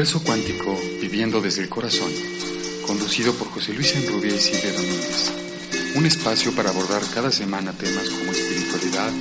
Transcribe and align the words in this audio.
Universo 0.00 0.24
Cuántico 0.24 0.80
Viviendo 0.98 1.42
desde 1.42 1.60
el 1.60 1.68
Corazón, 1.68 2.10
conducido 2.86 3.34
por 3.34 3.48
José 3.48 3.74
Luis 3.74 3.94
Enrubia 3.94 4.34
y 4.34 4.40
Silvia 4.40 4.72
Domínguez. 4.72 5.30
Un 5.94 6.06
espacio 6.06 6.56
para 6.56 6.70
abordar 6.70 7.02
cada 7.12 7.30
semana 7.30 7.74
temas 7.74 8.08
como 8.08 8.32
espiritualidad, 8.32 9.12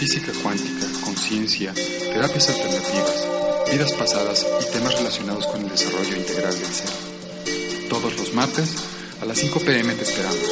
física 0.00 0.32
cuántica, 0.42 0.88
conciencia, 1.04 1.72
terapias 1.72 2.48
alternativas, 2.48 3.28
vidas 3.70 3.92
pasadas 3.92 4.44
y 4.60 4.72
temas 4.72 4.96
relacionados 4.96 5.46
con 5.46 5.62
el 5.62 5.68
desarrollo 5.68 6.16
integral 6.16 6.58
del 6.58 6.66
ser. 6.66 6.90
Todos 7.88 8.16
los 8.16 8.34
martes 8.34 8.74
a 9.22 9.26
las 9.26 9.38
5 9.38 9.60
pm 9.60 9.94
te 9.94 10.02
esperamos. 10.02 10.50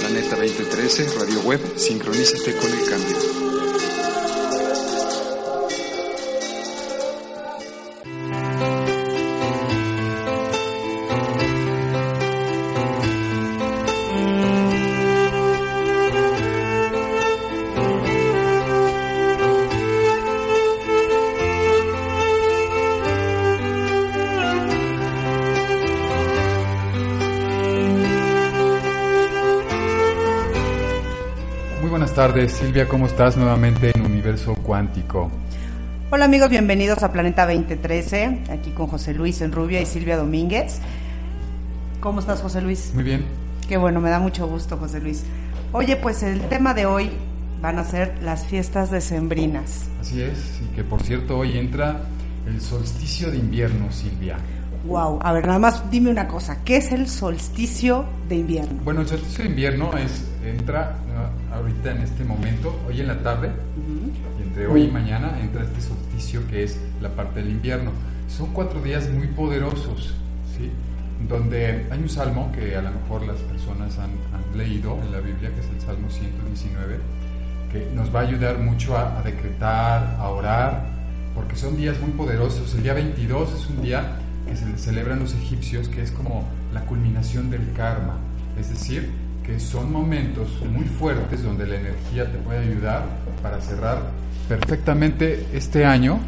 Planeta 0.00 0.36
2013, 0.36 1.18
Radio 1.18 1.40
Web, 1.44 1.60
sincronízate 1.78 2.54
con 2.56 2.70
el 2.70 2.84
cambio. 2.84 3.47
Tardes, 32.28 32.52
Silvia, 32.52 32.86
¿cómo 32.86 33.06
estás 33.06 33.38
nuevamente 33.38 33.90
en 33.94 34.04
Universo 34.04 34.54
Cuántico? 34.56 35.30
Hola 36.10 36.26
amigos, 36.26 36.50
bienvenidos 36.50 37.02
a 37.02 37.10
Planeta 37.10 37.46
2013, 37.46 38.40
aquí 38.50 38.70
con 38.72 38.86
José 38.86 39.14
Luis 39.14 39.40
Enrubia 39.40 39.80
y 39.80 39.86
Silvia 39.86 40.18
Domínguez. 40.18 40.78
¿Cómo 42.00 42.20
estás, 42.20 42.42
José 42.42 42.60
Luis? 42.60 42.92
Muy 42.94 43.02
bien. 43.02 43.24
Qué 43.66 43.78
bueno, 43.78 44.02
me 44.02 44.10
da 44.10 44.18
mucho 44.18 44.46
gusto, 44.46 44.76
José 44.76 45.00
Luis. 45.00 45.24
Oye, 45.72 45.96
pues 45.96 46.22
el 46.22 46.42
tema 46.50 46.74
de 46.74 46.84
hoy 46.84 47.12
van 47.62 47.78
a 47.78 47.84
ser 47.84 48.18
las 48.22 48.44
fiestas 48.44 48.90
decembrinas. 48.90 49.88
Así 49.98 50.20
es, 50.20 50.60
y 50.62 50.74
que 50.76 50.84
por 50.84 51.02
cierto 51.02 51.38
hoy 51.38 51.56
entra 51.56 52.02
el 52.46 52.60
solsticio 52.60 53.30
de 53.30 53.38
invierno, 53.38 53.90
Silvia. 53.90 54.36
Wow, 54.84 55.18
a 55.22 55.32
ver, 55.32 55.46
nada 55.46 55.58
más 55.58 55.90
dime 55.90 56.10
una 56.10 56.28
cosa, 56.28 56.62
¿qué 56.62 56.76
es 56.76 56.92
el 56.92 57.08
solsticio 57.08 58.04
de 58.28 58.36
invierno? 58.36 58.82
Bueno, 58.84 59.00
el 59.00 59.08
solsticio 59.08 59.44
de 59.44 59.50
invierno 59.50 59.96
es 59.96 60.26
entra 60.44 60.98
ahorita 61.78 61.92
en 61.92 62.02
este 62.02 62.24
momento, 62.24 62.80
hoy 62.86 63.00
en 63.00 63.06
la 63.06 63.18
tarde, 63.20 63.50
y 64.38 64.42
entre 64.42 64.66
hoy 64.66 64.82
y 64.82 64.88
mañana 64.88 65.38
entra 65.40 65.62
este 65.62 65.80
solsticio 65.80 66.46
que 66.48 66.64
es 66.64 66.78
la 67.00 67.10
parte 67.10 67.40
del 67.40 67.50
invierno. 67.50 67.92
Son 68.28 68.52
cuatro 68.52 68.82
días 68.82 69.08
muy 69.10 69.28
poderosos, 69.28 70.14
¿sí? 70.56 70.70
donde 71.28 71.86
hay 71.90 71.98
un 71.98 72.08
salmo 72.08 72.50
que 72.52 72.76
a 72.76 72.82
lo 72.82 72.90
mejor 72.90 73.26
las 73.26 73.38
personas 73.40 73.98
han, 73.98 74.10
leído 74.56 74.98
en 75.04 75.12
la 75.12 75.20
Biblia, 75.20 75.50
que 75.54 75.60
es 75.60 75.68
el 75.68 75.80
Salmo 75.80 76.08
119, 76.10 76.96
que 77.70 77.86
nos 77.94 78.12
va 78.12 78.20
a 78.20 78.22
ayudar 78.22 78.58
mucho 78.58 78.96
a, 78.96 79.18
a 79.18 79.22
decretar, 79.22 80.16
a 80.18 80.28
orar, 80.30 80.86
porque 81.34 81.54
son 81.54 81.76
días 81.76 82.00
muy 82.00 82.10
poderosos. 82.12 82.74
El 82.74 82.82
día 82.82 82.94
22 82.94 83.52
es 83.52 83.68
un 83.68 83.82
día 83.82 84.16
que 84.48 84.56
se 84.56 84.78
celebran 84.78 85.20
los 85.20 85.34
egipcios, 85.34 85.88
que 85.88 86.02
es 86.02 86.10
como 86.10 86.48
la 86.72 86.80
culminación 86.86 87.50
del 87.50 87.72
karma, 87.74 88.16
es 88.58 88.70
decir, 88.70 89.12
que 89.48 89.58
son 89.58 89.90
momentos 89.90 90.50
muy 90.70 90.84
fuertes 90.84 91.42
donde 91.42 91.66
la 91.66 91.76
energía 91.76 92.30
te 92.30 92.36
puede 92.36 92.58
ayudar 92.58 93.06
para 93.42 93.58
cerrar 93.62 94.10
perfectamente 94.46 95.46
este 95.54 95.86
año 95.86 96.20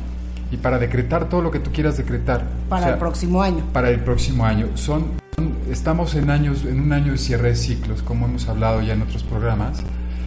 y 0.51 0.57
para 0.57 0.79
decretar 0.79 1.29
todo 1.29 1.43
lo 1.43 1.51
que 1.51 1.59
tú 1.59 1.71
quieras 1.71 1.99
decretar. 1.99 2.47
Para 2.71 2.95
el 2.95 2.99
próximo 2.99 3.43
año. 3.43 3.63
Para 3.75 3.91
el 3.91 4.01
próximo 4.01 4.47
año. 4.47 4.69
Son, 4.75 5.05
estamos 5.71 6.15
en 6.15 6.31
años, 6.31 6.65
en 6.65 6.81
un 6.81 6.95
año 6.95 7.13
de 7.13 7.19
cierre 7.19 7.51
de 7.51 7.57
ciclos, 7.57 8.03
como 8.03 8.25
hemos 8.25 8.49
hablado 8.49 8.81
ya 8.81 8.95
en 8.95 9.03
otros 9.03 9.23
programas, 9.23 9.83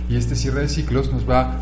y 0.08 0.16
este 0.16 0.36
cierre 0.36 0.62
de 0.62 0.70
ciclos 0.70 1.12
nos 1.12 1.28
va, 1.28 1.62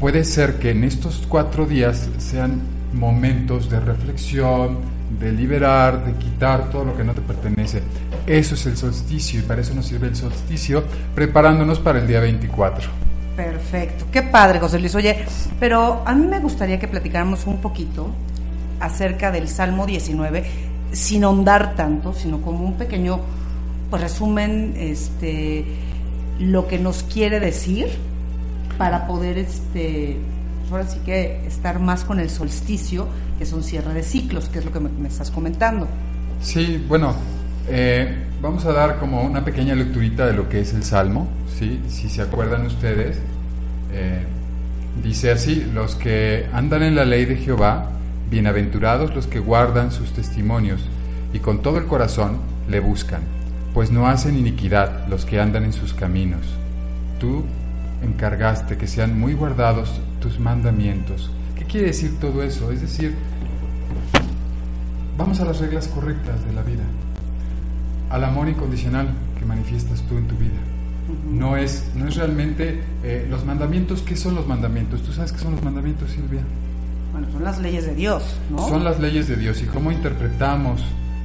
puede 0.00 0.24
ser 0.24 0.58
que 0.58 0.72
en 0.72 0.82
estos 0.82 1.24
cuatro 1.28 1.66
días 1.66 2.08
sean 2.18 2.62
momentos 2.92 3.70
de 3.70 3.78
reflexión, 3.78 4.78
de 5.20 5.32
liberar, 5.32 6.04
de 6.04 6.12
quitar 6.14 6.70
todo 6.70 6.84
lo 6.84 6.96
que 6.96 7.04
no 7.04 7.14
te 7.14 7.20
pertenece. 7.20 7.82
Eso 8.26 8.54
es 8.54 8.66
el 8.66 8.76
solsticio 8.76 9.40
y 9.40 9.42
para 9.42 9.62
eso 9.62 9.74
nos 9.74 9.86
sirve 9.86 10.08
el 10.08 10.16
solsticio, 10.16 10.84
preparándonos 11.14 11.80
para 11.80 11.98
el 11.98 12.06
día 12.06 12.20
24. 12.20 12.88
Perfecto, 13.36 14.06
qué 14.10 14.22
padre, 14.22 14.58
José 14.58 14.78
Luis. 14.78 14.94
Oye, 14.94 15.24
pero 15.60 16.02
a 16.04 16.14
mí 16.14 16.26
me 16.26 16.40
gustaría 16.40 16.78
que 16.78 16.88
platicáramos 16.88 17.46
un 17.46 17.60
poquito 17.60 18.10
acerca 18.80 19.30
del 19.30 19.48
Salmo 19.48 19.86
19, 19.86 20.44
sin 20.92 21.24
ahondar 21.24 21.74
tanto, 21.74 22.14
sino 22.14 22.40
como 22.42 22.64
un 22.64 22.74
pequeño 22.74 23.20
pues, 23.90 24.02
resumen, 24.02 24.74
este, 24.78 25.64
lo 26.38 26.66
que 26.66 26.78
nos 26.78 27.02
quiere 27.02 27.40
decir 27.40 27.88
para 28.76 29.06
poder, 29.06 29.38
este, 29.38 30.16
ahora 30.70 30.86
sí 30.86 31.00
que 31.04 31.46
estar 31.46 31.80
más 31.80 32.04
con 32.04 32.20
el 32.20 32.30
solsticio, 32.30 33.08
que 33.38 33.44
es 33.44 33.52
un 33.52 33.62
cierre 33.62 33.94
de 33.94 34.02
ciclos, 34.02 34.48
que 34.48 34.58
es 34.58 34.64
lo 34.64 34.72
que 34.72 34.80
me, 34.80 35.08
estás 35.08 35.30
comentando. 35.30 35.86
Sí, 36.42 36.84
bueno, 36.88 37.14
eh, 37.68 38.26
vamos 38.42 38.66
a 38.66 38.72
dar 38.72 38.98
como 38.98 39.22
una 39.22 39.44
pequeña 39.44 39.74
lecturita 39.74 40.26
de 40.26 40.32
lo 40.32 40.48
que 40.48 40.60
es 40.60 40.74
el 40.74 40.82
Salmo, 40.82 41.28
¿sí? 41.58 41.80
si 41.88 42.10
se 42.10 42.20
acuerdan 42.20 42.66
ustedes. 42.66 43.18
Eh, 43.92 44.24
dice 45.02 45.30
así, 45.30 45.70
los 45.72 45.94
que 45.94 46.46
andan 46.52 46.82
en 46.82 46.96
la 46.96 47.04
ley 47.04 47.24
de 47.24 47.36
Jehová, 47.36 47.90
bienaventurados 48.30 49.14
los 49.14 49.26
que 49.26 49.38
guardan 49.38 49.90
sus 49.90 50.12
testimonios 50.12 50.82
y 51.32 51.38
con 51.38 51.62
todo 51.62 51.78
el 51.78 51.86
corazón 51.86 52.38
le 52.68 52.80
buscan, 52.80 53.22
pues 53.72 53.90
no 53.90 54.08
hacen 54.08 54.36
iniquidad 54.36 55.06
los 55.08 55.24
que 55.24 55.40
andan 55.40 55.64
en 55.64 55.72
sus 55.72 55.94
caminos. 55.94 56.46
Tú 57.20 57.44
encargaste 58.02 58.76
que 58.76 58.86
sean 58.86 59.18
muy 59.18 59.34
guardados 59.34 60.00
tus 60.20 60.38
mandamientos. 60.38 61.30
¿Qué 61.68 61.72
quiere 61.72 61.88
decir 61.88 62.18
todo 62.18 62.42
eso? 62.42 62.72
Es 62.72 62.80
decir, 62.80 63.14
vamos 65.18 65.38
a 65.38 65.44
las 65.44 65.58
reglas 65.58 65.86
correctas 65.86 66.42
de 66.46 66.54
la 66.54 66.62
vida, 66.62 66.84
al 68.08 68.24
amor 68.24 68.48
incondicional 68.48 69.10
que 69.38 69.44
manifiestas 69.44 70.00
tú 70.08 70.16
en 70.16 70.26
tu 70.26 70.34
vida. 70.36 70.56
No 71.30 71.58
es, 71.58 71.90
no 71.94 72.08
es 72.08 72.16
realmente 72.16 72.80
eh, 73.04 73.26
los 73.28 73.44
mandamientos. 73.44 74.00
¿Qué 74.00 74.16
son 74.16 74.34
los 74.34 74.46
mandamientos? 74.46 75.02
¿Tú 75.02 75.12
sabes 75.12 75.30
qué 75.30 75.40
son 75.40 75.56
los 75.56 75.62
mandamientos, 75.62 76.10
Silvia? 76.10 76.40
Bueno, 77.12 77.30
son 77.30 77.44
las 77.44 77.58
leyes 77.58 77.84
de 77.84 77.94
Dios, 77.94 78.24
¿no? 78.50 78.66
Son 78.66 78.82
las 78.82 78.98
leyes 78.98 79.28
de 79.28 79.36
Dios 79.36 79.60
y 79.60 79.66
cómo 79.66 79.92
interpretamos 79.92 80.82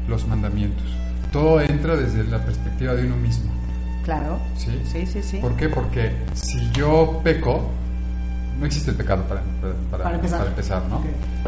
los 0.09 0.27
mandamientos. 0.27 0.87
Todo 1.31 1.61
entra 1.61 1.95
desde 1.95 2.25
la 2.25 2.43
perspectiva 2.43 2.95
de 2.95 3.05
uno 3.05 3.15
mismo. 3.15 3.49
Claro. 4.03 4.39
¿Sí? 4.57 4.71
Sí, 4.83 5.05
sí, 5.05 5.23
sí. 5.23 5.37
¿Por 5.37 5.55
qué? 5.55 5.69
Porque 5.69 6.11
si 6.33 6.69
yo 6.73 7.21
peco, 7.23 7.69
no 8.59 8.65
existe 8.65 8.91
el 8.91 8.97
pecado 8.97 9.23
para, 9.23 9.41
para, 9.91 10.15
empezar. 10.15 10.81
¿no? 10.89 11.01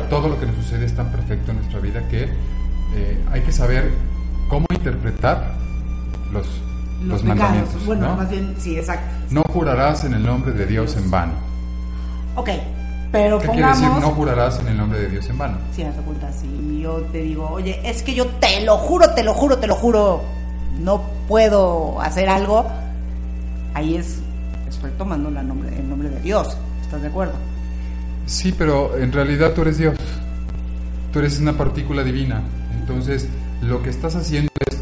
Todo 0.10 0.30
lo 0.30 0.40
que 0.40 0.46
nos 0.46 0.56
sucede 0.56 0.86
es 0.86 0.96
tan 0.96 1.12
perfecto 1.12 1.52
en 1.52 1.58
nuestra 1.58 1.80
vida 1.80 2.08
que 2.08 2.24
eh, 2.96 3.26
hay 3.32 3.42
que 3.42 3.52
saber 3.52 3.92
cómo 4.50 4.66
interpretar 4.74 5.54
los, 6.32 6.48
los, 7.04 7.24
mandamientos. 7.24 7.86
Bueno, 7.86 8.16
más 8.16 8.30
bien, 8.30 8.56
sí, 8.58 8.78
exacto. 8.78 9.08
No 9.30 9.44
jurarás 9.44 10.04
en 10.04 10.14
el 10.14 10.26
nombre 10.26 10.54
de 10.54 10.66
Dios, 10.66 10.96
en 10.98 11.10
vano. 11.10 11.34
Ok, 12.36 12.50
pero 13.12 13.40
¿Qué 13.40 13.48
quiere 13.48 13.68
decir 13.68 13.88
no 13.88 14.12
jurarás 14.12 14.60
en 14.60 14.68
el 14.68 14.78
nombre 14.78 15.00
de 15.00 15.10
Dios 15.10 15.30
en 15.30 15.38
vano? 15.38 15.58
Sí, 15.74 15.84
haz 15.84 15.96
cuenta, 16.06 16.32
si 16.34 16.82
yo 16.82 17.02
te 17.12 17.20
digo, 17.20 17.50
oye, 17.50 17.80
es 17.84 18.04
que 18.04 18.14
yo 18.14 18.28
te 18.28 18.62
lo 18.66 18.78
juro, 18.78 19.12
te 19.12 19.24
lo 19.24 19.34
juro, 19.34 19.58
te 19.58 19.68
lo 19.68 19.76
juro, 19.76 20.22
no 20.80 21.02
puedo 21.28 22.02
hacer 22.02 22.28
algo, 22.28 22.66
ahí 23.74 23.96
es, 23.96 24.20
estoy 24.68 24.92
tomando 24.98 25.32
la 25.32 25.44
nombre, 25.44 25.74
el 25.78 25.88
nombre 25.88 26.10
de 26.10 26.20
Dios. 26.20 26.58
¿Estás 26.86 27.02
de 27.02 27.08
acuerdo? 27.08 27.34
Sí, 28.28 28.54
pero 28.56 28.96
en 28.96 29.12
realidad 29.12 29.54
tú 29.54 29.64
eres 29.64 29.80
Dios. 29.80 29.96
Tú 31.12 31.18
eres 31.18 31.40
una 31.40 31.54
partícula 31.58 32.04
divina. 32.04 32.44
Entonces, 32.80 33.28
lo 33.64 33.82
que 33.82 33.90
estás 33.90 34.16
haciendo 34.16 34.52
es 34.70 34.78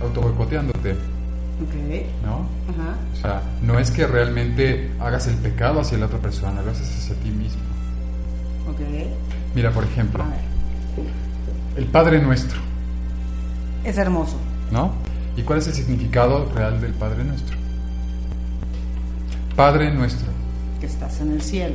auto 0.00 0.22
boicoteándote. 0.22 0.92
Ok. 0.92 2.24
¿No? 2.24 2.46
Ajá. 2.72 2.96
O 3.12 3.16
sea, 3.16 3.42
no 3.60 3.78
es 3.78 3.90
que 3.90 4.06
realmente 4.06 4.90
hagas 5.00 5.26
el 5.26 5.36
pecado 5.36 5.80
hacia 5.80 5.98
la 5.98 6.06
otra 6.06 6.18
persona, 6.18 6.62
lo 6.62 6.70
haces 6.70 6.88
hacia 6.88 7.14
ti 7.16 7.30
mismo. 7.30 7.60
Ok. 8.70 8.80
Mira, 9.54 9.70
por 9.70 9.84
ejemplo, 9.84 10.24
el 11.76 11.84
Padre 11.86 12.22
Nuestro. 12.22 12.58
Es 13.84 13.98
hermoso. 13.98 14.38
¿No? 14.72 14.92
¿Y 15.36 15.42
cuál 15.42 15.58
es 15.58 15.66
el 15.66 15.74
significado 15.74 16.50
real 16.54 16.80
del 16.80 16.94
Padre 16.94 17.22
Nuestro? 17.22 17.58
Padre 19.54 19.92
Nuestro 19.92 20.43
que 20.84 20.90
estás 20.90 21.18
en 21.22 21.32
el 21.32 21.40
cielo. 21.40 21.74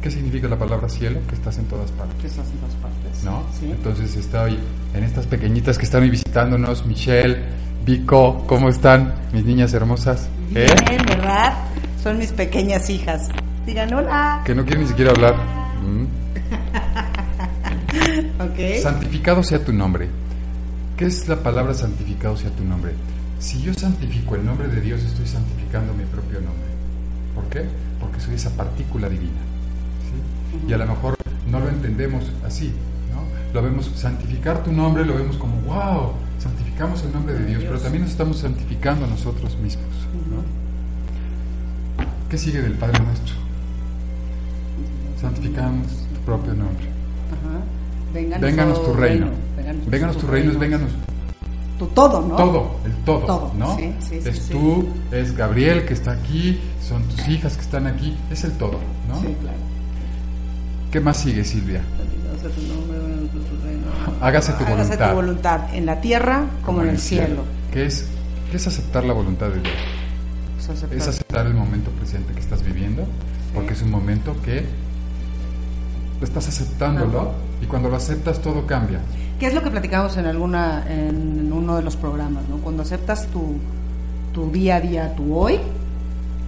¿Qué 0.00 0.08
significa 0.08 0.46
la 0.46 0.56
palabra 0.56 0.88
cielo? 0.88 1.18
Que 1.28 1.34
estás 1.34 1.58
en 1.58 1.64
todas 1.64 1.90
partes. 1.90 2.16
Que 2.20 2.28
estás 2.28 2.46
en 2.46 2.58
todas 2.58 2.74
partes. 2.76 3.24
¿No? 3.24 3.42
Entonces 3.60 4.14
estoy 4.14 4.58
en 4.94 5.02
estas 5.02 5.26
pequeñitas 5.26 5.76
que 5.76 5.84
están 5.84 6.02
hoy 6.02 6.10
visitándonos, 6.10 6.86
Michelle, 6.86 7.42
Vico, 7.84 8.44
¿cómo 8.46 8.68
están 8.68 9.14
mis 9.32 9.44
niñas 9.44 9.74
hermosas? 9.74 10.28
¿Eh? 10.54 10.66
Bien, 10.88 11.02
¿verdad? 11.08 11.54
Son 12.00 12.18
mis 12.18 12.30
pequeñas 12.30 12.88
hijas. 12.88 13.28
Digan 13.66 13.92
hola. 13.92 14.42
Que 14.44 14.54
no 14.54 14.62
quieren 14.62 14.82
ni 14.82 14.88
siquiera 14.88 15.10
hablar. 15.10 15.34
Mm. 15.82 16.06
Ok. 18.38 18.80
Santificado 18.82 19.42
sea 19.42 19.64
tu 19.64 19.72
nombre. 19.72 20.08
¿Qué 20.96 21.06
es 21.06 21.26
la 21.26 21.36
palabra 21.42 21.74
santificado 21.74 22.36
sea 22.36 22.50
tu 22.50 22.62
nombre? 22.62 22.92
Si 23.40 23.60
yo 23.62 23.74
santifico 23.74 24.36
el 24.36 24.44
nombre 24.46 24.68
de 24.68 24.80
Dios, 24.80 25.02
estoy 25.02 25.26
santificando 25.26 25.92
mi 25.94 26.04
propio 26.04 26.40
nombre. 26.40 26.75
¿Por 27.36 27.44
qué? 27.44 27.64
Porque 28.00 28.18
soy 28.18 28.34
esa 28.34 28.50
partícula 28.50 29.08
divina. 29.08 29.30
¿sí? 29.30 30.66
Y 30.68 30.72
a 30.72 30.78
lo 30.78 30.86
mejor 30.86 31.14
no 31.48 31.60
lo 31.60 31.68
entendemos 31.68 32.24
así, 32.44 32.72
¿no? 33.12 33.22
Lo 33.54 33.62
vemos, 33.62 33.92
santificar 33.94 34.64
tu 34.64 34.72
nombre, 34.72 35.04
lo 35.04 35.14
vemos 35.14 35.36
como, 35.36 35.60
wow, 35.60 36.14
santificamos 36.38 37.04
el 37.04 37.12
nombre 37.12 37.34
de 37.34 37.44
Dios, 37.44 37.62
pero 37.64 37.78
también 37.78 38.02
nos 38.02 38.10
estamos 38.10 38.38
santificando 38.38 39.04
a 39.04 39.08
nosotros 39.08 39.56
mismos. 39.58 39.86
¿no? 40.30 40.66
¿Qué 42.30 42.38
sigue 42.38 42.60
del 42.60 42.72
Padre 42.72 42.98
Nuestro? 43.04 43.34
Santificamos 45.20 45.86
tu 46.14 46.20
propio 46.22 46.54
nombre. 46.54 46.86
Vénganos 48.12 48.84
tu 48.84 48.94
reino. 48.94 49.28
Vénganos, 49.86 50.16
tu 50.16 50.26
reino, 50.26 50.58
vénganos 50.58 50.90
Tu 51.78 51.86
todo, 51.88 52.22
¿no? 52.22 52.36
todo, 52.36 52.76
el 52.86 52.92
todo, 53.04 53.18
Todo, 53.26 53.52
¿no? 53.58 53.76
sí, 53.76 53.92
sí, 54.00 54.20
sí, 54.22 54.28
es 54.30 54.38
sí. 54.38 54.52
tú, 54.52 54.88
es 55.12 55.36
Gabriel 55.36 55.84
que 55.84 55.92
está 55.92 56.12
aquí, 56.12 56.58
son 56.82 57.02
tus 57.04 57.28
hijas 57.28 57.54
que 57.56 57.62
están 57.62 57.86
aquí, 57.86 58.16
es 58.30 58.44
el 58.44 58.52
todo, 58.52 58.78
¿no? 59.08 59.20
Sí, 59.20 59.26
claro. 59.42 59.58
¿Qué 60.90 61.00
más 61.00 61.18
sigue, 61.18 61.44
Silvia? 61.44 61.82
Sea 62.40 62.48
tu 62.50 62.60
reino. 63.66 63.86
Hágase 64.22 64.52
tu 64.54 64.64
Hágase 64.64 64.74
voluntad. 64.96 65.14
voluntad 65.14 65.74
en 65.74 65.84
la 65.86 66.00
tierra 66.00 66.46
como 66.64 66.80
en 66.82 66.88
el 66.90 66.98
cielo. 66.98 67.42
¿Qué 67.70 67.84
es, 67.86 68.08
¿Qué 68.50 68.56
es 68.56 68.66
aceptar 68.66 69.04
la 69.04 69.12
voluntad 69.12 69.48
de 69.48 69.60
Dios? 69.60 69.74
Aceptar. 70.70 70.96
Es 70.98 71.06
aceptar 71.08 71.46
el 71.46 71.54
momento 71.54 71.90
presente 71.90 72.32
que 72.32 72.40
estás 72.40 72.62
viviendo, 72.62 73.04
porque 73.54 73.74
es 73.74 73.82
un 73.82 73.90
momento 73.90 74.34
que 74.42 74.64
estás 76.22 76.48
aceptándolo 76.48 77.32
y 77.60 77.66
cuando 77.66 77.88
lo 77.90 77.96
aceptas 77.96 78.40
todo 78.40 78.66
cambia. 78.66 79.00
¿Qué 79.38 79.46
es 79.46 79.54
lo 79.54 79.62
que 79.62 79.70
platicamos 79.70 80.16
en 80.16 80.26
alguna 80.26 80.84
en 80.88 81.52
uno 81.52 81.76
de 81.76 81.82
los 81.82 81.96
programas, 81.96 82.48
¿no? 82.48 82.56
Cuando 82.58 82.82
aceptas 82.82 83.26
tu, 83.28 83.56
tu 84.32 84.50
día 84.50 84.76
a 84.76 84.80
día, 84.80 85.14
tu 85.14 85.34
hoy, 85.36 85.58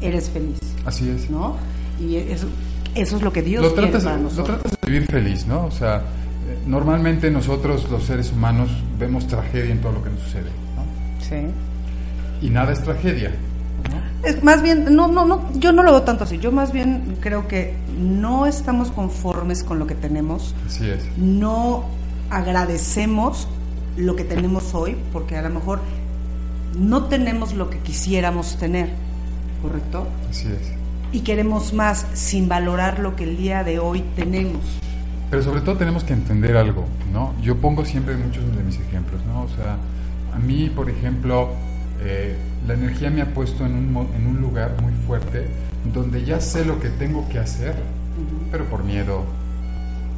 eres 0.01 0.31
feliz, 0.31 0.59
Así 0.87 1.09
es. 1.11 1.29
¿no? 1.31 1.57
Y 2.01 2.17
eso, 2.17 2.47
eso 2.95 3.17
es 3.17 3.23
lo 3.23 3.33
que 3.33 3.43
Dios 3.43 3.63
lo 3.63 3.73
quiere 3.75 3.89
tratas, 3.89 4.05
para 4.05 4.17
lo 4.17 4.23
nosotros. 4.25 4.61
tratas 4.63 4.79
de 4.81 4.91
vivir 4.91 5.07
feliz, 5.11 5.47
¿no? 5.47 5.67
O 5.67 5.71
sea, 5.71 5.97
eh, 5.97 6.59
normalmente 6.67 7.31
nosotros 7.31 7.91
los 7.91 8.05
seres 8.05 8.33
humanos 8.33 8.71
vemos 8.99 9.27
tragedia 9.27 9.73
en 9.73 9.81
todo 9.81 9.93
lo 9.93 10.03
que 10.03 10.11
nos 10.11 10.21
sucede, 10.21 10.51
¿no? 10.77 11.25
Sí. 11.25 12.47
Y 12.47 12.51
nada 12.51 12.73
es 12.73 12.83
tragedia, 12.83 13.31
¿no? 13.31 14.27
Es 14.29 14.43
más 14.43 14.63
bien, 14.63 14.95
no, 14.95 15.09
no, 15.09 15.25
no, 15.27 15.53
yo 15.55 15.73
no 15.73 15.83
lo 15.83 15.91
veo 15.93 16.03
tanto 16.03 16.25
así. 16.25 16.39
Yo 16.39 16.51
más 16.53 16.73
bien 16.73 17.17
creo 17.21 17.47
que 17.49 17.75
no 18.01 18.47
estamos 18.47 18.91
conformes 18.91 19.63
con 19.63 19.79
lo 19.79 19.87
que 19.87 19.95
tenemos, 19.95 20.55
Así 20.67 20.89
es. 20.89 21.05
no 21.17 21.85
agradecemos 22.31 23.49
lo 23.97 24.17
que 24.17 24.25
tenemos 24.25 24.75
hoy, 24.75 24.97
porque 25.13 25.37
a 25.37 25.43
lo 25.43 25.51
mejor 25.51 25.81
no 26.79 27.05
tenemos 27.05 27.55
lo 27.55 27.71
que 27.71 27.79
quisiéramos 27.79 28.57
tener, 28.59 28.91
¿correcto? 29.63 30.07
Así 30.31 30.49
es. 30.49 30.73
Y 31.11 31.21
queremos 31.21 31.73
más 31.73 32.07
sin 32.13 32.49
valorar 32.49 32.99
lo 32.99 33.17
que 33.17 33.25
el 33.25 33.37
día 33.37 33.65
de 33.65 33.79
hoy 33.79 34.05
tenemos. 34.15 34.61
Pero 35.31 35.43
sobre 35.43 35.61
todo 35.61 35.77
tenemos 35.77 36.05
que 36.05 36.13
entender 36.13 36.57
algo, 36.57 36.85
¿no? 37.13 37.35
Yo 37.43 37.57
pongo 37.57 37.85
siempre 37.85 38.17
muchos 38.17 38.45
de 38.57 38.63
mis 38.63 38.79
ejemplos, 38.79 39.21
¿no? 39.27 39.43
O 39.43 39.49
sea, 39.49 39.77
a 40.35 40.39
mí, 40.39 40.71
por 40.75 40.89
ejemplo, 40.89 41.51
eh, 42.01 42.37
la 42.67 42.75
energía 42.75 43.11
me 43.11 43.23
ha 43.23 43.35
puesto 43.35 43.67
en 43.67 43.75
un, 43.75 44.09
en 44.15 44.27
un 44.27 44.41
lugar 44.41 44.81
muy 44.81 44.93
fuerte 45.07 45.47
donde 45.93 46.25
ya 46.25 46.41
sé 46.41 46.65
lo 46.65 46.81
que 46.81 46.89
tengo 46.89 47.29
que 47.29 47.39
hacer, 47.39 47.75
pero 48.51 48.65
por 48.67 48.85
miedo. 48.85 49.25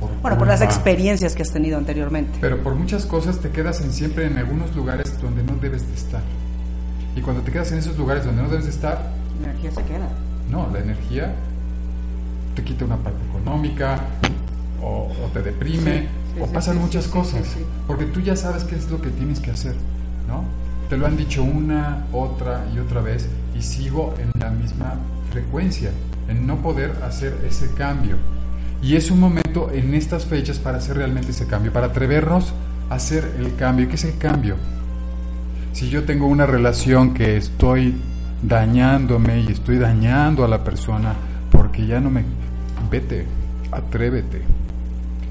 Por 0.00 0.10
Bueno, 0.22 0.38
por 0.38 0.46
las 0.48 0.62
experiencias 0.62 1.34
que 1.34 1.42
has 1.42 1.50
tenido 1.52 1.78
anteriormente. 1.78 2.38
Pero 2.40 2.62
por 2.62 2.74
muchas 2.74 3.06
cosas 3.06 3.38
te 3.38 3.50
quedas 3.50 3.80
en 3.82 3.92
siempre 3.92 4.26
en 4.26 4.38
algunos 4.38 4.74
lugares 4.74 5.20
donde 5.20 5.42
no 5.42 5.54
debes 5.60 5.86
de 5.86 5.94
estar. 5.94 6.22
Y 7.14 7.20
cuando 7.20 7.42
te 7.42 7.52
quedas 7.52 7.70
en 7.72 7.78
esos 7.78 7.96
lugares 7.98 8.24
donde 8.24 8.42
no 8.42 8.48
debes 8.48 8.64
de 8.64 8.70
estar, 8.70 9.12
La 9.40 9.48
energía 9.50 9.70
se 9.72 9.82
queda. 9.84 10.08
no, 10.50 10.68
la 10.72 10.78
energía 10.80 11.34
te 12.54 12.64
quita 12.64 12.84
una 12.84 12.96
parte 12.96 13.18
económica 13.30 14.00
o, 14.82 15.12
o 15.24 15.28
te 15.32 15.42
deprime 15.42 16.00
Sí, 16.00 16.08
sí, 16.34 16.40
o 16.40 16.46
sí, 16.46 16.52
pasan 16.54 16.78
muchas 16.78 17.06
cosas 17.08 17.42
porque 17.86 18.06
tú 18.06 18.20
ya 18.20 18.36
sabes 18.36 18.64
qué 18.64 18.76
es 18.76 18.90
lo 18.90 19.00
que 19.00 19.10
tienes 19.10 19.40
que 19.40 19.50
hacer, 19.50 19.74
¿no? 20.28 20.44
Te 20.88 20.96
lo 20.96 21.06
han 21.06 21.16
dicho 21.16 21.42
una, 21.42 22.06
otra 22.12 22.64
y 22.74 22.78
otra 22.78 23.00
vez 23.00 23.28
y 23.56 23.62
sigo 23.62 24.14
en 24.18 24.30
la 24.40 24.50
misma 24.50 24.94
frecuencia, 25.30 25.90
en 26.28 26.46
no 26.46 26.56
poder 26.56 26.92
hacer 27.04 27.36
ese 27.46 27.72
cambio. 27.74 28.16
Y 28.82 28.96
es 28.96 29.10
un 29.10 29.20
momento 29.20 29.70
en 29.72 29.94
estas 29.94 30.24
fechas 30.24 30.58
para 30.58 30.78
hacer 30.78 30.96
realmente 30.96 31.30
ese 31.32 31.46
cambio, 31.46 31.72
para 31.72 31.86
atrevernos 31.86 32.52
a 32.88 32.94
hacer 32.94 33.34
el 33.38 33.54
cambio. 33.56 33.88
¿Qué 33.88 33.94
es 33.96 34.04
el 34.04 34.16
cambio? 34.16 34.56
Si 35.72 35.88
yo 35.90 36.04
tengo 36.04 36.26
una 36.26 36.46
relación 36.46 37.14
que 37.14 37.36
estoy 37.36 37.94
dañándome 38.42 39.40
y 39.40 39.48
estoy 39.52 39.78
dañando 39.78 40.44
a 40.44 40.48
la 40.48 40.64
persona 40.64 41.14
porque 41.50 41.86
ya 41.86 42.00
no 42.00 42.10
me... 42.10 42.24
Vete, 42.90 43.26
atrévete, 43.70 44.42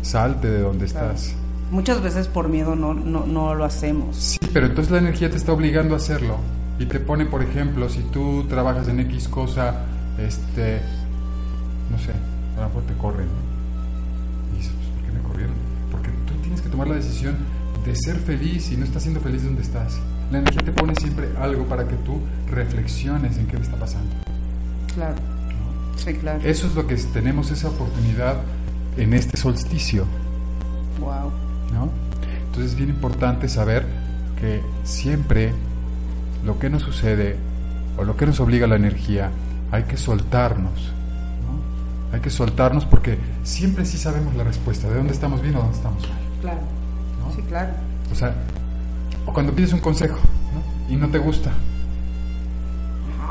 salte 0.01 0.47
de 0.49 0.61
donde 0.61 0.85
Claro. 0.85 1.11
estás. 1.11 1.35
Muchas 1.71 2.01
veces 2.01 2.27
por 2.27 2.47
miedo 2.49 2.75
no, 2.75 2.93
no, 2.93 3.25
no 3.25 3.53
lo 3.55 3.65
hacemos. 3.65 4.15
Sí, 4.15 4.39
pero 4.53 4.67
entonces 4.67 4.91
la 4.91 4.99
energía 4.99 5.29
te 5.29 5.37
está 5.37 5.51
obligando 5.53 5.93
a 5.95 5.97
hacerlo. 5.97 6.37
Y 6.79 6.85
te 6.85 6.99
pone, 6.99 7.25
por 7.25 7.43
ejemplo, 7.43 7.89
si 7.89 7.99
tú 8.03 8.45
trabajas 8.47 8.87
en 8.87 9.01
X 9.01 9.27
cosa, 9.27 9.81
este, 10.17 10.79
no 11.91 11.97
sé, 11.97 12.13
a 12.59 12.63
lo 12.63 12.67
mejor 12.69 12.83
te 12.83 12.93
corren. 12.95 13.27
¿no? 13.27 14.53
Y 14.53 14.57
dices, 14.57 14.73
pues, 14.75 14.89
¿por 14.89 15.05
qué 15.05 15.11
me 15.11 15.23
corrieron? 15.27 15.55
Porque 15.91 16.09
tú 16.27 16.33
tienes 16.41 16.61
que 16.61 16.69
tomar 16.69 16.87
la 16.87 16.95
decisión 16.95 17.35
de 17.85 17.95
ser 17.95 18.17
feliz 18.17 18.71
y 18.71 18.77
no 18.77 18.85
estás 18.85 19.03
siendo 19.03 19.19
feliz 19.21 19.43
donde 19.43 19.61
estás. 19.61 19.99
La 20.31 20.39
energía 20.39 20.61
te 20.63 20.71
pone 20.71 20.93
siempre 20.95 21.29
algo 21.39 21.65
para 21.65 21.87
que 21.87 21.95
tú 21.95 22.21
reflexiones 22.51 23.37
en 23.37 23.47
qué 23.47 23.57
me 23.57 23.63
está 23.63 23.77
pasando. 23.77 24.11
Claro. 24.93 25.15
Sí, 25.95 26.13
claro. 26.13 26.39
Eso 26.43 26.67
es 26.67 26.75
lo 26.75 26.87
que 26.87 26.95
tenemos 26.95 27.51
esa 27.51 27.69
oportunidad 27.69 28.37
en 28.97 29.13
este 29.13 29.37
solsticio. 29.37 30.05
Wow. 30.99 31.31
¿no? 31.73 31.89
Entonces 32.45 32.71
es 32.71 32.77
bien 32.77 32.89
importante 32.89 33.47
saber 33.49 33.85
que 34.39 34.61
siempre 34.83 35.53
lo 36.45 36.59
que 36.59 36.69
nos 36.69 36.83
sucede 36.83 37.37
o 37.97 38.03
lo 38.03 38.15
que 38.15 38.25
nos 38.25 38.39
obliga 38.39 38.65
a 38.65 38.69
la 38.69 38.75
energía, 38.75 39.31
hay 39.71 39.83
que 39.83 39.97
soltarnos. 39.97 40.93
Hay 42.11 42.21
que 42.21 42.29
soltarnos 42.29 42.85
porque 42.85 43.17
siempre 43.43 43.85
sí 43.85 43.97
sabemos 43.97 44.35
la 44.35 44.43
respuesta, 44.43 44.87
de 44.89 44.95
dónde 44.95 45.13
estamos 45.13 45.41
bien 45.41 45.55
o 45.55 45.59
dónde 45.59 45.75
estamos 45.77 46.01
mal. 46.09 46.17
Claro. 46.41 46.59
¿no? 47.25 47.35
Sí, 47.35 47.41
claro. 47.47 47.69
O 48.11 48.15
sea, 48.15 48.33
o 49.25 49.33
cuando 49.33 49.53
pides 49.53 49.73
un 49.73 49.79
consejo 49.79 50.15
¿no? 50.17 50.91
y 50.93 50.95
no 50.95 51.07
te 51.09 51.19
gusta, 51.19 51.51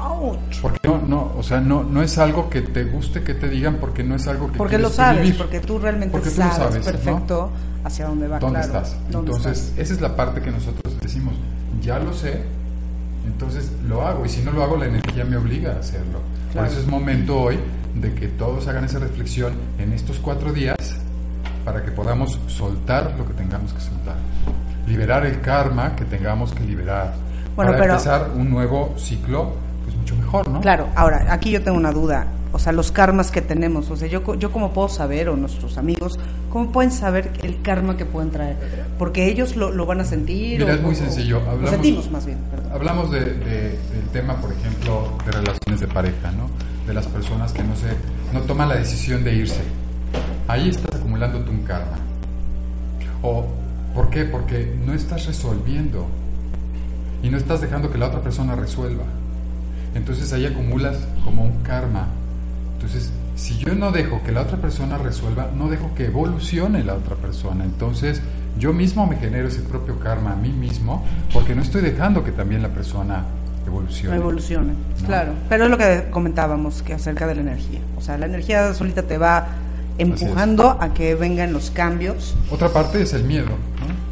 Ouch. 0.00 0.60
porque 0.62 0.86
no, 0.86 1.02
no, 1.06 1.32
o 1.36 1.42
sea, 1.42 1.60
no, 1.60 1.82
no 1.82 2.02
es 2.02 2.18
algo 2.18 2.48
que 2.48 2.62
te 2.62 2.84
guste 2.84 3.22
que 3.22 3.34
te 3.34 3.48
digan 3.48 3.78
porque 3.80 4.04
no 4.04 4.14
es 4.14 4.26
algo 4.28 4.50
que 4.52 4.56
Porque 4.58 4.78
lo 4.78 4.90
sabes, 4.90 5.22
vivir. 5.22 5.38
porque 5.38 5.60
tú 5.60 5.78
realmente 5.78 6.12
Porque 6.12 6.30
tú 6.30 6.36
sabes, 6.36 6.84
perfecto 6.84 7.50
hacia 7.84 8.06
dónde 8.06 8.28
va. 8.28 8.38
¿Dónde 8.38 8.60
claro. 8.60 8.78
estás? 8.78 8.96
¿Dónde 9.10 9.32
entonces, 9.32 9.58
estás? 9.58 9.78
esa 9.78 9.94
es 9.94 10.00
la 10.00 10.14
parte 10.14 10.40
que 10.40 10.50
nosotros 10.50 11.00
decimos, 11.00 11.34
ya 11.82 11.98
lo 11.98 12.12
sé, 12.12 12.42
entonces 13.26 13.72
lo 13.88 14.06
hago, 14.06 14.24
y 14.24 14.28
si 14.28 14.42
no 14.42 14.52
lo 14.52 14.62
hago, 14.62 14.76
la 14.76 14.86
energía 14.86 15.24
me 15.24 15.36
obliga 15.36 15.72
a 15.72 15.78
hacerlo. 15.80 16.20
Claro. 16.52 16.66
Por 16.68 16.76
eso 16.76 16.80
es 16.80 16.86
momento 16.86 17.40
hoy 17.40 17.58
de 17.94 18.14
que 18.14 18.28
todos 18.28 18.66
hagan 18.68 18.84
esa 18.84 18.98
reflexión 18.98 19.52
en 19.78 19.92
estos 19.92 20.18
cuatro 20.18 20.52
días 20.52 20.76
para 21.64 21.82
que 21.82 21.90
podamos 21.90 22.38
soltar 22.46 23.14
lo 23.18 23.26
que 23.26 23.34
tengamos 23.34 23.72
que 23.72 23.80
soltar, 23.80 24.16
liberar 24.86 25.26
el 25.26 25.40
karma 25.40 25.94
que 25.96 26.04
tengamos 26.04 26.52
que 26.52 26.64
liberar, 26.64 27.14
Bueno, 27.56 27.72
para 27.72 27.82
pero- 27.82 27.92
empezar 27.94 28.30
un 28.34 28.50
nuevo 28.50 28.94
ciclo, 28.96 29.52
pues 29.84 29.96
mucho 29.96 30.16
mejor, 30.16 30.48
¿no? 30.48 30.60
Claro, 30.60 30.88
ahora, 30.94 31.26
aquí 31.32 31.50
yo 31.50 31.62
tengo 31.62 31.76
una 31.76 31.92
duda. 31.92 32.26
O 32.50 32.58
sea, 32.58 32.72
los 32.72 32.90
karmas 32.90 33.30
que 33.30 33.42
tenemos, 33.42 33.90
o 33.90 33.96
sea, 33.96 34.08
yo, 34.08 34.34
yo 34.36 34.50
cómo 34.50 34.72
puedo 34.72 34.88
saber, 34.88 35.28
o 35.28 35.36
nuestros 35.36 35.76
amigos, 35.76 36.18
¿cómo 36.48 36.72
pueden 36.72 36.90
saber 36.90 37.30
el 37.42 37.60
karma 37.60 37.98
que 37.98 38.06
pueden 38.06 38.30
traer? 38.30 38.56
Porque 38.98 39.26
ellos 39.26 39.54
lo, 39.54 39.70
lo 39.70 39.84
van 39.84 40.00
a 40.00 40.04
sentir. 40.04 40.58
Mira, 40.58 40.72
o- 40.72 40.76
es 40.76 40.80
muy 40.82 40.92
o- 40.92 40.96
sencillo. 40.96 41.42
Lo 41.60 41.68
sentimos 41.68 42.10
más 42.10 42.24
bien, 42.24 42.38
perdón. 42.50 42.72
Hablamos 42.72 43.10
de, 43.10 43.20
de- 43.20 43.78
del 43.92 44.08
tema, 44.14 44.36
por 44.40 44.50
ejemplo, 44.50 45.12
de 45.26 45.32
relaciones 45.32 45.80
de 45.80 45.88
pareja, 45.88 46.30
¿no? 46.32 46.48
De 46.88 46.94
las 46.94 47.06
personas 47.06 47.52
que 47.52 47.62
no 47.62 47.76
se, 47.76 47.88
no 48.32 48.40
toman 48.46 48.70
la 48.70 48.76
decisión 48.76 49.22
de 49.22 49.34
irse. 49.34 49.60
Ahí 50.48 50.70
estás 50.70 50.98
acumulando 50.98 51.40
tu 51.40 51.62
karma. 51.64 51.98
¿O 53.20 53.44
por 53.94 54.08
qué? 54.08 54.24
Porque 54.24 54.74
no 54.86 54.94
estás 54.94 55.26
resolviendo 55.26 56.06
y 57.22 57.28
no 57.28 57.36
estás 57.36 57.60
dejando 57.60 57.90
que 57.90 57.98
la 57.98 58.06
otra 58.06 58.22
persona 58.22 58.56
resuelva. 58.56 59.04
Entonces 59.94 60.32
ahí 60.32 60.46
acumulas 60.46 60.96
como 61.24 61.44
un 61.44 61.62
karma. 61.62 62.06
Entonces, 62.76 63.12
si 63.36 63.58
yo 63.58 63.74
no 63.74 63.92
dejo 63.92 64.22
que 64.24 64.32
la 64.32 64.40
otra 64.40 64.56
persona 64.56 64.96
resuelva, 64.96 65.50
no 65.54 65.68
dejo 65.68 65.94
que 65.94 66.06
evolucione 66.06 66.84
la 66.84 66.94
otra 66.94 67.16
persona. 67.16 67.64
Entonces, 67.64 68.22
yo 68.58 68.72
mismo 68.72 69.06
me 69.06 69.16
genero 69.16 69.48
ese 69.48 69.60
propio 69.60 70.00
karma 70.00 70.32
a 70.32 70.36
mí 70.36 70.52
mismo 70.52 71.04
porque 71.34 71.54
no 71.54 71.60
estoy 71.60 71.82
dejando 71.82 72.24
que 72.24 72.32
también 72.32 72.62
la 72.62 72.70
persona 72.70 73.24
evolucione. 73.66 74.16
Evoluciona, 74.16 74.72
¿no? 74.72 75.06
claro. 75.06 75.32
Pero 75.48 75.64
es 75.64 75.70
lo 75.70 75.78
que 75.78 76.06
comentábamos 76.10 76.82
que 76.82 76.94
acerca 76.94 77.26
de 77.26 77.34
la 77.34 77.40
energía. 77.42 77.80
O 77.96 78.00
sea, 78.00 78.18
la 78.18 78.26
energía 78.26 78.72
solita 78.74 79.02
te 79.02 79.18
va 79.18 79.48
empujando 79.98 80.76
a 80.80 80.94
que 80.94 81.14
vengan 81.14 81.52
los 81.52 81.70
cambios. 81.70 82.36
Otra 82.50 82.68
parte 82.68 83.02
es 83.02 83.12
el 83.14 83.24
miedo. 83.24 83.46
¿no? 83.46 84.08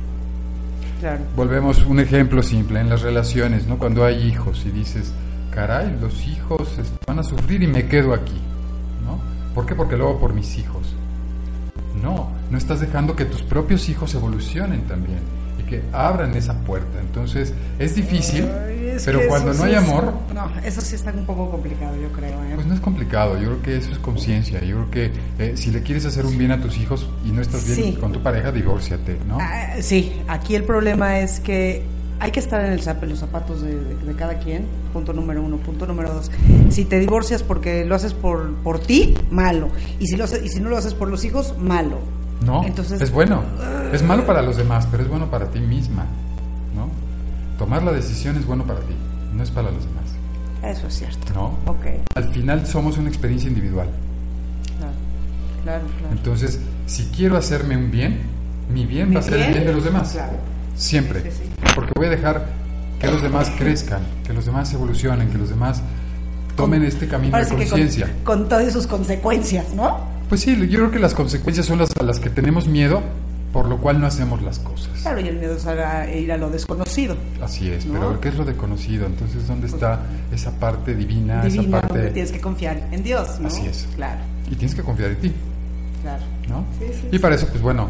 Claro. 1.01 1.21
Volvemos 1.37 1.85
un 1.85 2.01
ejemplo 2.01 2.43
simple 2.43 2.81
en 2.81 2.89
las 2.89 3.03
relaciones, 3.03 3.67
¿no? 3.67 3.79
Cuando 3.79 4.05
hay 4.05 4.27
hijos 4.27 4.65
y 4.67 4.71
dices, 4.71 5.13
caray, 5.51 5.97
los 6.01 6.27
hijos 6.27 6.79
van 7.07 7.19
a 7.19 7.23
sufrir 7.23 7.63
y 7.63 7.67
me 7.67 7.87
quedo 7.87 8.15
aquí, 8.15 8.41
¿no? 9.05 9.21
¿Por 9.55 9.67
qué? 9.67 9.75
Porque 9.75 9.97
luego 9.97 10.19
por 10.19 10.33
mis 10.33 10.59
hijos. 10.59 10.95
No, 12.03 12.31
no 12.51 12.59
estás 12.59 12.81
dejando 12.81 13.17
que 13.17 13.25
tus 13.25 13.43
propios 13.43 13.89
hijos 13.89 14.15
evolucionen 14.15 14.83
también 14.83 15.21
y 15.59 15.63
que 15.63 15.83
abran 15.93 16.35
esa 16.35 16.55
puerta. 16.61 17.01
Entonces, 17.01 17.55
es 17.79 17.95
difícil, 17.95 18.45
Ay, 18.45 18.76
es 18.97 19.05
pero 19.05 19.21
que 19.21 19.27
cuando 19.29 19.55
no 19.55 19.65
hay 19.65 19.73
es- 19.75 19.79
amor, 19.79 20.13
No, 20.35 20.51
eso 20.65 20.81
sí 20.81 20.95
está 20.95 21.13
un 21.13 21.25
poco 21.27 21.51
complicado, 21.51 21.95
yo 21.97 22.09
creo. 22.13 22.43
¿eh? 22.45 22.53
pues 22.55 22.67
no 22.67 22.75
es 22.75 22.81
complicado. 22.81 23.35
Yo 23.39 23.45
creo 23.51 23.63
que 23.63 23.77
eso 23.79 23.91
es 23.93 23.99
conciencia. 23.99 24.61
Yo 24.65 24.77
creo 24.89 24.91
que 24.91 25.13
eh, 25.39 25.57
si 25.57 25.71
le 25.71 25.83
quieres 25.83 26.05
hacer 26.07 26.27
un 26.27 26.37
bien 26.39 26.53
a 26.53 26.61
tus 26.61 26.77
hijos 26.79 27.09
y 27.25 27.31
no 27.31 27.41
estás 27.43 27.65
bien 27.67 27.93
Sí. 27.95 27.99
con 28.01 28.13
tu 28.13 28.23
pareja, 28.23 28.51
divórciate, 28.53 29.19
¿no? 29.29 29.39
Ah, 29.41 29.75
sí, 29.81 30.13
aquí 30.29 30.55
el 30.55 30.65
problema 30.65 31.19
es 31.21 31.41
que 31.41 31.85
hay 32.19 32.31
que 32.31 32.41
estar 32.41 32.65
en, 32.65 32.73
el 32.73 32.81
en 32.81 33.09
los 33.11 33.19
zapatos 33.19 33.61
de, 33.63 33.75
de- 33.79 33.95
de 33.95 34.15
cada 34.15 34.39
quien, 34.39 34.65
punto 34.93 35.13
número 35.13 35.43
uno. 35.43 35.59
Punto 35.59 35.87
número 35.87 36.15
dos, 36.15 36.31
si 36.71 36.85
te 36.87 36.99
divorcias 36.99 37.43
porque 37.43 37.85
lo 37.85 37.95
haces 37.95 38.15
por, 38.15 38.55
por 38.63 38.79
ti, 38.79 39.15
malo. 39.31 39.69
Y 40.01 40.07
si, 40.07 40.17
lo 40.17 40.25
y 40.25 40.49
si 40.49 40.61
no 40.61 40.71
lo 40.71 40.77
haces 40.79 40.95
por 40.95 41.09
los 41.09 41.25
hijos, 41.25 41.55
malo. 41.59 41.99
No, 42.45 42.65
Entonces- 42.65 43.01
es 43.01 43.11
bueno. 43.11 43.43
Es 43.93 44.03
malo 44.03 44.27
para 44.27 44.41
los 44.43 44.57
demás, 44.57 44.87
pero 44.91 45.03
es 45.03 45.09
bueno 45.09 45.31
para 45.31 45.51
ti 45.51 45.59
misma. 45.61 46.07
Tomar 47.59 47.83
la 47.83 47.93
decisión 47.93 48.37
es 48.37 48.47
bueno 48.47 48.65
para 48.65 48.81
ti, 48.81 48.95
no 49.35 49.43
es 49.43 49.51
para 49.51 49.71
los 49.71 49.85
demás, 49.85 50.05
Eso 50.77 50.87
es 50.89 50.95
cierto. 50.95 51.33
¿no? 51.35 51.47
Ok, 51.71 51.87
Al 52.15 52.25
final 52.33 52.67
somos 52.67 52.99
una 52.99 53.09
experiencia 53.09 53.49
individual. 53.49 53.89
claro, 54.79 54.93
claro, 55.65 55.85
claro. 55.99 56.13
Entonces, 56.13 56.61
si 56.87 57.05
quiero 57.07 57.37
hacerme 57.37 57.77
un 57.77 57.91
bien, 57.91 58.21
mi 58.73 58.85
bien 58.87 59.15
va 59.15 59.21
a 59.21 59.23
ser 59.23 59.35
el 59.35 59.53
bien 59.53 59.67
de 59.67 59.73
los 59.73 59.85
demás. 59.85 60.13
Claro. 60.13 60.33
Siempre. 60.77 61.23
Sí, 61.23 61.31
sí, 61.45 61.51
Porque 61.75 61.93
voy 61.97 62.07
a 62.07 62.11
dejar 62.11 62.47
que 63.01 63.07
los 63.09 63.23
demás 63.23 63.51
crezcan, 63.57 64.03
que 64.27 64.33
los 64.33 64.45
demás 64.47 64.73
evolucionen, 64.75 65.31
que 65.31 65.39
los 65.39 65.49
demás 65.49 65.83
tomen 66.57 66.83
este 66.85 67.07
camino 67.09 67.37
de 67.37 67.45
sí 67.45 67.55
conciencia. 67.55 68.07
con, 68.25 68.41
con 68.41 68.49
todas 68.49 68.73
sus 68.73 68.87
consecuencias, 68.87 69.73
¿no? 69.75 69.99
Pues 70.29 70.41
sí, 70.43 70.57
yo 70.69 70.79
creo 70.79 70.91
que 70.91 70.99
las 70.99 71.15
consecuencias 71.15 71.67
son 71.67 71.79
las 71.79 71.91
a 71.99 72.03
las 72.03 72.19
que 72.21 72.31
tenemos 72.31 72.67
miedo, 72.67 73.03
por 73.53 73.67
lo 73.69 73.79
cual 73.79 74.01
no 74.01 74.07
hacemos 74.07 74.43
las 74.43 74.59
cosas. 74.59 74.91
Claro, 75.03 75.21
y 75.21 75.29
el 75.29 75.39
miedo 75.39 75.57
es 75.57 75.67
a 75.67 76.11
ir 76.11 76.31
a 76.33 76.37
lo 76.37 76.51
desconocido. 76.51 77.17
Así 77.43 77.71
es, 77.71 77.87
¿No? 77.87 77.95
pero 78.01 78.21
¿qué 78.21 78.29
es 78.29 78.35
lo 78.37 78.45
desconocido? 78.45 79.07
Entonces, 79.07 79.47
¿dónde 79.47 79.67
está 79.67 80.01
esa 80.33 80.51
parte 80.59 80.95
divina, 80.95 81.45
esa 81.47 81.63
parte... 81.63 81.89
donde 81.95 82.11
tienes 82.11 82.33
que 82.33 82.41
confiar 82.41 82.89
en 82.93 83.03
Dios, 83.03 83.41
¿no? 83.41 83.49
Así 83.49 83.67
es. 83.67 83.89
Claro, 83.97 84.21
Y 84.51 84.57
tienes 84.57 84.75
que 84.75 84.83
confiar 84.83 85.11
en 85.11 85.17
ti, 85.21 85.33
claro. 86.03 86.23
¿no? 86.49 86.65
Sí, 86.79 86.87
sí, 86.93 87.09
y 87.13 87.19
para 87.19 87.35
eso, 87.35 87.47
pues 87.49 87.63
bueno, 87.63 87.89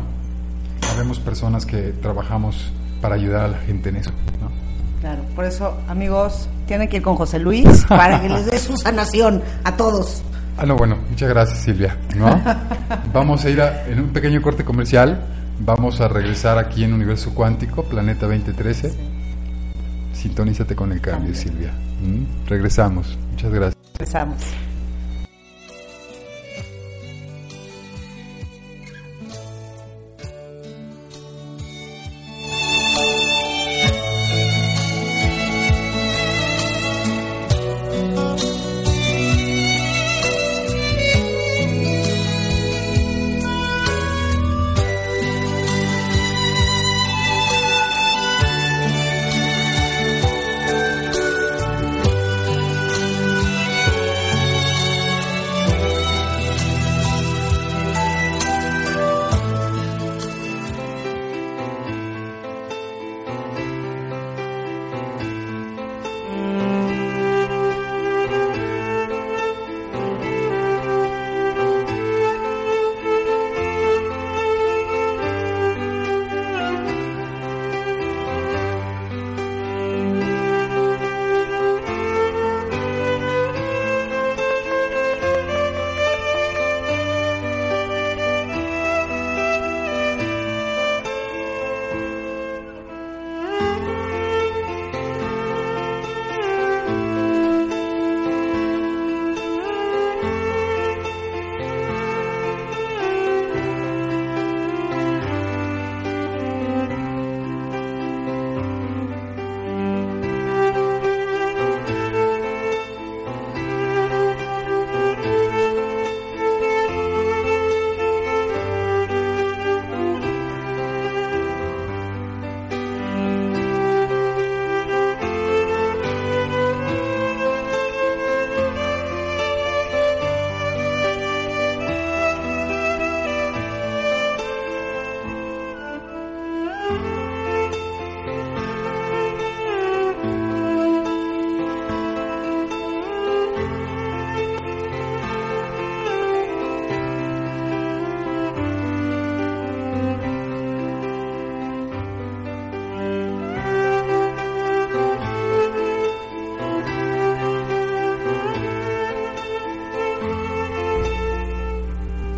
habemos 0.92 1.18
personas 1.18 1.66
que 1.66 1.92
trabajamos 2.02 2.70
para 3.00 3.14
ayudar 3.16 3.44
a 3.46 3.48
la 3.48 3.58
gente 3.58 3.88
en 3.88 3.96
eso, 3.96 4.10
¿no? 4.40 4.50
Claro, 5.00 5.22
por 5.34 5.44
eso, 5.44 5.76
amigos, 5.88 6.48
tienen 6.66 6.88
que 6.88 6.96
ir 6.98 7.02
con 7.02 7.16
José 7.16 7.38
Luis 7.38 7.84
para 7.88 8.20
que 8.20 8.28
les 8.28 8.46
dé 8.46 8.58
su 8.58 8.76
sanación 8.82 9.42
a 9.64 9.76
todos. 9.76 10.22
Ah, 10.58 10.64
no, 10.64 10.74
bueno, 10.76 10.96
muchas 11.10 11.28
gracias 11.28 11.58
Silvia, 11.58 11.96
¿no? 12.16 12.40
Vamos 13.12 13.44
a 13.44 13.50
ir 13.50 13.60
a- 13.60 13.86
en 13.88 14.00
un 14.00 14.08
pequeño 14.08 14.40
corte 14.40 14.64
comercial, 14.64 15.20
vamos 15.60 16.00
a 16.00 16.08
regresar 16.08 16.58
aquí 16.58 16.84
en 16.84 16.92
Universo 16.92 17.34
Cuántico, 17.34 17.84
Planeta 17.84 18.26
2013. 18.26 18.92
Sintonízate 20.12 20.74
con 20.74 20.92
el 20.92 21.00
cambio, 21.00 21.34
Silvia. 21.34 21.72
¿Mm? 22.02 22.48
Regresamos, 22.48 23.18
muchas 23.32 23.52
gracias. 23.52 23.76
Empezamos. 23.92 24.65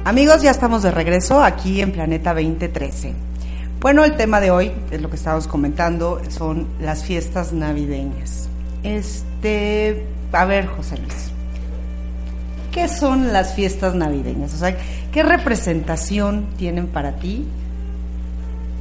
Amigos, 0.09 0.41
ya 0.41 0.50
estamos 0.50 0.83
de 0.83 0.91
regreso 0.91 1.45
aquí 1.45 1.83
en 1.83 1.93
Planeta 1.93 2.33
2013. 2.33 3.12
Bueno, 3.79 4.07
el 4.07 4.17
tema 4.17 4.41
de 4.41 4.50
hoy, 4.50 4.73
es 4.91 5.03
lo 5.03 5.11
que 5.11 5.17
estábamos 5.17 5.47
comentando, 5.47 6.23
son 6.31 6.67
las 6.81 7.05
fiestas 7.05 7.53
navideñas. 7.53 8.49
Este, 8.83 10.07
a 10.33 10.47
ver, 10.47 10.67
José 10.67 10.97
Luis, 10.97 11.31
¿qué 12.73 12.88
son 12.88 13.35
las 13.35 13.53
fiestas 13.53 13.95
navideñas? 13.95 14.55
O 14.55 14.57
sea, 14.57 14.79
¿qué 15.12 15.23
representación 15.23 16.47
tienen 16.57 16.87
para 16.87 17.17
ti 17.17 17.45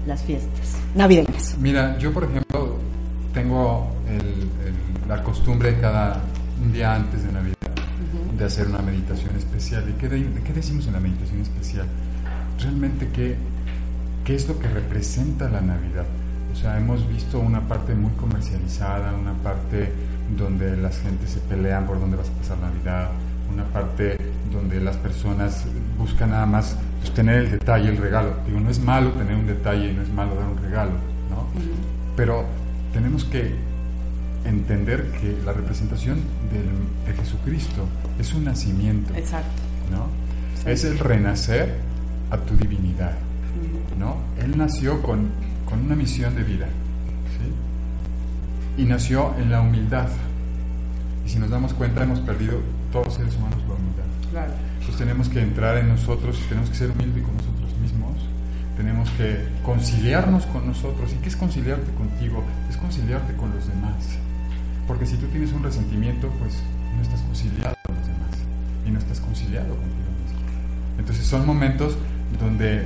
las 0.08 0.24
fiestas 0.24 0.78
navideñas? 0.96 1.58
Mira, 1.60 1.98
yo 1.98 2.14
por 2.14 2.24
ejemplo 2.24 2.78
tengo 3.34 3.92
la 5.10 5.22
costumbre 5.24 5.74
de 5.74 5.82
cada 5.82 6.22
un 6.64 6.72
día 6.72 6.96
antes 6.96 7.22
de 7.22 7.34
Navidad 7.34 7.57
hacer 8.48 8.68
una 8.68 8.80
meditación 8.80 9.36
especial. 9.36 9.84
¿Y 9.90 9.94
qué, 9.94 10.10
de- 10.10 10.42
qué 10.44 10.54
decimos 10.54 10.88
en 10.88 10.94
la 10.94 11.00
meditación 11.00 11.42
especial? 11.42 11.86
Realmente, 12.62 13.10
¿qué, 13.14 13.36
¿qué 14.26 14.36
es 14.36 14.48
lo 14.48 14.58
que 14.60 14.68
representa 14.68 15.50
la 15.50 15.62
Navidad? 15.62 16.06
O 16.52 16.56
sea, 16.56 16.78
hemos 16.78 17.08
visto 17.08 17.40
una 17.40 17.62
parte 17.68 17.94
muy 17.94 18.12
comercializada, 18.12 19.14
una 19.14 19.34
parte 19.34 19.92
donde 20.38 20.76
las 20.78 21.00
gentes 21.00 21.32
se 21.32 21.40
pelean 21.42 21.86
por 21.86 22.00
dónde 22.00 22.18
vas 22.18 22.30
a 22.30 22.34
pasar 22.34 22.58
Navidad, 22.58 23.10
una 23.54 23.64
parte 23.66 24.18
donde 24.52 24.80
las 24.82 24.98
personas 24.98 25.66
buscan 25.98 26.32
nada 26.32 26.46
más 26.46 26.76
pues, 27.00 27.14
tener 27.14 27.36
el 27.46 27.52
detalle, 27.52 27.90
el 27.90 27.98
regalo. 27.98 28.34
Digo, 28.46 28.60
no 28.60 28.70
es 28.70 28.80
malo 28.80 29.12
tener 29.12 29.36
un 29.36 29.46
detalle 29.48 29.92
y 29.92 29.94
no 29.94 30.02
es 30.02 30.10
malo 30.10 30.36
dar 30.36 30.48
un 30.50 30.58
regalo, 30.58 30.92
¿no? 31.30 31.48
Pero 32.16 32.46
tenemos 32.92 33.24
que 33.26 33.56
entender 34.50 35.12
que 35.20 35.38
la 35.46 35.54
representación 35.54 36.20
de 37.06 37.14
Jesucristo 37.14 37.88
es 38.20 38.34
un 38.34 38.46
nacimiento. 38.46 39.14
Exacto. 39.16 39.62
¿no? 39.92 40.08
Es 40.70 40.84
el 40.84 41.00
renacer 41.00 41.76
a 42.32 42.38
tu 42.38 42.56
divinidad. 42.56 43.14
¿no? 43.98 44.18
Él 44.42 44.58
nació 44.58 45.02
con, 45.02 45.30
con 45.66 45.80
una 45.82 45.96
misión 45.96 46.36
de 46.36 46.44
vida. 46.44 46.68
¿sí? 47.38 48.82
Y 48.82 48.86
nació 48.86 49.36
en 49.38 49.52
la 49.52 49.62
humildad. 49.62 50.10
Y 51.26 51.30
si 51.30 51.40
nos 51.40 51.50
damos 51.50 51.74
cuenta, 51.74 52.04
hemos 52.04 52.20
perdido 52.22 52.60
todos 52.92 53.08
los 53.08 53.16
seres 53.16 53.36
humanos 53.36 53.60
la 53.68 53.74
humildad. 53.76 54.04
Claro. 54.32 54.54
Entonces 54.80 54.98
tenemos 54.98 55.30
que 55.30 55.42
entrar 55.42 55.78
en 55.78 55.90
nosotros 55.90 56.40
tenemos 56.48 56.70
que 56.70 56.76
ser 56.76 56.92
humildes 56.92 57.24
con 57.24 57.36
nosotros 57.38 57.78
mismos. 57.82 58.16
Tenemos 58.78 59.10
que 59.12 59.48
conciliarnos 59.64 60.46
con 60.46 60.68
nosotros. 60.68 61.12
¿Y 61.12 61.16
qué 61.16 61.30
es 61.30 61.36
conciliarte 61.36 61.92
contigo? 61.94 62.44
Es 62.70 62.78
conciliarte 62.78 63.34
con 63.34 63.54
los 63.54 63.68
demás. 63.68 64.20
Porque 64.88 65.06
si 65.06 65.18
tú 65.18 65.28
tienes 65.28 65.52
un 65.52 65.64
resentimiento, 65.64 66.30
pues 66.40 66.64
no 66.96 67.02
estás 67.02 67.22
conciliado 67.22 67.76
con 67.86 67.96
los 67.96 68.08
demás 68.08 68.32
y 68.86 68.92
no 68.92 69.00
estás 69.00 69.20
conciliado 69.20 69.70
contigo 69.70 70.10
mismo. 70.24 70.40
Entonces 70.98 71.26
son 71.26 71.46
momentos 71.46 71.98
donde 72.40 72.84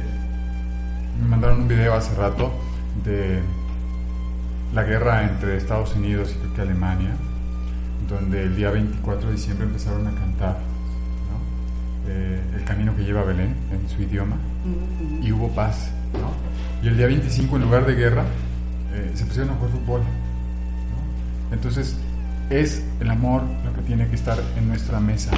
me 1.22 1.27
mandaron 1.27 1.62
un 1.62 1.67
video 1.67 1.93
hace 1.93 2.15
rato 2.15 2.51
de 3.03 3.41
la 4.74 4.84
guerra 4.84 5.24
entre 5.24 5.58
Estados 5.58 5.96
Unidos 5.96 6.34
y 6.36 6.39
creo 6.39 6.53
que 6.53 6.62
Alemania, 6.62 7.12
donde 8.10 8.43
el 8.43 8.55
día 8.55 8.72
24 8.72 9.27
de 9.27 9.36
diciembre 9.36 9.65
empezaron 9.67 10.08
a 10.08 10.12
cantar 10.12 10.58
¿no? 11.29 12.10
eh, 12.10 12.41
el 12.55 12.63
camino 12.63 12.96
que 12.96 13.03
lleva 13.03 13.22
a 13.22 13.25
Belén 13.25 13.55
en 13.72 13.89
su 13.89 14.01
idioma 14.01 14.38
y 15.22 15.31
hubo 15.31 15.50
paz. 15.50 15.91
¿no? 16.13 16.31
Y 16.84 16.88
el 16.88 16.98
día 16.98 17.08
25 17.08 17.58
en 17.58 17.62
lugar 17.62 17.86
de 17.86 17.96
guerra 17.96 18.24
eh, 18.93 19.12
se 19.13 19.25
pusieron 19.25 19.51
a 19.51 19.55
jugar 19.55 19.72
fútbol. 19.72 20.01
Entonces, 21.51 21.96
es 22.50 22.84
el 23.00 23.10
amor 23.10 23.43
lo 23.65 23.74
que 23.74 23.81
tiene 23.81 24.08
que 24.08 24.15
estar 24.15 24.38
en 24.58 24.67
nuestra 24.67 25.00
mesa. 25.00 25.31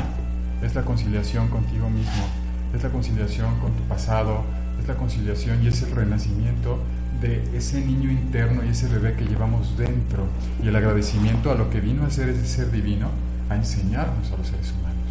Es 0.61 0.75
la 0.75 0.83
conciliación 0.83 1.47
contigo 1.49 1.89
mismo, 1.89 2.25
es 2.73 2.83
la 2.83 2.89
conciliación 2.89 3.59
con 3.59 3.71
tu 3.73 3.83
pasado, 3.83 4.43
es 4.79 4.87
la 4.87 4.95
conciliación 4.95 5.63
y 5.63 5.67
es 5.67 5.81
el 5.83 5.91
renacimiento 5.91 6.79
de 7.21 7.43
ese 7.55 7.79
niño 7.79 8.11
interno 8.11 8.63
y 8.63 8.69
ese 8.69 8.87
bebé 8.87 9.13
que 9.15 9.25
llevamos 9.25 9.77
dentro. 9.77 10.25
Y 10.63 10.67
el 10.67 10.75
agradecimiento 10.75 11.51
a 11.51 11.55
lo 11.55 11.69
que 11.69 11.79
vino 11.79 12.05
a 12.05 12.09
ser 12.09 12.29
ese 12.29 12.45
ser 12.45 12.71
divino, 12.71 13.09
a 13.49 13.55
enseñarnos 13.55 14.31
a 14.31 14.37
los 14.37 14.47
seres 14.47 14.71
humanos, 14.71 15.07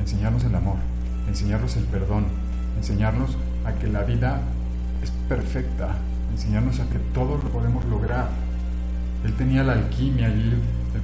enseñarnos 0.00 0.44
el 0.44 0.54
amor, 0.54 0.76
enseñarnos 1.28 1.76
el 1.76 1.84
perdón, 1.84 2.24
enseñarnos 2.76 3.36
a 3.64 3.72
que 3.72 3.86
la 3.86 4.02
vida 4.02 4.40
es 5.02 5.10
perfecta, 5.28 5.96
enseñarnos 6.32 6.80
a 6.80 6.88
que 6.88 6.98
todo 7.14 7.36
lo 7.36 7.48
podemos 7.50 7.84
lograr, 7.84 8.28
él 9.24 9.34
tenía 9.34 9.62
la 9.62 9.72
alquimia 9.74 10.28
y 10.28 10.32
él, 10.32 10.58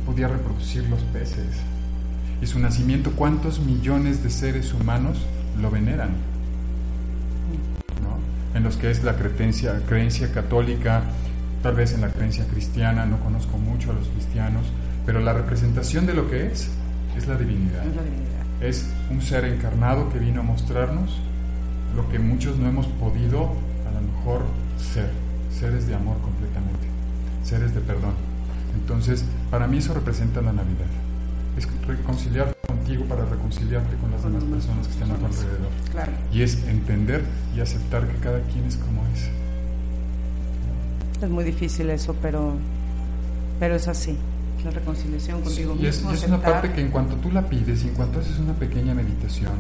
podía 0.05 0.29
reproducir 0.29 0.89
los 0.89 1.01
peces. 1.03 1.63
Y 2.41 2.47
su 2.47 2.59
nacimiento, 2.59 3.11
¿cuántos 3.13 3.61
millones 3.61 4.23
de 4.23 4.31
seres 4.31 4.73
humanos 4.73 5.19
lo 5.61 5.71
veneran? 5.71 6.11
En 8.55 8.63
los 8.63 8.77
que 8.77 8.91
es 8.91 9.03
la 9.03 9.17
creencia, 9.17 9.83
creencia 9.87 10.33
católica, 10.33 11.03
tal 11.63 11.75
vez 11.75 11.93
en 11.93 12.03
la 12.03 12.09
creencia 12.09 12.47
cristiana, 12.47 13.05
no 13.05 13.19
conozco 13.19 13.59
mucho 13.59 13.91
a 13.91 13.95
los 13.95 14.09
cristianos, 14.09 14.67
pero 15.05 15.21
la 15.21 15.33
representación 15.33 16.07
de 16.07 16.15
lo 16.15 16.31
que 16.31 16.47
es 16.47 16.71
es 17.17 17.27
la 17.27 17.37
divinidad. 17.37 17.85
Es 17.85 17.97
la 17.97 18.03
divinidad. 18.03 18.37
Es 18.61 18.87
un 19.11 19.21
ser 19.23 19.45
encarnado 19.45 20.09
que 20.11 20.19
vino 20.19 20.41
a 20.41 20.45
mostrarnos 20.45 21.19
lo 21.95 22.09
que 22.09 22.19
muchos 22.19 22.57
no 22.59 22.69
hemos 22.69 22.87
podido 22.87 23.51
a 23.89 23.93
lo 23.93 24.01
mejor 24.01 24.43
ser, 24.79 25.11
seres 25.51 25.87
de 25.87 25.95
amor 25.95 26.17
completamente 26.19 26.36
seres 27.47 27.75
de 27.75 27.81
perdón. 27.81 28.15
Entonces, 28.75 29.25
para 29.51 29.67
mí 29.67 29.79
eso 29.79 29.95
representa 29.95 30.43
la 30.43 30.53
Navidad. 30.53 30.87
Es 31.57 31.67
reconciliarte 31.87 32.57
contigo 32.67 33.05
para 33.05 33.25
reconciliarte 33.25 33.97
con 33.97 34.11
las 34.11 34.23
demás 34.23 34.45
personas 34.45 34.87
que 34.87 34.93
están 34.93 35.11
a 35.13 35.15
tu 35.15 35.27
alrededor. 35.27 35.71
Claro. 35.91 36.13
Y 36.33 36.43
es 36.43 36.65
entender 36.65 37.23
y 37.57 37.61
aceptar 37.61 38.07
que 38.07 38.19
cada 38.19 38.41
quien 38.41 38.65
es 38.67 38.77
como 38.77 39.03
es. 39.15 39.31
Es 41.23 41.31
muy 41.31 41.45
difícil 41.45 41.89
eso, 41.91 42.15
pero, 42.21 42.55
pero 43.59 43.77
es 43.77 43.89
así. 43.89 44.19
La 44.65 44.71
reconciliación 44.71 45.43
contigo 45.43 45.75
mismo. 45.75 46.11
Y 46.11 46.15
es, 46.15 46.23
es 46.23 46.29
una 46.29 46.43
parte 46.43 46.73
que 46.73 46.81
en 46.81 46.91
cuanto 46.91 47.15
tú 47.17 47.31
la 47.31 47.43
pides 47.49 47.85
y 47.85 47.89
en 47.89 47.95
cuanto 47.95 48.19
haces 48.21 48.39
una 48.39 48.53
pequeña 48.55 48.95
meditación 48.95 49.53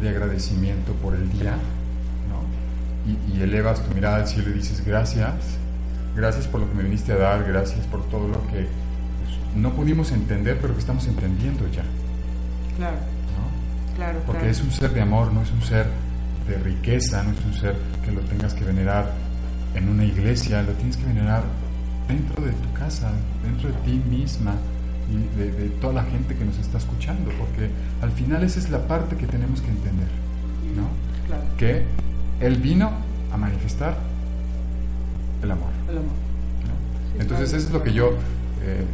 de 0.00 0.08
agradecimiento 0.08 0.92
por 0.94 1.14
el 1.14 1.30
día, 1.30 1.52
¿no? 1.52 2.40
y, 3.06 3.38
y 3.38 3.42
elevas 3.42 3.84
tu 3.84 3.94
mirada 3.94 4.16
al 4.16 4.26
cielo 4.26 4.50
y 4.50 4.54
dices 4.54 4.84
gracias, 4.84 5.58
gracias 6.14 6.46
por 6.46 6.60
lo 6.60 6.68
que 6.68 6.74
me 6.74 6.82
viniste 6.82 7.12
a 7.12 7.16
dar, 7.16 7.44
gracias 7.44 7.86
por 7.86 8.04
todo 8.08 8.28
lo 8.28 8.40
que 8.48 8.66
pues, 8.66 9.56
no 9.56 9.72
pudimos 9.72 10.12
entender, 10.12 10.58
pero 10.60 10.74
que 10.74 10.80
estamos 10.80 11.06
entendiendo 11.06 11.66
ya. 11.68 11.84
Claro. 12.76 12.96
¿no? 12.96 13.96
Claro. 13.96 14.20
Porque 14.26 14.50
es 14.50 14.60
un 14.62 14.70
ser 14.70 14.92
de 14.92 15.00
amor, 15.00 15.32
no 15.32 15.42
es 15.42 15.50
un 15.50 15.62
ser 15.62 15.86
de 16.48 16.58
riqueza, 16.58 17.22
no 17.22 17.32
es 17.32 17.44
un 17.44 17.54
ser 17.54 17.76
que 18.04 18.12
lo 18.12 18.20
tengas 18.22 18.54
que 18.54 18.64
venerar 18.64 19.12
en 19.74 19.88
una 19.88 20.04
iglesia, 20.04 20.62
lo 20.62 20.72
tienes 20.72 20.96
que 20.96 21.06
venerar 21.06 21.42
dentro 22.08 22.44
de 22.44 22.52
tu 22.52 22.72
casa, 22.72 23.10
dentro 23.42 23.70
de 23.70 23.74
ti 23.80 24.02
misma 24.08 24.54
y 25.10 25.38
de, 25.38 25.50
de 25.50 25.68
toda 25.80 25.94
la 25.94 26.04
gente 26.04 26.34
que 26.34 26.44
nos 26.44 26.58
está 26.58 26.78
escuchando, 26.78 27.30
porque 27.38 27.70
al 28.02 28.10
final 28.12 28.42
esa 28.42 28.58
es 28.58 28.70
la 28.70 28.86
parte 28.86 29.16
que 29.16 29.26
tenemos 29.26 29.60
que 29.60 29.70
entender, 29.70 30.08
¿no? 30.76 30.88
Claro. 31.26 31.42
Que 31.56 31.84
Él 32.40 32.56
vino 32.56 32.90
a 33.32 33.36
manifestar 33.36 33.96
el 35.44 35.52
amor. 35.52 35.70
Entonces 37.18 37.52
eso 37.52 37.68
es 37.68 37.72
lo 37.72 37.82
que 37.82 37.92
yo 37.92 38.12
eh, 38.62 38.84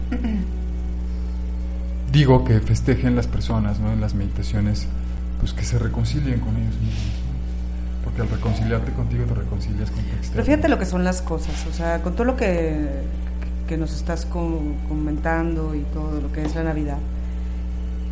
digo 2.13 2.45
que 2.45 2.61
festejen 2.61 3.17
las 3.17 3.27
personas 3.27 3.81
¿no? 3.81 3.93
en 3.93 4.01
las 4.01 4.15
meditaciones, 4.15 4.87
pues 5.39 5.53
que 5.53 5.65
se 5.65 5.79
reconcilien 5.79 6.41
con 6.41 6.57
ellos 6.57 6.75
mismos. 6.75 7.05
Porque 8.05 8.23
al 8.23 8.29
reconciliarte 8.29 8.93
contigo 8.93 9.25
te 9.25 9.35
reconcilias 9.35 9.91
con 9.91 10.03
tu 10.03 10.11
externo. 10.11 10.33
Pero 10.33 10.45
fíjate 10.45 10.69
lo 10.69 10.79
que 10.79 10.87
son 10.87 11.05
las 11.05 11.23
cosas, 11.23 11.67
o 11.69 11.73
sea, 11.73 12.03
con 12.03 12.15
todo 12.15 12.25
lo 12.25 12.37
que, 12.37 12.89
que 13.69 13.77
nos 13.77 13.95
estás 13.95 14.27
comentando 14.27 15.75
y 15.75 15.83
todo 15.93 16.21
lo 16.21 16.33
que 16.33 16.43
es 16.43 16.55
la 16.55 16.65
Navidad, 16.65 16.99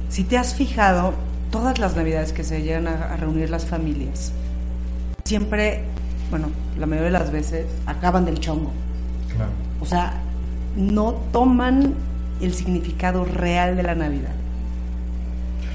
si 0.08 0.24
te 0.24 0.38
has 0.38 0.54
fijado, 0.54 1.14
todas 1.50 1.78
las 1.78 1.96
Navidades 1.96 2.32
que 2.32 2.44
se 2.44 2.62
llegan 2.62 2.86
a, 2.86 3.12
a 3.12 3.16
reunir 3.16 3.50
las 3.50 3.66
familias, 3.66 4.32
siempre 5.24 5.84
bueno, 6.30 6.48
la 6.78 6.86
mayoría 6.86 7.12
de 7.12 7.18
las 7.18 7.30
veces, 7.30 7.66
acaban 7.86 8.24
del 8.24 8.38
chongo. 8.40 8.70
Claro. 9.34 9.50
O 9.80 9.86
sea, 9.86 10.20
no 10.76 11.12
toman 11.32 11.94
el 12.40 12.54
significado 12.54 13.24
real 13.24 13.76
de 13.76 13.82
la 13.82 13.94
Navidad. 13.94 14.34